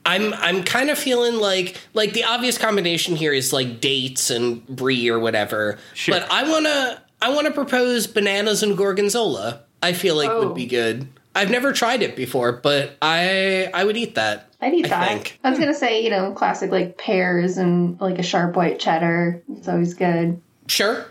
[0.06, 4.66] I'm I'm kind of feeling like like the obvious combination here is like dates and
[4.68, 5.78] brie or whatever.
[5.94, 6.20] Sure.
[6.20, 9.62] But I wanna I wanna propose bananas and gorgonzola.
[9.82, 10.48] I feel like Oh.
[10.48, 11.08] would be good.
[11.34, 14.50] I've never tried it before, but I I would eat that.
[14.62, 15.08] I'd eat I that.
[15.10, 15.40] think.
[15.44, 19.42] I was gonna say, you know, classic like pears and like a sharp white cheddar.
[19.52, 20.40] It's always good.
[20.68, 21.06] Sure.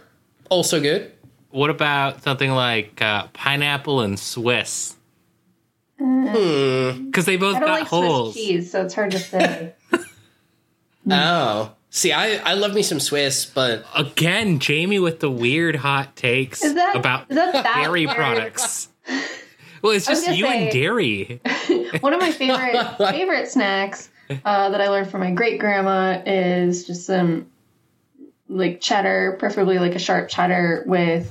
[0.51, 1.12] Also good.
[1.51, 4.97] What about something like uh, pineapple and Swiss?
[6.05, 7.06] Hmm.
[7.06, 8.35] Because they both I don't got like holes.
[8.35, 9.74] Swiss cheese, so it's hard to say.
[11.10, 11.72] Oh.
[11.90, 16.62] See, I, I love me some Swiss, but Again, Jamie with the weird hot takes
[16.64, 18.16] Is that- about is that that dairy weird?
[18.16, 18.89] products.
[19.82, 21.43] Well, it's just gonna you and say- dairy.
[22.01, 24.09] One of my favorite favorite snacks
[24.43, 27.51] uh, that I learned from my great grandma is just some
[28.48, 31.31] like cheddar, preferably like a sharp cheddar with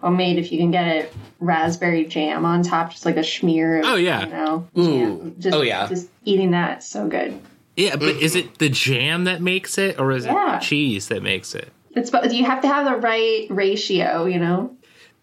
[0.00, 3.80] homemade if you can get it raspberry jam on top, just like a smear.
[3.80, 4.24] Of, Oh, yeah.
[4.26, 5.34] you know, Ooh.
[5.38, 5.86] Just, Oh, yeah.
[5.88, 7.38] just eating that so good.
[7.76, 10.56] Yeah, but is it the jam that makes it, or is Yeah.
[10.56, 11.70] it cheese that makes it?
[11.96, 14.76] It's but you have to have the right ratio, you know.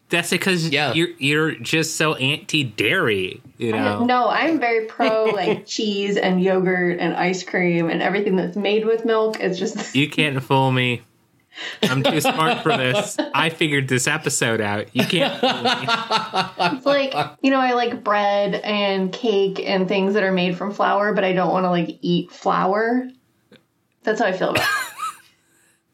[0.10, 0.94] That's because Yeah.
[0.94, 4.06] you're you're just so anti dairy, you know.
[4.06, 8.86] No, I'm very pro like cheese and yogurt and ice cream and everything that's made
[8.86, 9.38] with milk.
[9.41, 11.02] It's just You can't fool me.
[11.84, 13.18] I'm too smart for this.
[13.34, 14.96] I figured this episode out.
[14.96, 16.78] You can't fool me.
[16.78, 20.74] It's like, you know, I like bread and cake and things that are made from
[20.74, 23.10] flour, but I don't want to like eat flour.
[24.04, 24.68] That's how I feel about it.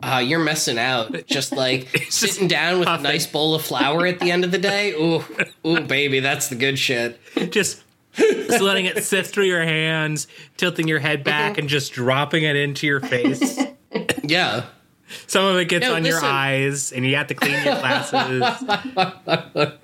[0.03, 1.25] uh, you're messing out.
[1.25, 3.05] Just like It's just sitting down with puffing.
[3.05, 4.91] a nice bowl of flour at the end of the day.
[4.93, 5.23] Ooh,
[5.65, 7.19] ooh, baby, that's the good shit.
[7.51, 7.83] Just,
[8.15, 10.27] just letting it sift through your hands,
[10.57, 13.59] tilting your head back, and just dropping it into your face.
[14.23, 14.65] Yeah.
[15.27, 18.43] Some of it gets No, on your eyes, and you have to clean your glasses.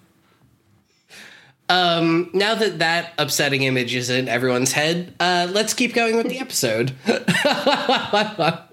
[1.71, 6.27] Um, now that that upsetting image is in everyone's head, uh, let's keep going with
[6.27, 6.93] the episode.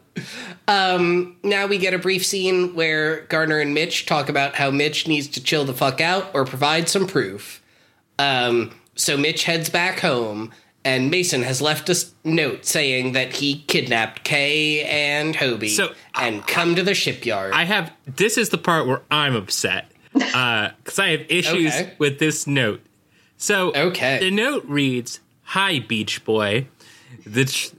[0.68, 5.06] Um, now we get a brief scene where Garner and Mitch talk about how Mitch
[5.06, 7.62] needs to chill the fuck out or provide some proof.
[8.18, 10.52] Um, so Mitch heads back home,
[10.86, 16.46] and Mason has left a note saying that he kidnapped Kay and Hobie So, and
[16.46, 17.52] come to the shipyard.
[17.52, 21.92] I have this is the part where I'm upset because I have issues Okay.
[21.98, 22.80] with this note.
[23.36, 24.18] So Okay.
[24.20, 25.20] the note reads,
[25.56, 26.68] "Hi, Beach Boy.
[27.26, 27.74] The tr-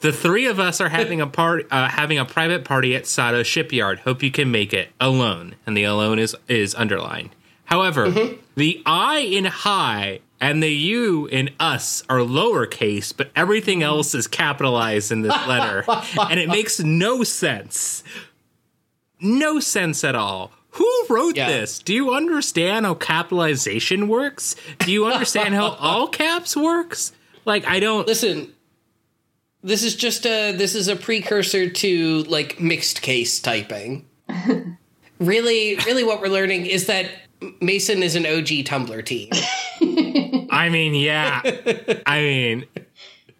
[0.00, 3.42] the three of us are having a part uh, having a private party at Sato
[3.42, 4.00] Shipyard.
[4.00, 7.30] Hope you can make it alone." And the alone is is underlined.
[7.64, 8.34] However, Mm-hmm.
[8.56, 14.26] the I in high and the U in us are lowercase, but everything else is
[14.26, 15.84] capitalized in this letter,
[16.28, 18.02] and it makes no sense
[19.24, 20.50] no sense at all.
[20.70, 21.48] Who wrote Yeah.
[21.48, 21.78] this?
[21.78, 24.56] Do you understand how capitalization works?
[24.80, 27.12] Do you understand how all caps works?
[27.44, 28.52] Like I don't Listen,
[29.62, 34.06] this is just a this is a precursor to like mixed case typing.
[35.20, 37.08] really, really, what we're learning is that
[37.60, 39.28] Mason is an OG Tumblr team.
[40.50, 41.40] I mean, yeah.
[42.06, 42.66] I mean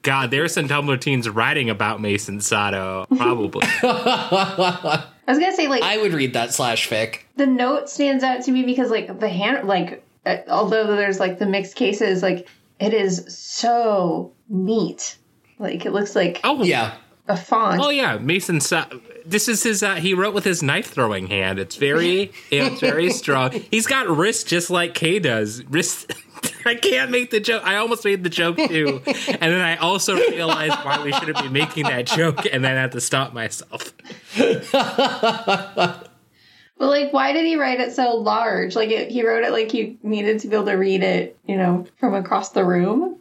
[0.02, 3.62] God, there there's some Tumblr teens writing about Mason Sato, probably.
[3.82, 7.20] I was gonna say like I would read that slash fic.
[7.36, 11.38] the note stands out to me because like the hand like uh, although there's like
[11.38, 12.48] the mixed cases like
[12.80, 15.16] it is so neat
[15.60, 16.96] like it looks like Oh Yeah,
[17.28, 18.60] a font Oh yeah, Mason.
[18.60, 18.86] Sa-
[19.24, 19.82] this is his.
[19.82, 21.58] Uh, he wrote with his knife throwing hand.
[21.58, 23.52] It's very, it's very strong.
[23.70, 25.64] He's got wrists just like Kay does.
[25.64, 26.06] Wrists.
[26.66, 27.62] I can't make the joke.
[27.64, 31.48] I almost made the joke too, and then I also realized why we shouldn't be
[31.48, 33.92] making that joke, and then I had to stop myself.
[36.82, 39.72] but like why did he write it so large like it, he wrote it like
[39.72, 43.16] you needed to be able to read it you know from across the room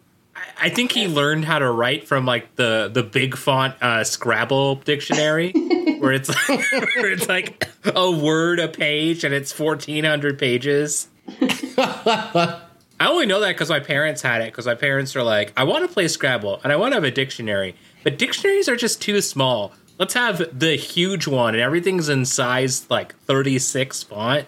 [0.60, 4.76] I think he learned how to write from like the the big font uh, Scrabble
[4.76, 5.52] dictionary,
[6.00, 11.08] where it's where it's like a word a page, and it's fourteen hundred pages.
[11.38, 14.52] I only know that because my parents had it.
[14.52, 17.04] Because my parents are like, I want to play Scrabble and I want to have
[17.04, 19.74] a dictionary, but dictionaries are just too small.
[19.98, 24.46] Let's have the huge one, and everything's in size like thirty six font,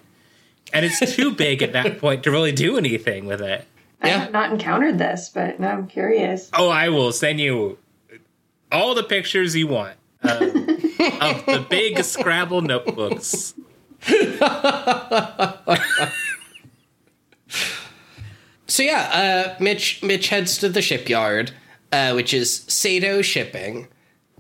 [0.72, 3.68] and it's too big at that point to really do anything with it.
[4.04, 4.18] I Yeah.
[4.20, 7.78] have not encountered this but now i'm curious Oh, I will send you
[8.72, 10.32] all the pictures you want um,
[11.22, 13.54] of the big Scrabble notebooks.
[18.68, 21.52] So yeah, uh, Mitch Mitch heads to the shipyard,
[21.92, 23.88] uh, which is Sato Shipping,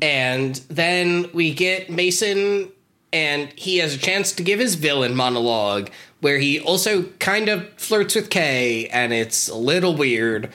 [0.02, 2.72] and then we get Mason,
[3.11, 5.91] and he has a chance to give his villain monologue,
[6.24, 10.50] where he also kind of flirts with Kay, and it's a little weird.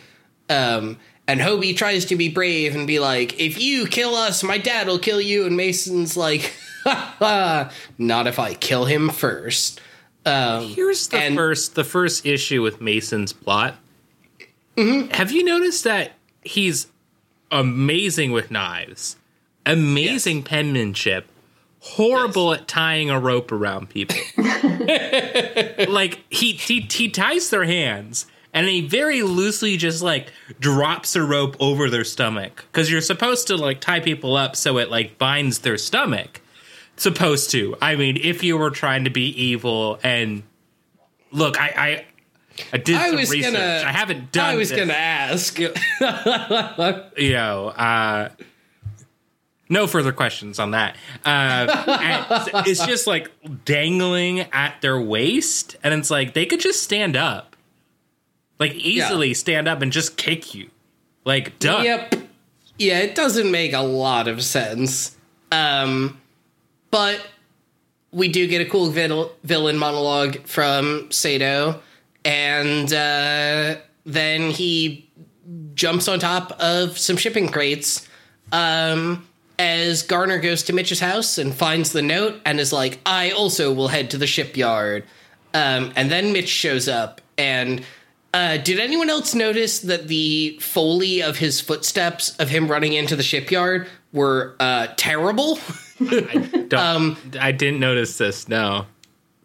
[0.49, 4.59] Um, and Hobie tries to be brave and be like, "If you kill us, my
[4.59, 6.55] dad will kill you." And Mason's like,
[6.85, 7.71] "Ha ha!
[7.99, 9.81] Not if I kill him first.
[10.27, 13.77] Um, Here's the And- first the first issue with Mason's plot.
[14.77, 16.13] Have you noticed that
[16.45, 16.87] he's
[17.51, 19.17] amazing with knives,
[19.67, 21.27] amazing penmanship,
[21.97, 24.17] horrible at tying a rope around people.
[25.89, 31.23] like he, he he ties their hands and he very loosely just like drops a
[31.23, 35.19] rope over their stomach because you're supposed to like tie people up so it like
[35.19, 36.41] binds their stomach
[36.97, 37.77] supposed to.
[37.81, 40.43] I mean, if you were trying to be evil and
[41.31, 42.05] look, I I,
[42.73, 43.53] I did I some was research.
[43.53, 43.83] gonna.
[43.87, 44.55] I haven't done.
[44.55, 44.79] I was this.
[44.79, 45.59] gonna ask.
[47.19, 48.29] You know, uh,
[49.69, 50.97] no further questions on that.
[51.25, 53.31] Uh, it's just like
[53.65, 57.57] dangling at their waist, and it's like they could just stand up,
[58.59, 60.71] like easily stand up and just kick you,
[61.25, 61.85] like done.
[61.85, 62.15] Yep.
[62.79, 65.17] Yeah, it doesn't make a lot of sense.
[65.51, 66.21] Um,
[66.91, 67.27] but
[68.13, 71.81] we do get a cool vil- villain monologue from Sato,
[72.25, 73.77] and uh,
[74.07, 75.11] then he
[75.75, 78.09] jumps on top of some shipping crates.
[78.53, 79.28] Um,
[79.59, 83.73] as Garner goes to Mitch's house and finds the note and is like, I also
[83.73, 85.05] will head to the shipyard.
[85.55, 87.21] Um, and then Mitch shows up.
[87.37, 87.83] And
[88.35, 93.17] uh, did anyone else notice that the foley of his footsteps of him running into
[93.17, 95.59] the shipyard were uh, terrible?
[95.99, 98.49] Don't- Um, I didn't notice this.
[98.49, 98.87] No.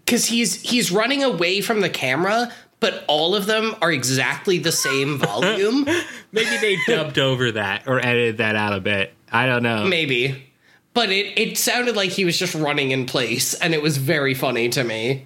[0.05, 4.71] Because he's he's running away from the camera, but all of them are exactly the
[4.73, 5.85] same volume.
[6.33, 9.13] Maybe they dubbed over that or edited that out a bit.
[9.33, 9.85] I don't know.
[9.85, 10.49] Maybe.
[10.93, 14.35] But it, it sounded like he was just running in place, and it was very
[14.35, 15.25] funny to me.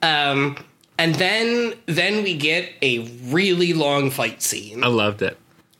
[0.00, 0.56] Um,
[0.96, 5.36] and then then we get a really long fight scene I loved it.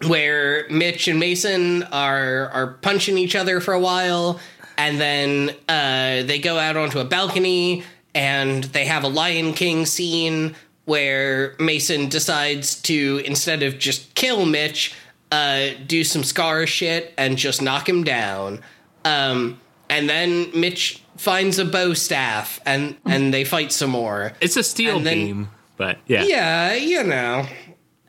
[0.06, 4.40] where Mitch and Mason are are punching each other for a while,
[4.76, 7.84] and then uh, they go out onto a balcony
[8.14, 14.44] and they have a Lion King scene where Mason decides to instead of just kill
[14.44, 14.94] Mitch,
[15.32, 18.60] uh, do some Scar shit and just knock him down.
[19.04, 24.32] Um, and then Mitch finds a bow staff and and they fight some more.
[24.40, 26.24] It's a steel then- beam, but yeah.
[26.24, 27.46] Yeah, you know.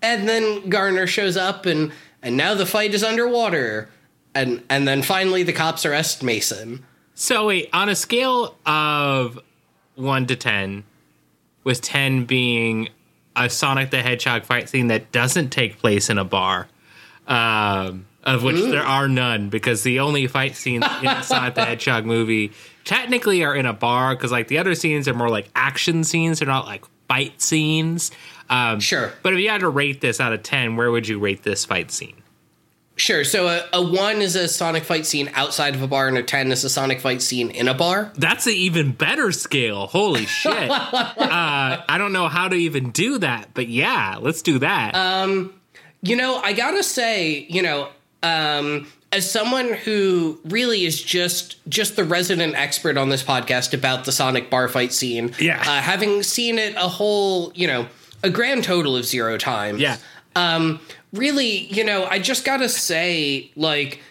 [0.01, 1.91] And then Garner shows up and
[2.21, 3.89] and now the fight is underwater.
[4.35, 6.83] And and then finally the cops arrest Mason.
[7.15, 9.39] So wait, on a scale of
[9.95, 10.83] one to ten,
[11.63, 12.89] with ten being
[13.35, 16.67] a Sonic the Hedgehog fight scene that doesn't take place in a bar,
[17.27, 22.51] um, of which there are none, because the only fight scenes in the Hedgehog movie
[22.85, 26.39] technically are in a bar, because like the other scenes are more like action scenes,
[26.39, 28.11] they're not like fight scenes.
[28.49, 29.11] Um, Sure.
[29.21, 31.65] But if you had to rate this out of ten, where would you rate this
[31.65, 32.15] fight scene?
[32.95, 36.15] Sure, so a, a 1 is a Sonic fight scene outside of a bar and
[36.15, 38.11] a 10 is a Sonic fight scene in a bar.
[38.15, 39.87] That's an even better scale.
[39.87, 40.53] Holy shit.
[40.69, 40.83] uh,
[41.17, 44.93] I don't know how to even do that, but yeah, let's do that.
[46.03, 47.89] You know, I gotta say, you know,
[48.21, 54.05] um, as someone who really is just just the resident expert on this podcast about
[54.05, 55.59] the Sonic bar fight scene, Yeah.
[55.61, 57.87] uh, having seen it a whole, you know,
[58.21, 59.97] a grand total of zero times, yeah.
[60.35, 60.79] um,
[61.13, 64.01] really, you know, I just gotta say, like,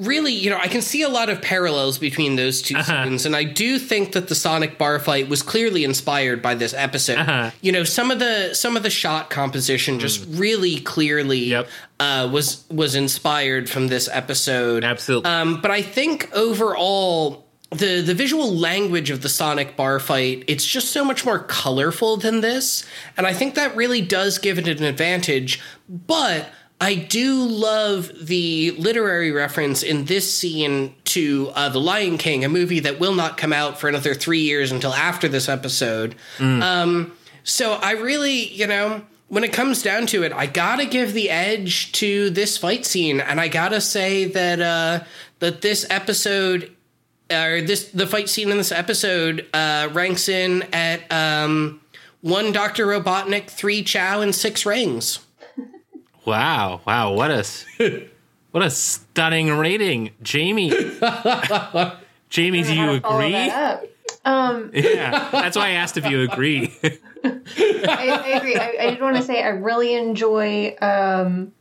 [0.00, 3.04] really, you know, I can see a lot of parallels between those 2 Uh-huh.
[3.04, 6.74] scenes, and I do think that the Sonic bar fight was clearly inspired by this
[6.74, 7.18] episode.
[7.18, 7.50] Uh-huh.
[7.60, 11.48] You know, some of the some of the shot composition just really clearly Mm.
[11.48, 11.68] Yep.
[12.00, 14.84] uh, was was inspired from this episode.
[14.84, 15.30] Absolutely.
[15.30, 20.64] Um, but I think overall, the the visual language of the Sonic bar fight, it's
[20.66, 22.84] just so much more colorful than this,
[23.16, 25.60] and I think that really does give it an advantage.
[25.88, 26.48] But
[26.80, 32.48] I do love the literary reference in this scene to uh, The Lion King, a
[32.48, 36.14] movie that will not come out for another three years until after this episode.
[36.38, 37.12] Um,
[37.44, 41.28] so I really, you know, when it comes down to it, I gotta give the
[41.30, 45.04] edge to this fight scene, and I gotta say that uh,
[45.38, 46.74] that this episode,
[47.30, 51.80] or this the fight scene in this episode, uh, ranks in at um,
[52.22, 55.20] one Doctor Robotnik, three Chao, and six rings.
[56.24, 56.80] Wow.
[56.86, 57.12] Wow.
[57.14, 57.44] What a
[58.52, 60.70] what a stunning rating, Jamie.
[62.30, 63.32] Jamie, do you How to follow agree?
[63.32, 63.90] that.
[64.24, 66.72] Um, Yeah, that's why I asked if you agree.
[67.24, 68.56] I, I agree.
[68.56, 71.52] I, I did want to say I really enjoy um,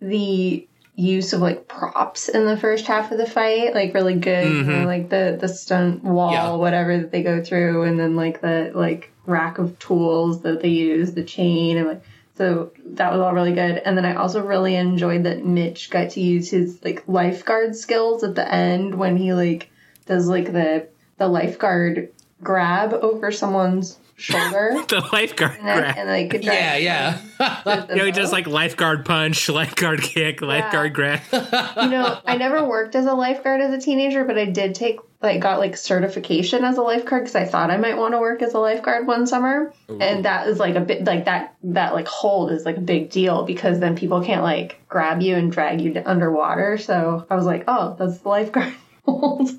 [0.00, 3.74] the use of like props in the first half of the fight.
[3.74, 6.52] Like really good, you know, like the the stunt wall, Yeah.
[6.56, 10.68] whatever that they go through, and then like the like rack of tools that they
[10.68, 12.02] use, the chain, and like
[12.36, 13.78] so that was all really good.
[13.84, 18.24] And then I also really enjoyed that Mitch got to use his like lifeguard skills
[18.24, 19.70] at the end when he like
[20.06, 20.88] does like the
[21.18, 22.10] the lifeguard
[22.42, 24.76] grab over someone's shoulder.
[24.88, 25.94] the lifeguard And, then, grab.
[25.98, 27.18] and like Yeah, yeah.
[27.90, 31.20] You know, he does like lifeguard punch, lifeguard kick, lifeguard grab.
[31.32, 35.00] you know I never worked as a lifeguard as a teenager, but I did take
[35.20, 38.42] like got like certification as a lifeguard because I thought I might want to work
[38.42, 42.08] as a lifeguard one summer, and that is like a bit like that that like
[42.08, 45.80] hold is like a big deal because then people can't like grab you and drag
[45.80, 46.78] you to underwater.
[46.78, 48.74] So I was like, oh, that's the lifeguard
[49.04, 49.50] hold.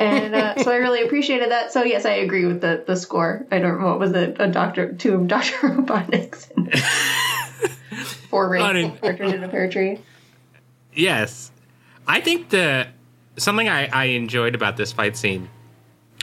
[0.00, 1.72] And uh, so I really appreciated that.
[1.72, 3.46] So yes, I agree with the the score.
[3.50, 6.72] I don't know what was it a doctor two of Doctor Robotnik's and
[8.30, 10.00] four rings partridge in a pear tree.
[10.94, 11.52] Yes.
[12.06, 12.88] I think the
[13.36, 15.50] something I, I enjoyed about this fight scene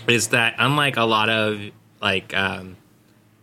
[0.08, 1.62] is that unlike a lot of
[2.02, 2.78] like um,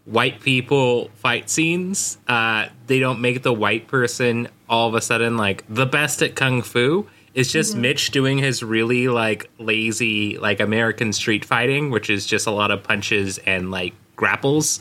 [0.05, 5.37] white people fight scenes, uh, they don't make the white person all of a sudden
[5.37, 7.07] like the best at kung fu.
[7.35, 12.47] It's just Mitch doing his really like lazy like American street fighting, which is just
[12.47, 14.81] a lot of punches and like grapples.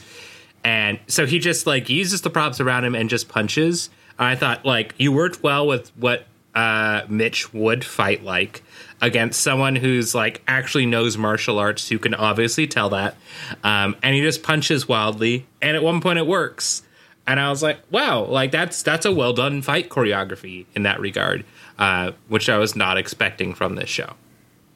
[0.64, 3.90] And so he just like uses the props around him and just punches.
[4.20, 6.26] I thought like you worked well with what
[6.56, 8.64] uh, Mitch would fight like
[9.02, 13.16] against someone who's like actually knows martial arts, who can obviously tell that.
[13.64, 16.84] Um, and he just punches wildly, and at one point it works.
[17.26, 21.00] And I was like, wow, like that's that's a well done fight choreography in that
[21.00, 21.46] regard,
[21.78, 24.14] uh, which I was not expecting from this show.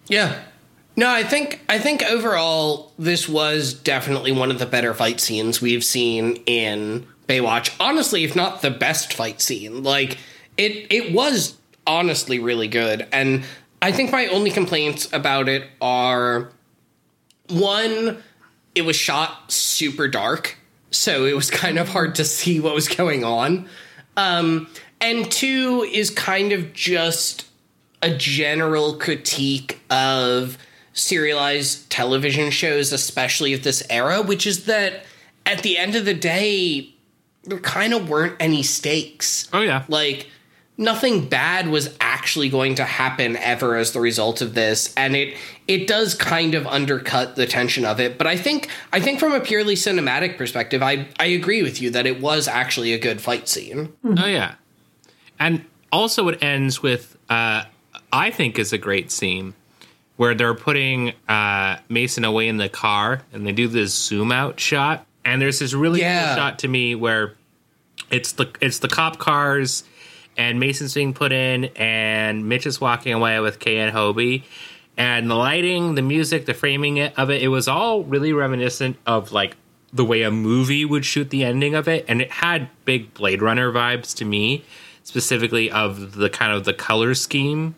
[0.07, 0.39] Yeah.
[0.95, 5.61] No, I think I think overall this was definitely one of the better fight scenes
[5.61, 7.75] we've seen in Baywatch.
[7.79, 9.83] Honestly, if not the best fight scene.
[9.83, 10.17] Like
[10.57, 11.55] it it was
[11.85, 13.07] honestly really good.
[13.11, 13.45] And
[13.81, 16.51] I think my only complaints about it are
[17.49, 18.21] one,
[18.75, 20.57] it was shot super dark,
[20.91, 23.69] so it was kind of hard to see what was going on.
[24.15, 24.67] Um,
[25.01, 27.45] and two is kind of just
[28.01, 30.57] a general critique of
[30.93, 35.03] serialized television shows, especially of this era, which is that
[35.45, 36.93] at the end of the day,
[37.43, 39.49] there kind of weren't any stakes.
[39.53, 39.85] Oh yeah.
[39.87, 40.27] Like
[40.77, 45.35] nothing bad was actually going to happen ever as the result of this and it
[45.67, 49.33] it does kind of undercut the tension of it but i think i think from
[49.33, 53.19] a purely cinematic perspective i i agree with you that it was actually a good
[53.19, 54.53] fight scene Oh yeah,
[55.39, 57.63] and also it ends with uh,
[58.11, 59.53] I think is a great scene
[60.15, 64.59] where they're putting uh, Mason away in the car and they do this zoom out
[64.59, 66.27] shot, and there's this really Yeah.
[66.27, 67.33] cool shot to me where
[68.09, 69.83] it's the it's the cop cars
[70.37, 74.43] and Mason's being put in and Mitch is walking away with Kay and Hobie.
[74.99, 79.31] And the lighting, the music, the framing of it, it was all really reminiscent of
[79.31, 79.55] like
[79.93, 82.05] the way a movie would shoot the ending of it.
[82.07, 84.63] And it had big Blade Runner vibes to me,
[85.07, 87.73] specifically of the kind of the color scheme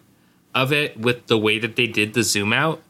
[0.55, 2.81] of it with the way that they did the zoom out.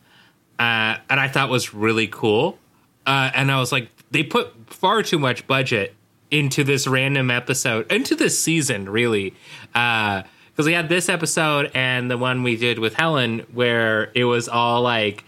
[0.57, 2.57] Uh, and I thought was really cool.
[3.05, 5.93] Uh, and I was like, they put far too much budget
[6.31, 9.33] into this random episode, into this season, really.
[9.73, 10.23] Because
[10.65, 14.81] we had this episode and the one we did with Helen, where it was all
[14.81, 15.25] like,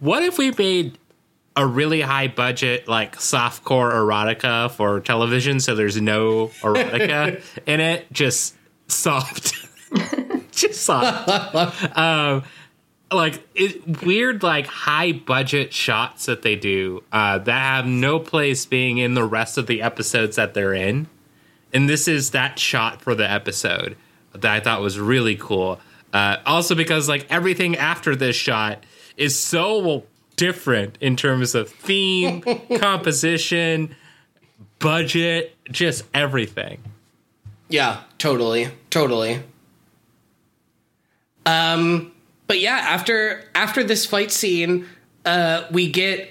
[0.00, 0.98] what if we made
[1.58, 8.10] a really high budget, like softcore erotica for television, so there's no erotica in it,
[8.12, 8.54] just
[8.86, 9.54] soft.
[10.52, 12.44] just soft.
[13.10, 18.66] Like it, weird like high budget shots that they do uh, that have no place
[18.66, 21.06] being in the rest of the episodes that they're in.
[21.72, 23.96] And this is that shot for the episode
[24.32, 25.80] that i thought was really cool.
[26.12, 28.84] Uh, also because like everything after this shot
[29.16, 30.04] is so
[30.38, 32.40] different in terms of theme
[32.78, 33.94] composition
[34.78, 36.80] budget just everything.
[37.68, 39.42] Yeah totally totally.
[41.44, 42.12] Um
[42.46, 44.86] but yeah after after this fight scene
[45.24, 46.30] uh we get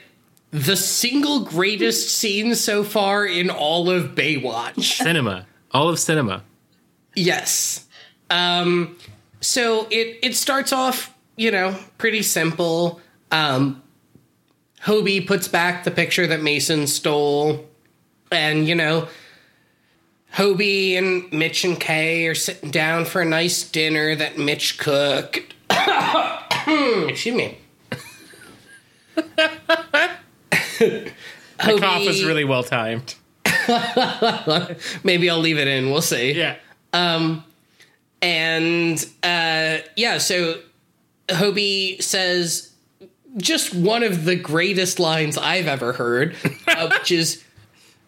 [0.52, 5.04] the single greatest scene so far in all of baywatch.
[5.04, 5.46] Cinema.
[5.72, 6.44] All of cinema.
[7.16, 7.86] Yes.
[8.30, 8.98] Um
[9.42, 13.02] so it it starts off, you know, pretty simple.
[13.32, 13.84] Um
[14.88, 17.66] Hobie puts back the picture that Mason stole
[18.32, 19.10] and you know
[20.34, 25.56] Hobie and Mitch and Kay are sitting down for a nice dinner that Mitch cooked.
[26.68, 27.58] Excuse me.
[30.80, 31.12] the
[31.58, 33.16] cough is really well timed
[35.04, 35.90] Maybe I'll leave it in.
[35.90, 36.32] We'll see.
[36.32, 36.56] yeah
[38.22, 40.60] And uh, yeah, so
[41.28, 42.72] Hobie says
[43.38, 46.36] just one of the greatest lines I've ever heard,
[46.68, 47.44] uh, which is,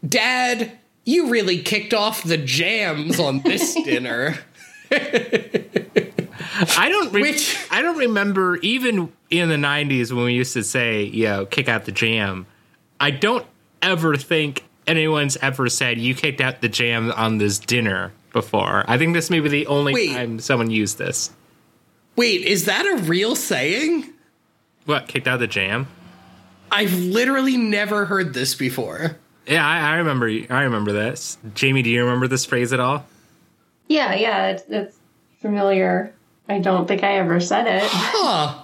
[0.08, 0.72] "Dad,
[1.06, 4.38] you really kicked off the jams on this dinner."
[4.92, 7.14] I don't.
[7.14, 11.26] Re- Which- I don't remember even in the '90s when we used to say, "You
[11.26, 12.46] know, kick out the jam."
[13.00, 13.46] I don't
[13.82, 18.84] ever think anyone's ever said you kicked out the jam on this dinner before.
[18.88, 20.12] I think this may be the only Wait.
[20.14, 21.32] time someone used this.
[22.18, 24.12] Wait, is that a real saying?
[24.90, 25.88] What kicked out the jam?
[26.72, 29.18] I've literally never heard this before.
[29.46, 30.28] Yeah, I, I remember.
[30.50, 31.38] I remember this.
[31.54, 33.06] Jamie, do you remember this phrase at all?
[33.88, 34.98] Yeah, yeah, it's, it's
[35.42, 36.12] familiar.
[36.48, 37.84] I don't think I ever said it.
[37.92, 38.64] Huh.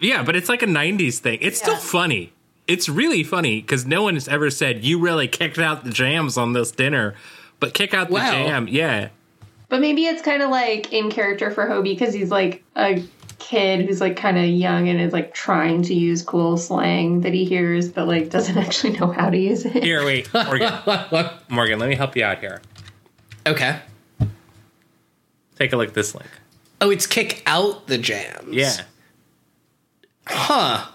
[0.00, 1.38] Yeah, but it's like a '90s thing.
[1.42, 2.32] It's still funny.
[2.68, 6.36] It's really funny because no one has ever said you really kicked out the jams
[6.36, 7.14] on this dinner,
[7.60, 8.30] but kick out the Wow.
[8.30, 8.68] jam.
[8.68, 9.08] Yeah,
[9.68, 13.02] But maybe it's kind of like in character for Hobie because he's like a
[13.44, 17.34] kid who's like kind of young and is like trying to use cool slang that
[17.34, 19.84] he hears, but like doesn't actually know how to use it.
[19.84, 20.72] Here, wait, Morgan.
[21.48, 22.62] Morgan, let me help you out here.
[23.46, 23.80] Okay.
[25.56, 26.28] Take a look at this link.
[26.80, 28.54] Oh, it's kick out the jams.
[28.54, 28.76] Yeah.
[30.26, 30.86] Huh.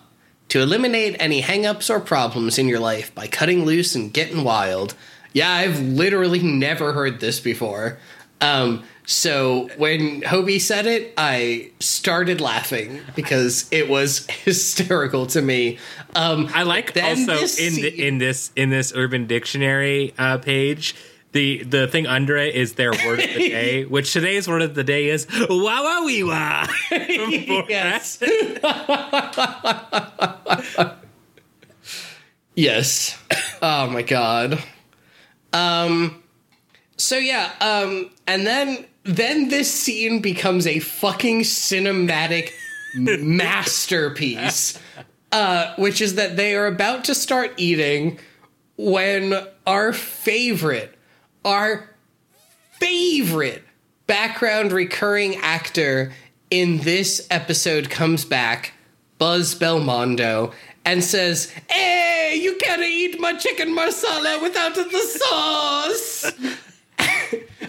[0.50, 4.96] To eliminate any hangups or problems in your life by cutting loose and getting wild.
[5.32, 8.00] Yeah, I've literally never heard this before.
[8.42, 15.80] Um, so when Hobie said it, I started laughing because it was hysterical to me.
[16.16, 20.94] Um, I like also in the, in this in this Urban Dictionary uh, page.
[21.32, 24.76] The, the thing under it is their word of the day, which today's word of
[24.76, 26.68] the day is wah wah wee wah.
[26.92, 28.22] yes.
[32.56, 33.18] yes.
[33.60, 34.64] Oh my god.
[35.52, 36.22] Um
[36.98, 42.52] so yeah, um and then then this scene becomes a fucking cinematic
[42.96, 44.80] masterpiece.
[45.32, 48.20] Uh which is that they are about to start eating
[48.78, 49.34] when
[49.68, 50.96] our favorite
[51.46, 51.90] our
[52.80, 53.64] favorite
[54.08, 56.12] background recurring actor
[56.50, 58.74] in this episode comes back,
[59.20, 60.54] Buzz Belmondo,
[60.84, 66.32] and says, Hey, you can't eat my chicken marsala without the sauce.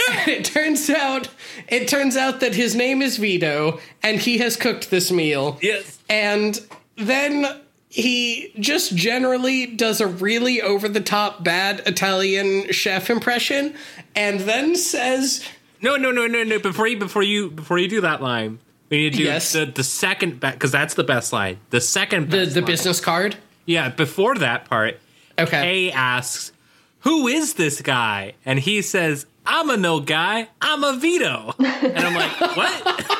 [0.08, 1.28] and it turns out
[1.68, 5.58] it turns out that his name is Vito and he has cooked this meal.
[5.62, 5.98] Yes.
[6.08, 6.58] And
[6.96, 13.74] then he just generally does a really over the top bad Italian chef impression
[14.14, 15.44] and then says
[15.82, 16.58] No, no, no, no, no.
[16.58, 18.58] Before you, before you, before you do that line,
[18.90, 19.52] we need to do Yes.
[19.52, 21.58] the, the second best because that's the best line.
[21.70, 22.66] The second the best the line.
[22.66, 23.36] business card.
[23.66, 24.98] Yeah, before that part,
[25.38, 25.62] Okay.
[25.62, 26.52] Kay asks,
[27.00, 30.48] "Who is this guy?" And he says, "I'm a no guy.
[30.60, 33.16] I'm a Vito." And I'm like, "What?"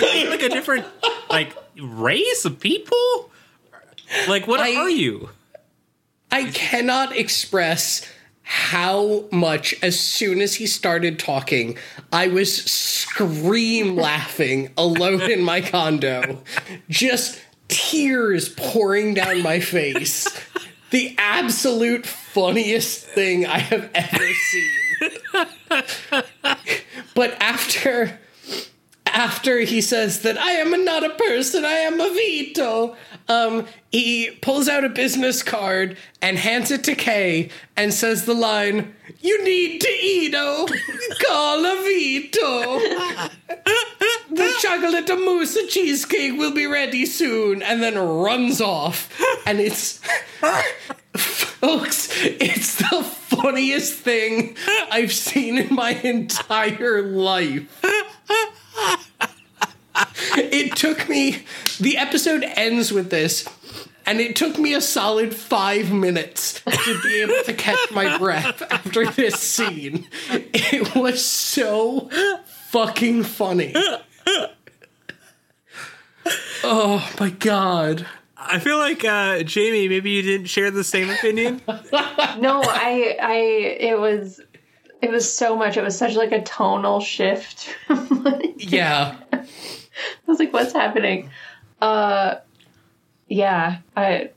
[0.00, 0.86] like a different
[1.30, 3.30] like race of people?
[4.28, 5.30] Like, what I- are you?
[6.30, 8.06] I cannot express
[8.42, 11.76] how much as soon as he started talking,
[12.12, 16.42] I was scream laughing alone in my condo.
[16.88, 20.26] Just tears pouring down my face.
[20.90, 22.06] The absolute
[22.38, 24.70] funniest thing I have ever seen.
[27.16, 28.20] but after
[29.06, 32.96] after he says that I am not a person, I am a Vito,
[33.26, 38.34] um, he pulls out a business card and hands it to Kay and says the
[38.34, 40.68] line, You need to eat, oh,
[41.26, 42.78] call a Vito.
[44.30, 49.12] the chocolate mousse cheesecake will be ready soon, and then runs off.
[49.46, 50.00] And it's,
[51.60, 54.56] folks, it's the funniest thing
[54.90, 57.84] I've seen in my entire life.
[60.36, 61.42] It took me,
[61.80, 63.48] the episode ends with this,
[64.06, 68.62] and it took me a solid five minutes to be able to catch my breath
[68.70, 70.06] after this scene.
[70.30, 72.08] It was so
[72.70, 73.74] fucking funny.
[76.62, 78.06] Oh my god.
[78.40, 81.60] I feel like uh, Jamie, maybe you didn't share the same opinion.
[82.40, 83.34] No, I, I,
[83.80, 84.40] it was,
[85.02, 85.76] it was so much.
[85.76, 87.74] It was such like a tonal shift.
[87.88, 89.16] I Yeah.
[89.32, 89.44] I
[90.26, 91.30] was like, "What's happening?"
[91.80, 92.36] Uh,
[93.28, 93.78] yeah.
[93.96, 94.30] I,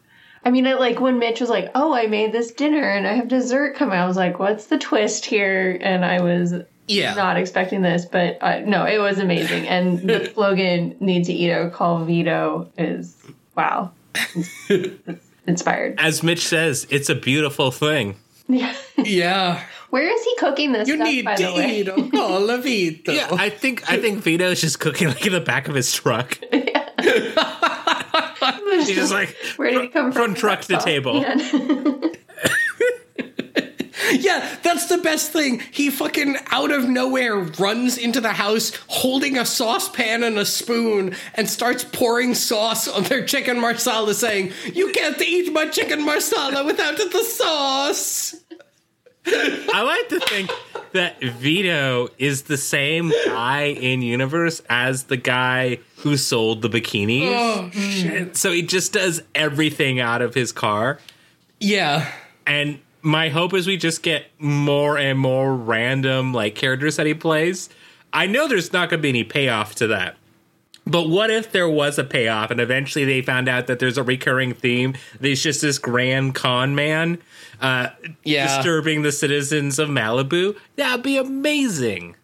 [0.43, 3.13] I mean, I like when Mitch was like, "Oh, I made this dinner and I
[3.13, 6.53] have dessert coming." I was like, "What's the twist here?" And I was
[6.87, 7.13] Yeah.
[7.13, 9.67] not expecting this, but uh, no, it was amazing.
[9.67, 13.15] And the slogan "Need to eat a call Vito" is
[13.55, 15.99] wow, it's, it's inspired.
[15.99, 18.15] As Mitch says, it's a beautiful thing.
[18.47, 18.73] Yeah.
[19.03, 19.63] Yeah.
[19.89, 21.07] Where is he cooking this You stuff?
[21.07, 23.11] need by to the way, eat a call a Vito.
[23.11, 26.37] Yeah, I think I think Vito's just cooking like in the back of his truck.
[26.51, 26.63] He's
[28.95, 30.35] just like Where did he come from from?
[30.35, 31.21] truck to table.
[31.21, 31.35] Yeah,
[34.63, 35.59] that's the best thing.
[35.71, 41.15] He fucking out of nowhere runs into the house holding a saucepan and a spoon
[41.35, 46.65] and starts pouring sauce on their chicken marsala, saying, You can't eat my chicken marsala
[46.65, 48.35] without the sauce.
[49.25, 50.51] I like to think
[50.93, 57.31] that Vito is the same guy in universe as the guy who sold the bikinis.
[57.33, 58.35] Oh, shit.
[58.35, 60.99] So he just does everything out of his car.
[61.59, 62.11] Yeah.
[62.47, 67.13] And my hope is we just get more and more random like characters that he
[67.13, 67.69] plays.
[68.13, 70.17] I know there's not going to be any payoff to that.
[70.85, 74.03] But what if there was a payoff and eventually they found out that there's a
[74.03, 74.95] recurring theme?
[75.19, 77.19] There's just this grand con man
[77.61, 77.89] uh,
[78.23, 78.47] Yeah.
[78.57, 80.57] disturbing the citizens of Malibu.
[80.75, 82.15] That'd be amazing.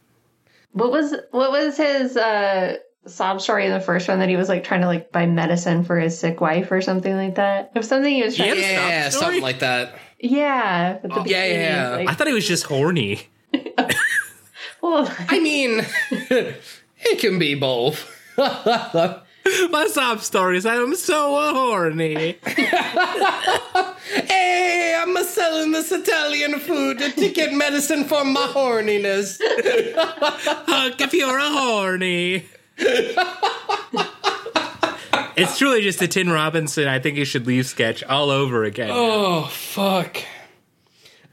[0.73, 4.49] What was what was his uh sob story in the first one that he was
[4.49, 7.71] like trying to like buy medicine for his sick wife or something like that?
[7.73, 8.55] It was something he was trying.
[8.55, 9.23] He had a Yeah, sob story?
[9.25, 9.97] something like that.
[10.19, 11.89] Yeah, the oh, yeah, yeah, yeah.
[11.97, 13.21] like- I thought he was just horny.
[14.81, 18.13] well, I mean, it can be both.
[18.37, 22.37] My sob story is I'm so horny.
[24.25, 29.39] Hey, I'm a selling this Italian food to get medicine for my horniness.
[30.67, 32.45] Huck if you're a horny.
[35.37, 36.87] It's truly just a Tim Robinson.
[36.87, 38.89] I think you should leave sketch all over again.
[38.91, 40.17] Oh, fuck.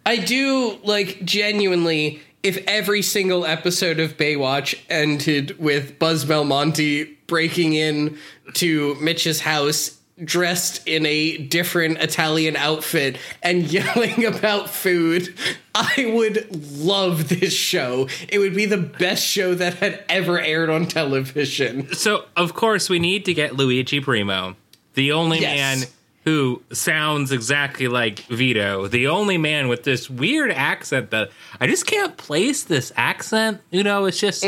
[0.04, 7.72] I do, like, genuinely, if every single episode of Baywatch ended with Buzz Belmondo breaking
[7.72, 8.18] in
[8.52, 15.34] to Mitch's house dressed in a different Italian outfit and yelling about food,
[15.74, 18.08] I would love this show.
[18.28, 21.92] It would be the best show that had ever aired on television.
[21.94, 24.56] So, of course, we need to get Luigi Primo,
[24.94, 25.80] the only Yes.
[25.80, 25.88] man
[26.24, 31.30] who sounds exactly like Vito, the only man with this weird accent that
[31.60, 33.60] I just can't place this accent.
[33.70, 34.42] You know, it's just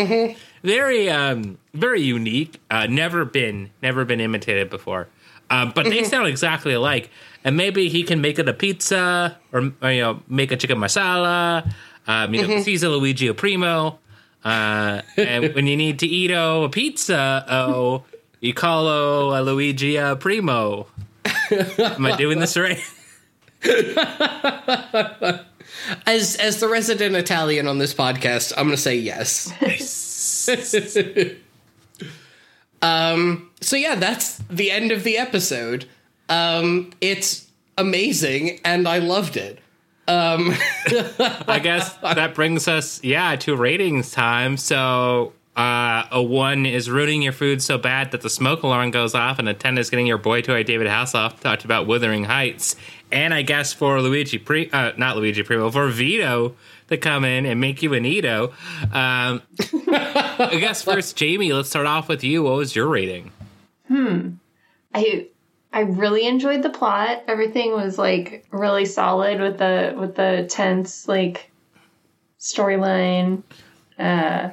[0.63, 2.61] very, um, very unique.
[2.71, 5.09] Uh, never been, never been imitated before.
[5.51, 7.11] Um, but they sound exactly alike.
[7.45, 10.79] And maybe he can make it a pizza or, or, you know make a chicken
[10.79, 11.73] masala.
[12.07, 13.99] Um, you know, Caesar Luigi a primo.
[14.45, 18.05] Uh, and when you need to eat oh, a pizza, oh,
[18.41, 20.87] you call oh, a Luigi a primo.
[21.79, 22.79] Am I doing this right?
[26.07, 29.53] As as the resident Italian on this podcast, I'm going to say yes.
[32.83, 33.46] um.
[33.61, 35.89] So yeah, that's the end of the episode.
[36.29, 36.93] Um.
[37.01, 37.47] It's
[37.79, 39.59] amazing, and I loved it.
[40.09, 40.55] Um.
[41.49, 44.57] I guess that brings us, yeah, to ratings time.
[44.57, 49.15] So, uh, a one is ruining your food so bad that the smoke alarm goes
[49.15, 52.77] off, and a 10 is getting your boy toy David Hasselhoff talked about Wuthering Heights.
[53.11, 56.57] And I guess for Luigi, uh, not Luigi Primo, for Vito
[56.89, 58.53] to come in and make you an Ito.
[58.93, 59.43] Um,
[59.89, 62.43] I guess first, Jamie, let's start off with you.
[62.43, 63.33] What was your rating?
[64.95, 65.29] I
[65.73, 67.25] I really enjoyed the plot.
[67.29, 71.51] Everything was like really solid with the with the tense like
[72.41, 73.43] storyline.
[73.99, 74.51] Uh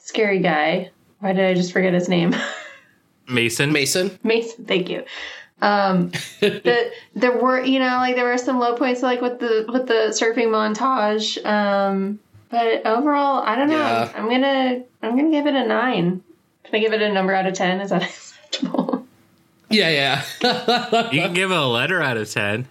[0.00, 0.90] scary guy.
[1.20, 2.34] Why did I just forget his name?
[3.28, 3.72] Mason?
[3.72, 4.18] Mason.
[4.22, 5.04] Mason, thank you.
[5.62, 6.10] Um
[6.40, 9.86] the there were you know, like there were some low points like with the with
[9.86, 11.44] the surfing montage.
[11.46, 12.18] Um
[12.50, 13.78] but overall, I don't know.
[13.78, 14.12] Yeah.
[14.14, 16.22] I'm gonna I'm gonna give it a nine.
[16.74, 17.80] Can I give it a number out of ten?
[17.80, 18.02] Is that
[18.50, 19.06] acceptable?
[19.70, 19.90] Yeah,
[20.42, 21.10] yeah.
[21.12, 22.66] You can give it a letter out of 10.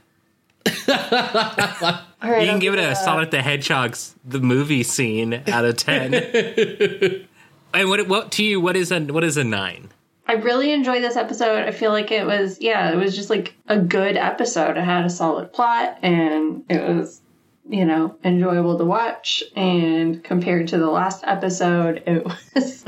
[0.65, 5.41] All right, You I'll can give it a uh, Sonic the Hedgehog's the movie scene
[5.47, 6.13] out of ten.
[7.73, 8.59] and what what to you?
[8.59, 9.87] What is a what is a nine?
[10.27, 11.63] I really enjoyed this episode.
[11.63, 14.75] I feel like it was, yeah, it was just like a good episode.
[14.77, 17.21] It had a solid plot and it was,
[17.69, 19.43] you know, enjoyable to watch.
[19.55, 22.25] And compared to the last episode, it
[22.55, 22.83] was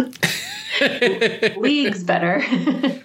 [1.58, 2.44] leagues better.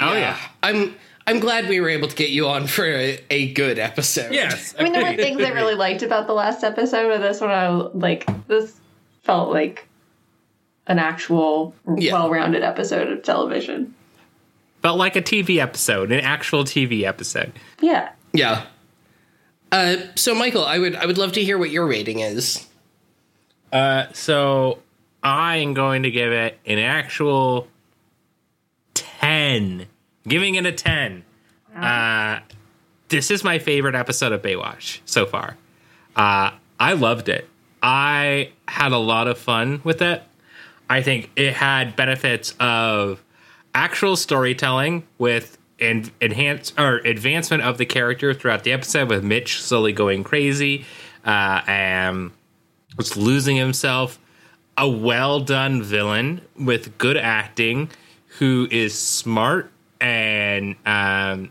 [0.00, 0.96] Oh yeah, I'm
[1.28, 4.32] I'm glad we were able to get you on for a, a good episode.
[4.32, 4.74] yes.
[4.76, 7.50] I mean, there were things I really liked about the last episode, but this one,
[7.50, 8.74] I like, this
[9.22, 9.86] felt like
[10.88, 12.14] an actual Yeah.
[12.14, 13.94] well rounded episode of television.
[14.80, 17.52] felt like a TV episode, an actual TV episode.
[17.80, 18.10] Yeah.
[18.32, 18.64] Yeah.
[19.70, 22.66] Uh, so Michael, I would I would love to hear what your rating is.
[23.72, 24.80] Uh, so
[25.22, 27.68] I am going to give it an actual
[28.94, 29.86] ten.
[30.26, 31.24] Giving it a ten.
[31.74, 32.40] Uh,
[33.08, 35.56] this is my favorite episode of Baywatch so far.
[36.16, 37.48] Uh, I loved it.
[37.82, 40.22] I had a lot of fun with it.
[40.88, 43.22] I think it had benefits of
[43.74, 49.60] actual storytelling with en- enhance or advancement of the character throughout the episode with Mitch
[49.60, 50.84] slowly going crazy
[51.24, 52.30] uh, and
[52.96, 54.18] was losing himself.
[54.76, 57.90] A well done villain with good acting
[58.38, 59.70] who is smart
[60.00, 61.50] and um,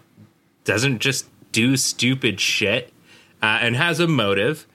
[0.63, 2.91] doesn't just do stupid shit
[3.41, 4.67] uh, and has a motive.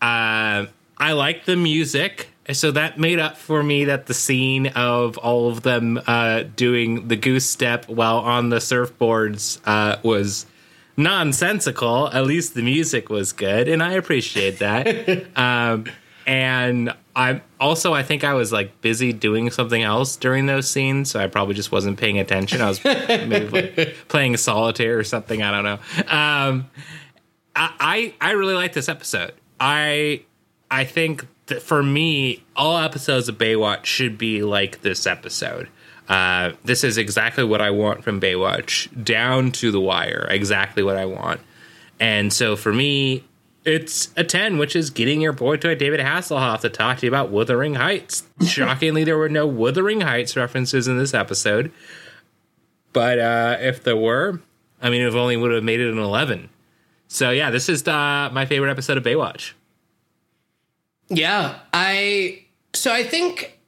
[0.00, 0.66] Uh,
[0.96, 5.48] I like the music, so that made up for me that the scene of all
[5.48, 10.46] of them uh, doing the goose step while on the surfboards uh, was
[10.96, 12.08] nonsensical.
[12.12, 15.26] At least the music was good, and I appreciate that.
[15.36, 15.86] um,
[16.26, 21.10] and I also I think I was like busy doing something else during those scenes,
[21.10, 22.60] so I probably just wasn't paying attention.
[22.60, 25.42] I was maybe like playing solitaire or something.
[25.42, 25.78] I don't know.
[26.08, 26.70] Um,
[27.54, 29.34] I I really like this episode.
[29.60, 30.22] I
[30.70, 35.68] I think that for me, all episodes of Baywatch should be like this episode.
[36.08, 40.26] Uh, this is exactly what I want from Baywatch, down to the wire.
[40.30, 41.40] Exactly what I want.
[42.00, 43.24] And so for me,
[43.64, 47.10] it's a 10, which is getting your boy toy David Hasselhoff to talk to you
[47.10, 48.24] about Wuthering Heights.
[48.46, 51.72] Shockingly, there were no Wuthering Heights references in this episode.
[52.92, 54.40] But uh, if there were,
[54.80, 56.48] I mean, it only would have made it an 11.
[57.08, 59.52] So yeah, this is uh, my favorite episode of Baywatch.
[61.08, 63.58] Yeah, I so I think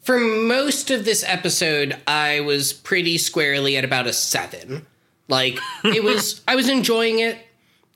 [0.00, 4.84] for most of this episode I was pretty squarely at about a 7.
[5.28, 7.38] Like it was I was enjoying it.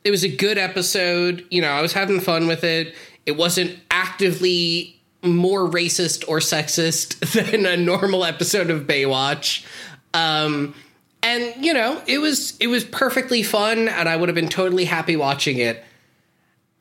[0.09, 2.95] It was a good episode, you know, I was having fun with it.
[3.27, 7.19] It wasn't actively more racist or sexist
[7.51, 9.67] than a normal episode of Baywatch.
[10.15, 10.75] Um
[11.23, 14.87] and you know, it was it was perfectly fun and I would have been totally
[14.87, 15.85] happy watching it.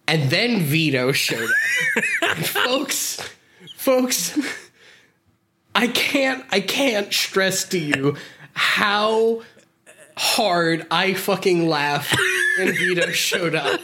[0.07, 1.49] And then Vito showed
[2.21, 2.37] up.
[2.37, 3.29] Folks,
[3.75, 4.39] folks,
[5.75, 8.15] I can't I can't stress to you
[8.53, 9.41] how
[10.17, 12.15] hard I fucking laughed
[12.57, 13.81] when Vito showed up.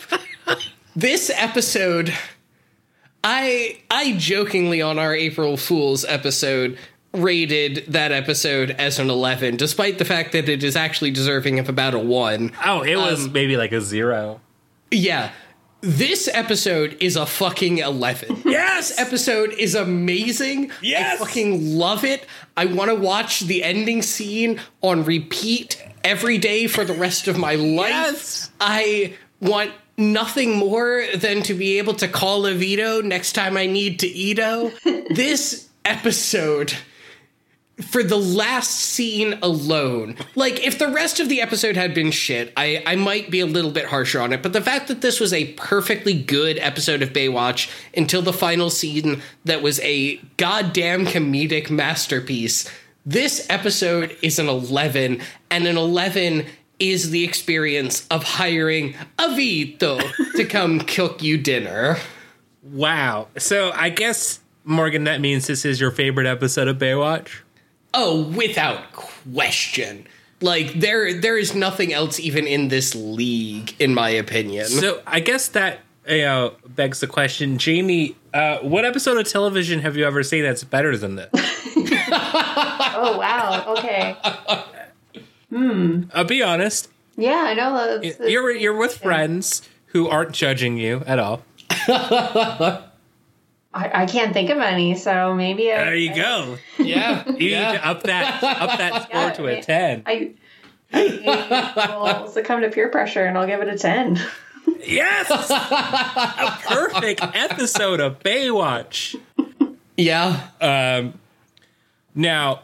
[0.95, 2.14] This episode,
[3.23, 6.77] I I jokingly on our April Fools episode
[7.14, 11.69] rated that episode as an 11 despite the fact that it is actually deserving of
[11.69, 14.41] about a 1 Oh, it was um, maybe like a zero.
[14.89, 15.31] yeah
[15.81, 18.89] this episode is a fucking 11 Yes!
[18.89, 21.22] this episode is amazing Yes!
[21.22, 22.26] i fucking love it
[22.57, 27.38] i want to watch the ending scene on repeat every day for the rest of
[27.38, 28.51] my life Yes!
[28.59, 33.99] i want nothing more than to be able to call Evito next time I need
[33.99, 34.71] to Edo.
[35.09, 36.73] this episode
[37.81, 42.53] for the last scene alone, like if the rest of the episode had been shit,
[42.55, 44.43] I, I might be a little bit harsher on it.
[44.43, 48.69] But the fact that this was a perfectly good episode of Baywatch until the final
[48.69, 52.69] scene that was a goddamn comedic masterpiece,
[53.05, 56.45] this episode is an 11, and an 11
[56.80, 59.99] is the experience of hiring a Vito
[60.35, 61.97] to come cook you dinner.
[62.63, 63.27] Wow.
[63.38, 67.41] So I guess Morgan, that means this is your favorite episode of Baywatch.
[67.93, 70.07] Oh, without question.
[70.41, 74.65] Like there there is nothing else even in this league in my opinion.
[74.65, 78.15] So I guess that you uh, know begs the question, Jamie.
[78.34, 81.30] Uh, what episode of television have you ever seen that's better than this?
[82.95, 83.73] Oh wow.
[83.77, 84.15] Okay.
[86.13, 86.89] I'll be honest.
[87.17, 87.99] Yeah, I know.
[88.01, 91.43] That's, You're you're with friends who aren't judging you at all.
[91.69, 92.81] I,
[93.73, 96.57] I can't think of any, so maybe I, There you go.
[96.77, 97.27] yeah.
[97.27, 100.03] You need to up that up that score Yeah, to a I- ten.
[100.05, 100.34] I,
[100.93, 104.19] I will succumb to peer pressure, and I'll give it a ten.
[104.85, 109.15] Yes, a perfect episode of Baywatch.
[109.98, 110.49] Yeah.
[112.15, 112.61] Now,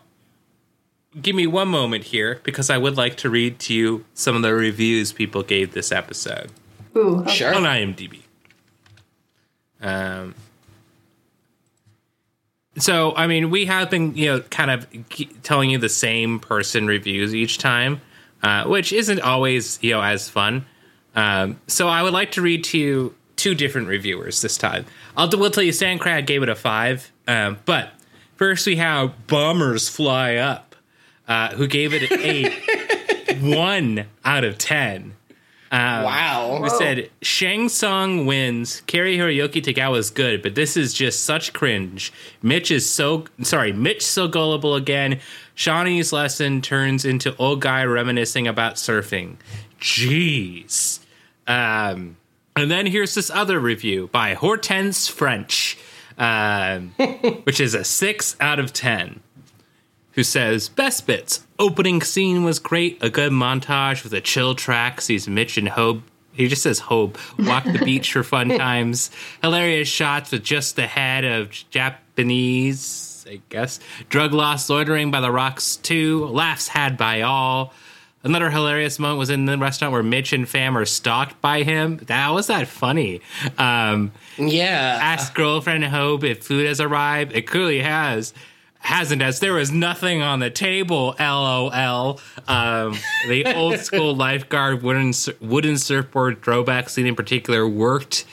[1.19, 4.41] give me one moment here because I would like to read to you some of
[4.41, 6.51] the reviews people gave this episode
[6.95, 7.33] Ooh, okay.
[7.33, 7.55] Sure.
[7.55, 8.21] on IMDb.
[9.81, 10.35] Um.
[12.77, 14.87] So, I mean, we have been, you know, kind of
[15.43, 17.99] telling you the same person reviews each time,
[18.41, 20.65] uh, which isn't always, you know, as fun.
[21.15, 24.85] Um, so, I would like to read to you two different reviewers this time.
[25.15, 27.93] I'll will tell you, Sandcrad gave it a five, um, but
[28.35, 30.75] first we have Bombers Fly Up,
[31.27, 35.15] uh, who gave it a one out of ten.
[35.71, 36.59] wow.
[36.61, 38.81] We said Shang Tsung wins.
[38.87, 42.11] Cary Hiroyuki Tagawa is good, but this is just such cringe.
[42.41, 43.71] Mitch is so sorry.
[43.71, 45.19] Mitch so gullible again.
[45.55, 49.35] Shauni's lesson turns into old guy reminiscing about surfing.
[49.79, 50.99] Jeez.
[51.47, 52.17] Um,
[52.55, 55.77] and then here's this other review by Hortense French,
[56.17, 56.89] um,
[57.43, 59.21] which is a six out of ten
[60.13, 61.45] who says best bits.
[61.57, 63.01] Opening scene was great.
[63.01, 65.01] A good montage with a chill track.
[65.01, 66.01] Sees mitch and Hope.
[66.31, 67.17] He just says hope.
[67.39, 69.11] walk the beach for fun times.
[69.41, 73.79] Hilarious shots with just the head of japanese i guess.
[74.09, 76.25] Drug loss loitering by the rocks too.
[76.25, 77.73] Laughs had by all
[78.21, 81.97] Another hilarious moment was in the restaurant where Mitch and Fam are stalked by him.
[82.07, 83.21] That was that funny.
[83.57, 84.99] Um, Yeah.
[85.01, 87.33] ask girlfriend Hope if food has arrived.
[87.33, 88.33] It clearly has.
[88.81, 91.15] Hasn't as there was nothing on the table.
[91.19, 92.19] LOL.
[92.47, 92.97] Um,
[93.27, 98.25] the old school lifeguard wooden wooden surfboard throwback scene in particular worked.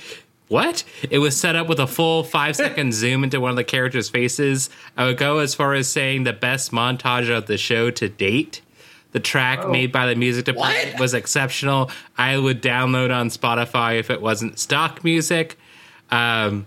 [0.48, 0.84] What?
[1.10, 4.08] It was set up with a full five second zoom into one of the characters'
[4.08, 4.70] faces.
[4.96, 8.62] I would go as far as saying the best montage of the show to date.
[9.16, 11.00] The track made by the music department What?
[11.00, 11.90] was exceptional.
[12.18, 15.56] I would download on Spotify if it wasn't stock music.
[16.10, 16.66] Um,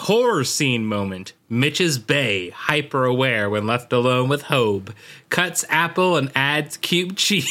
[0.00, 1.34] horror scene moment.
[1.50, 4.94] Mitch's Bay, hyper aware when left alone with Hobe,
[5.28, 7.50] cuts apple and adds cube cheese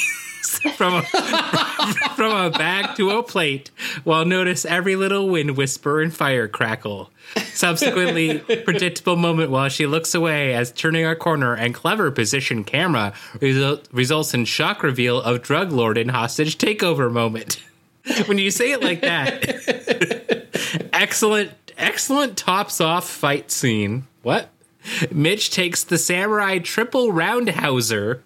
[0.75, 1.01] from a,
[2.15, 3.69] from a bag to a plate
[4.03, 7.11] while notice every little wind whisper and fire crackle.
[7.53, 13.13] Subsequently, predictable moment while she looks away as turning a corner and clever position camera
[13.39, 17.61] result, results in shock reveal of drug lord and hostage takeover moment.
[18.25, 20.47] when you say it like that,
[20.93, 24.05] excellent, excellent tops off fight scene.
[24.21, 24.49] What?
[25.11, 28.21] Mitch takes the samurai triple roundhouser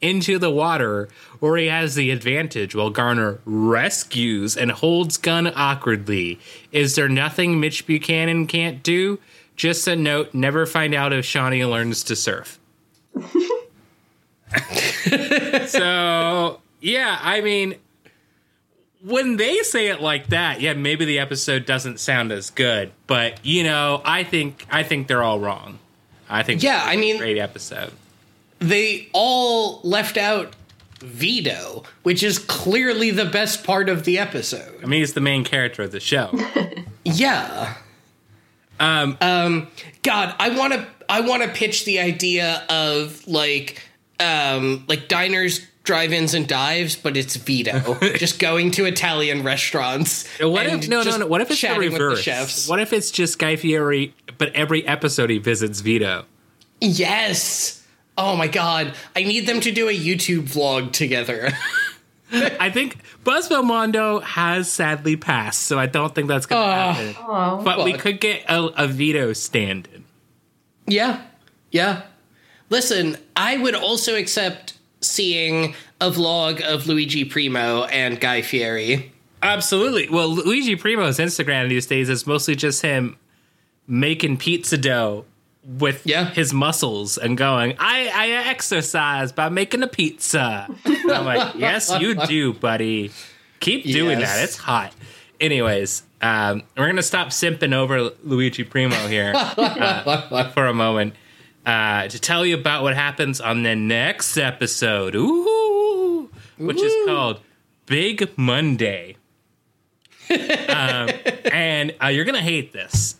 [0.00, 1.08] into the water
[1.40, 6.38] where he has the advantage while Garner rescues and holds gun awkwardly.
[6.72, 9.18] Is there nothing Mitch Buchanan can't do?
[9.56, 12.58] Just a note, never find out if Shauni learns to surf.
[15.66, 17.76] so, yeah, I mean,
[19.02, 23.44] when they say it like that, yeah, maybe the episode doesn't sound as good, but
[23.44, 25.78] you know, I think I think they're all wrong.
[26.28, 27.92] I think Yeah, I a I mean- great episode.
[28.58, 30.54] they all left out
[31.00, 34.72] Vito, which is clearly the best part of the episode.
[34.82, 36.30] I mean, he's the main character of the show.
[37.04, 37.74] Yeah.
[38.80, 39.68] Um, Um,
[40.02, 43.80] God, I want to I want to pitch the idea of like
[44.18, 50.26] um like diners, drive-ins and dives, but it's Vito just going to Italian restaurants.
[50.40, 51.26] what and if no, no, no?
[51.26, 52.20] What if it's the chatting with reverse?
[52.20, 52.68] chefs?
[52.68, 56.26] What if it's just Guy Fieri, but every episode he visits Vito?
[56.80, 57.82] Yes.
[58.18, 61.50] Oh my god, I need them to do a YouTube vlog together.
[62.32, 66.92] I think Buzz Belmondo has sadly passed, so I don't think that's going to ah.
[66.92, 67.16] happen.
[67.20, 70.04] Oh, But we could get a, a Vito stand-in.
[70.86, 71.22] Yeah.
[71.70, 72.02] Yeah.
[72.68, 79.12] Listen, I would also accept seeing a vlog of Luigi Primo and Guy Fieri.
[79.42, 80.08] Absolutely.
[80.08, 83.16] Well, Luigi Primo's Instagram these days is mostly just him
[83.86, 85.24] making pizza dough
[85.64, 86.30] with Yeah.
[86.30, 90.66] his muscles and going, I, I exercise by making a pizza.
[90.84, 93.10] And I'm like, yes, you do, buddy.
[93.60, 94.34] Keep doing Yes.
[94.34, 94.44] that.
[94.44, 94.92] It's hot.
[95.40, 101.14] Anyways, um, we're going to stop simping over Luigi Primo here uh, for a moment
[101.66, 107.40] uh, to tell you about what happens on the next episode, Ooh, which is called
[107.86, 109.16] Big Monday.
[110.30, 110.38] um,
[111.52, 113.16] and uh, you're going to hate this.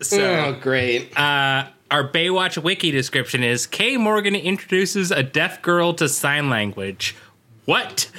[0.00, 1.16] So, Oh, great.
[1.18, 7.16] uh, our Baywatch wiki description is Kay Morgan introduces a deaf girl to sign language.
[7.64, 8.10] What?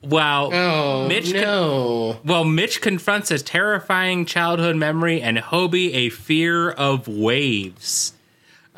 [0.00, 0.50] Wow.
[0.52, 2.20] oh, Mitch con- no.
[2.24, 8.12] well, Mitch confronts a terrifying childhood memory and Hobie a fear of waves.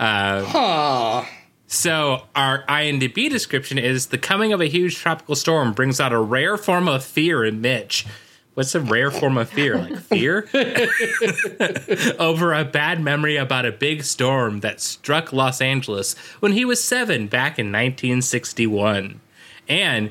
[0.00, 1.30] Uh, Aw.
[1.66, 6.18] So, our IMDb description is the coming of a huge tropical storm brings out a
[6.18, 8.06] rare form of fear in Mitch.
[8.54, 9.78] What's a rare form of fear?
[9.78, 10.48] Like fear?
[12.18, 16.82] Over a bad memory about a big storm that struck Los Angeles when he was
[16.82, 19.20] seven back in 1961.
[19.68, 20.10] And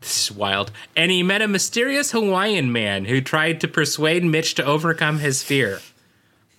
[0.00, 0.70] this is wild.
[0.94, 5.42] And he met a mysterious Hawaiian man who tried to persuade Mitch to overcome his
[5.42, 5.80] fear.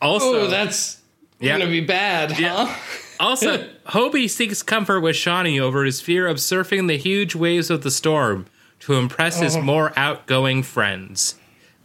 [0.05, 1.01] Also, Oh, that's
[1.41, 2.73] gonna be bad, huh?
[3.19, 7.81] Also, Hobie seeks comfort with Shauni over his fear of surfing the huge waves of
[7.83, 8.45] the storm
[8.81, 11.35] to impress his more outgoing friends.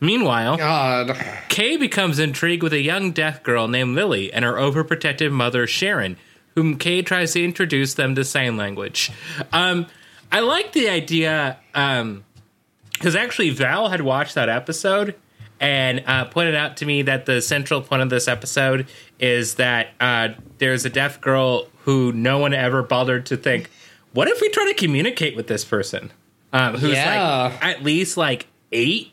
[0.00, 1.16] Meanwhile, God.
[1.48, 6.16] Kay becomes intrigued with a young deaf girl named Lily and her overprotective mother Sharon,
[6.54, 9.12] whom Kay tries to introduce them to sign language.
[9.52, 9.86] Um,
[10.32, 15.14] I like the idea because actually Val had watched that episode
[15.60, 18.86] and uh, pointed out to me that the central point of this episode
[19.18, 20.28] is that uh,
[20.58, 23.70] there's a deaf girl who no one ever bothered to think,
[24.12, 26.10] what if we try to communicate with this person
[26.52, 27.50] um, who's Yeah.
[27.52, 29.12] like at least like eight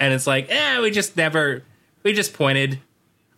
[0.00, 1.62] and it's like, eh, we just never,
[2.02, 2.80] we just pointed.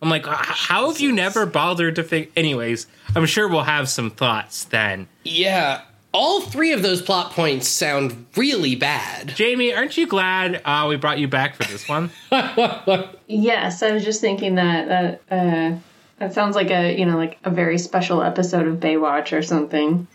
[0.01, 2.31] I'm like, how have you never bothered to think?
[2.35, 5.07] Anyways, I'm sure we'll have some thoughts then.
[5.23, 5.81] Yeah.
[6.13, 9.35] All three of those plot points sound really bad.
[9.35, 12.09] Jamie, aren't you glad uh, we brought you back for this one?
[13.27, 13.83] yes.
[13.83, 15.77] I was just thinking that that uh,
[16.19, 20.07] that sounds like a you know like a very special episode of Baywatch or something.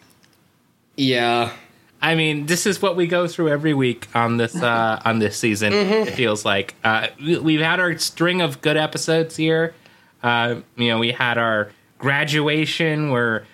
[0.96, 1.52] Yeah.
[2.00, 5.36] I mean, this is what we go through every week on this uh, on this
[5.36, 5.72] season.
[5.72, 9.74] It feels like uh, we- we've had our string of good episodes here.
[10.22, 13.46] Uh, you know, we had our graduation where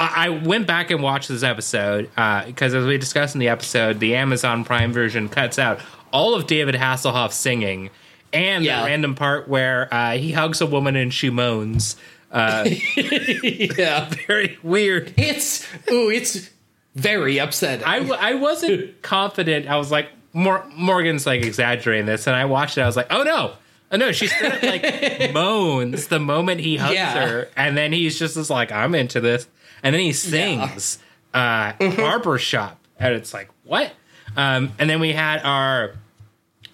[0.00, 2.10] I, I went back and watched this episode
[2.46, 5.78] because, as we discussed in the episode, the Amazon Prime version cuts out
[6.12, 7.90] all of David Hasselhoff singing
[8.32, 8.80] and Yeah.
[8.80, 11.96] the random part where uh, he hugs a woman and she moans.
[12.34, 14.08] Yeah.
[14.26, 15.12] Very weird.
[15.16, 16.48] It's ooh, it's
[16.94, 17.84] very upsetting.
[17.84, 19.68] I, w- I wasn't confident.
[19.68, 22.82] I was like, Mor- Morgan's like exaggerating this, and I watched it.
[22.82, 23.52] I was like, oh no,
[23.92, 27.26] oh no, she straight up like moans the moment he hugs Yeah.
[27.26, 29.46] her, and then he's just as like, I'm into this,
[29.82, 30.98] and then he sings
[31.34, 33.92] uh, barbershop, and it's like, what?
[34.36, 35.94] Um, and then we had our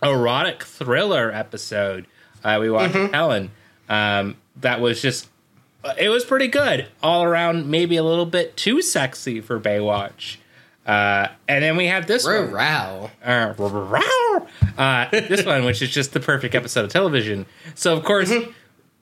[0.03, 2.07] erotic thriller episode.
[2.45, 3.51] Uh, we watched with Helen.
[3.89, 5.29] Um, that was just
[5.99, 7.69] it was pretty good all around.
[7.71, 10.39] Maybe a little bit too sexy for Baywatch.
[10.87, 13.11] Uh, and then we have this one, row.
[13.25, 17.47] uh, uh, this one, which is just the perfect episode of television.
[17.75, 18.33] So of course,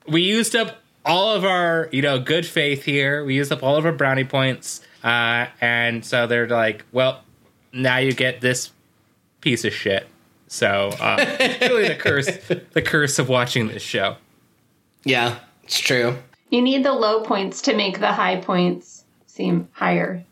[0.07, 3.23] we used up all of our you know good faith here.
[3.23, 7.23] We used up all of our brownie points, uh, and so they're like, well,
[7.71, 8.71] now you get this
[9.41, 10.07] piece of shit.
[10.47, 12.29] So uh, it's really the curse,
[12.73, 14.17] the curse of watching this show.
[15.03, 16.17] Yeah, it's true.
[16.49, 20.23] You need the low points to make the high points seem higher.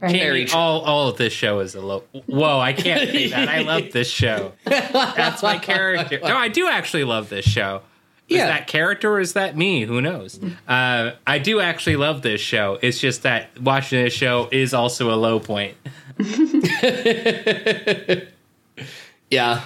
[0.00, 0.12] Right?
[0.12, 0.58] Very Jamie, true.
[0.58, 2.04] all all of this show is a low.
[2.26, 3.48] Whoa, I can't say that.
[3.48, 4.52] I love this show.
[4.64, 6.20] That's my character.
[6.22, 7.82] No, I do actually love this show.
[8.36, 8.46] Yeah.
[8.46, 9.84] that character or is that me?
[9.84, 10.38] Who knows?
[10.66, 12.78] Uh, I do actually love this show.
[12.82, 15.76] It's just that watching this show is also a low point.
[19.30, 19.62] Yeah.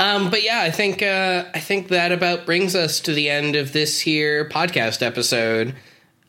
[0.00, 3.56] Um, but yeah, I think uh, I think that about brings us to the end
[3.56, 5.74] of this here podcast episode.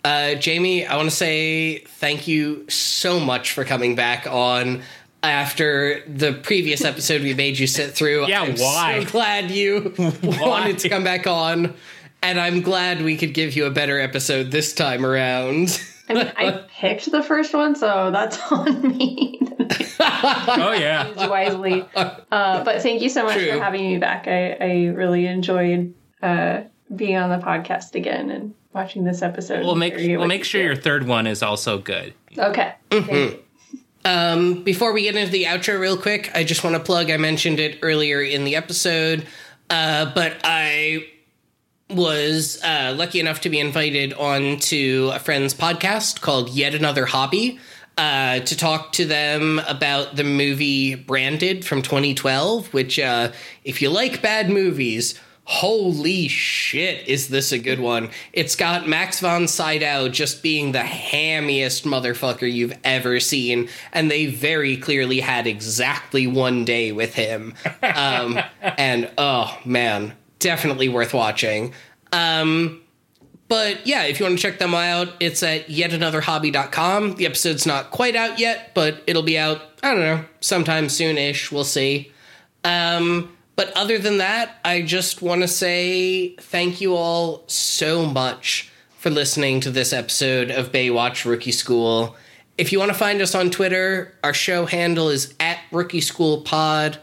[0.03, 4.83] Uh, Jamie, I want to say thank you so much for coming back on
[5.23, 8.27] after the previous episode we made you sit through.
[8.27, 9.03] Yeah, I'm why?
[9.03, 9.93] So glad you
[10.23, 11.73] wanted to come back on,
[12.21, 15.81] and I'm glad we could give you a better episode this time around.
[16.09, 19.39] I mean, I picked the first one, so that's on me.
[19.99, 21.85] Oh yeah, wisely.
[21.95, 23.53] Uh, but thank you so much True.
[23.53, 24.27] for having me back.
[24.27, 26.61] I, I really enjoyed uh,
[26.93, 29.63] being on the podcast again and watching this episode.
[29.63, 32.13] we'll make we'll make sure your third one is also good.
[32.37, 32.73] Okay.
[32.89, 33.42] Thank you.
[34.05, 37.09] Um, before we get into the outro, real quick, I just want to plug.
[37.09, 39.25] I mentioned it earlier in the episode,
[39.69, 41.07] uh, but I
[41.89, 47.05] was uh, lucky enough to be invited on to a friend's podcast called Yet Another
[47.05, 47.59] Hobby
[47.97, 52.73] uh, to talk to them about the movie Branded from 2012.
[52.73, 53.31] Which, uh,
[53.63, 55.19] if you like bad movies.
[55.45, 58.11] Holy shit, is this a good one?
[58.31, 64.27] It's got Max von Sydow just being the hammiest motherfucker you've ever seen, and they
[64.27, 67.55] very clearly had exactly one day with him.
[67.81, 71.73] Um, and oh man, definitely worth watching.
[72.13, 72.81] Um,
[73.49, 77.15] but yeah, if you want to check them out, it's at yetanotherhobby.com.
[77.15, 81.17] The episode's not quite out yet, but it'll be out, I don't know, sometime soon
[81.17, 81.51] ish.
[81.51, 82.13] We'll see.
[82.63, 88.71] Um, but other than that, I just want to say thank you all so much
[88.97, 92.15] for listening to this episode of Baywatch Rookie School.
[92.57, 96.41] If you want to find us on Twitter, our show handle is at Rookie School
[96.41, 96.99] Pod.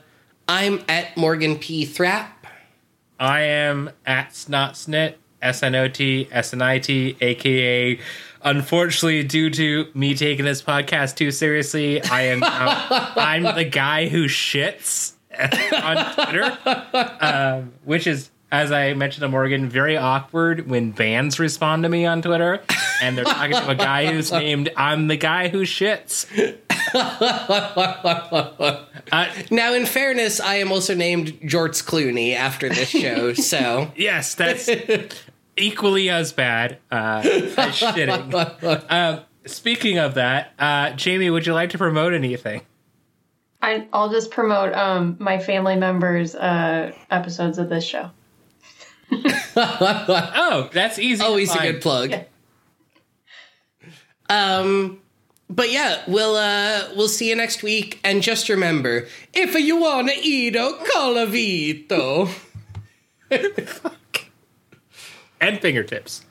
[0.48, 1.84] I'm at Morgan P.
[1.84, 2.46] Thrapp.
[3.20, 8.00] I am at Snotsnit, S N O T S N I T, aka.
[8.42, 12.86] Unfortunately, due to me taking this podcast too seriously, I am now,
[13.16, 15.12] I'm the guy who shits
[15.82, 16.58] on Twitter,
[17.20, 22.04] um, which is, as I mentioned to Morgan, very awkward when bands respond to me
[22.06, 22.62] on Twitter
[23.02, 26.26] and they're talking to a guy who's named "I'm the guy who shits."
[29.12, 33.92] Uh, Now, in fairness, I am also named Jorts Clooney after this show, so.
[33.96, 34.68] Yes, that's
[35.56, 38.90] equally as bad uh, as shitting.
[38.90, 42.62] Um, speaking of that, uh, Jamie, would you like to promote anything?
[43.62, 48.10] I, I'll just promote um, my family members' uh, episodes of this show.
[49.56, 51.18] Oh, that's easy.
[51.20, 52.10] to Always a good plug.
[52.10, 52.24] Yeah.
[54.28, 55.00] Um,
[55.50, 57.98] but yeah, we'll uh we'll see you next week.
[58.04, 62.30] And just remember, if you wanna eat a calavito.
[65.42, 66.26] And fingertips.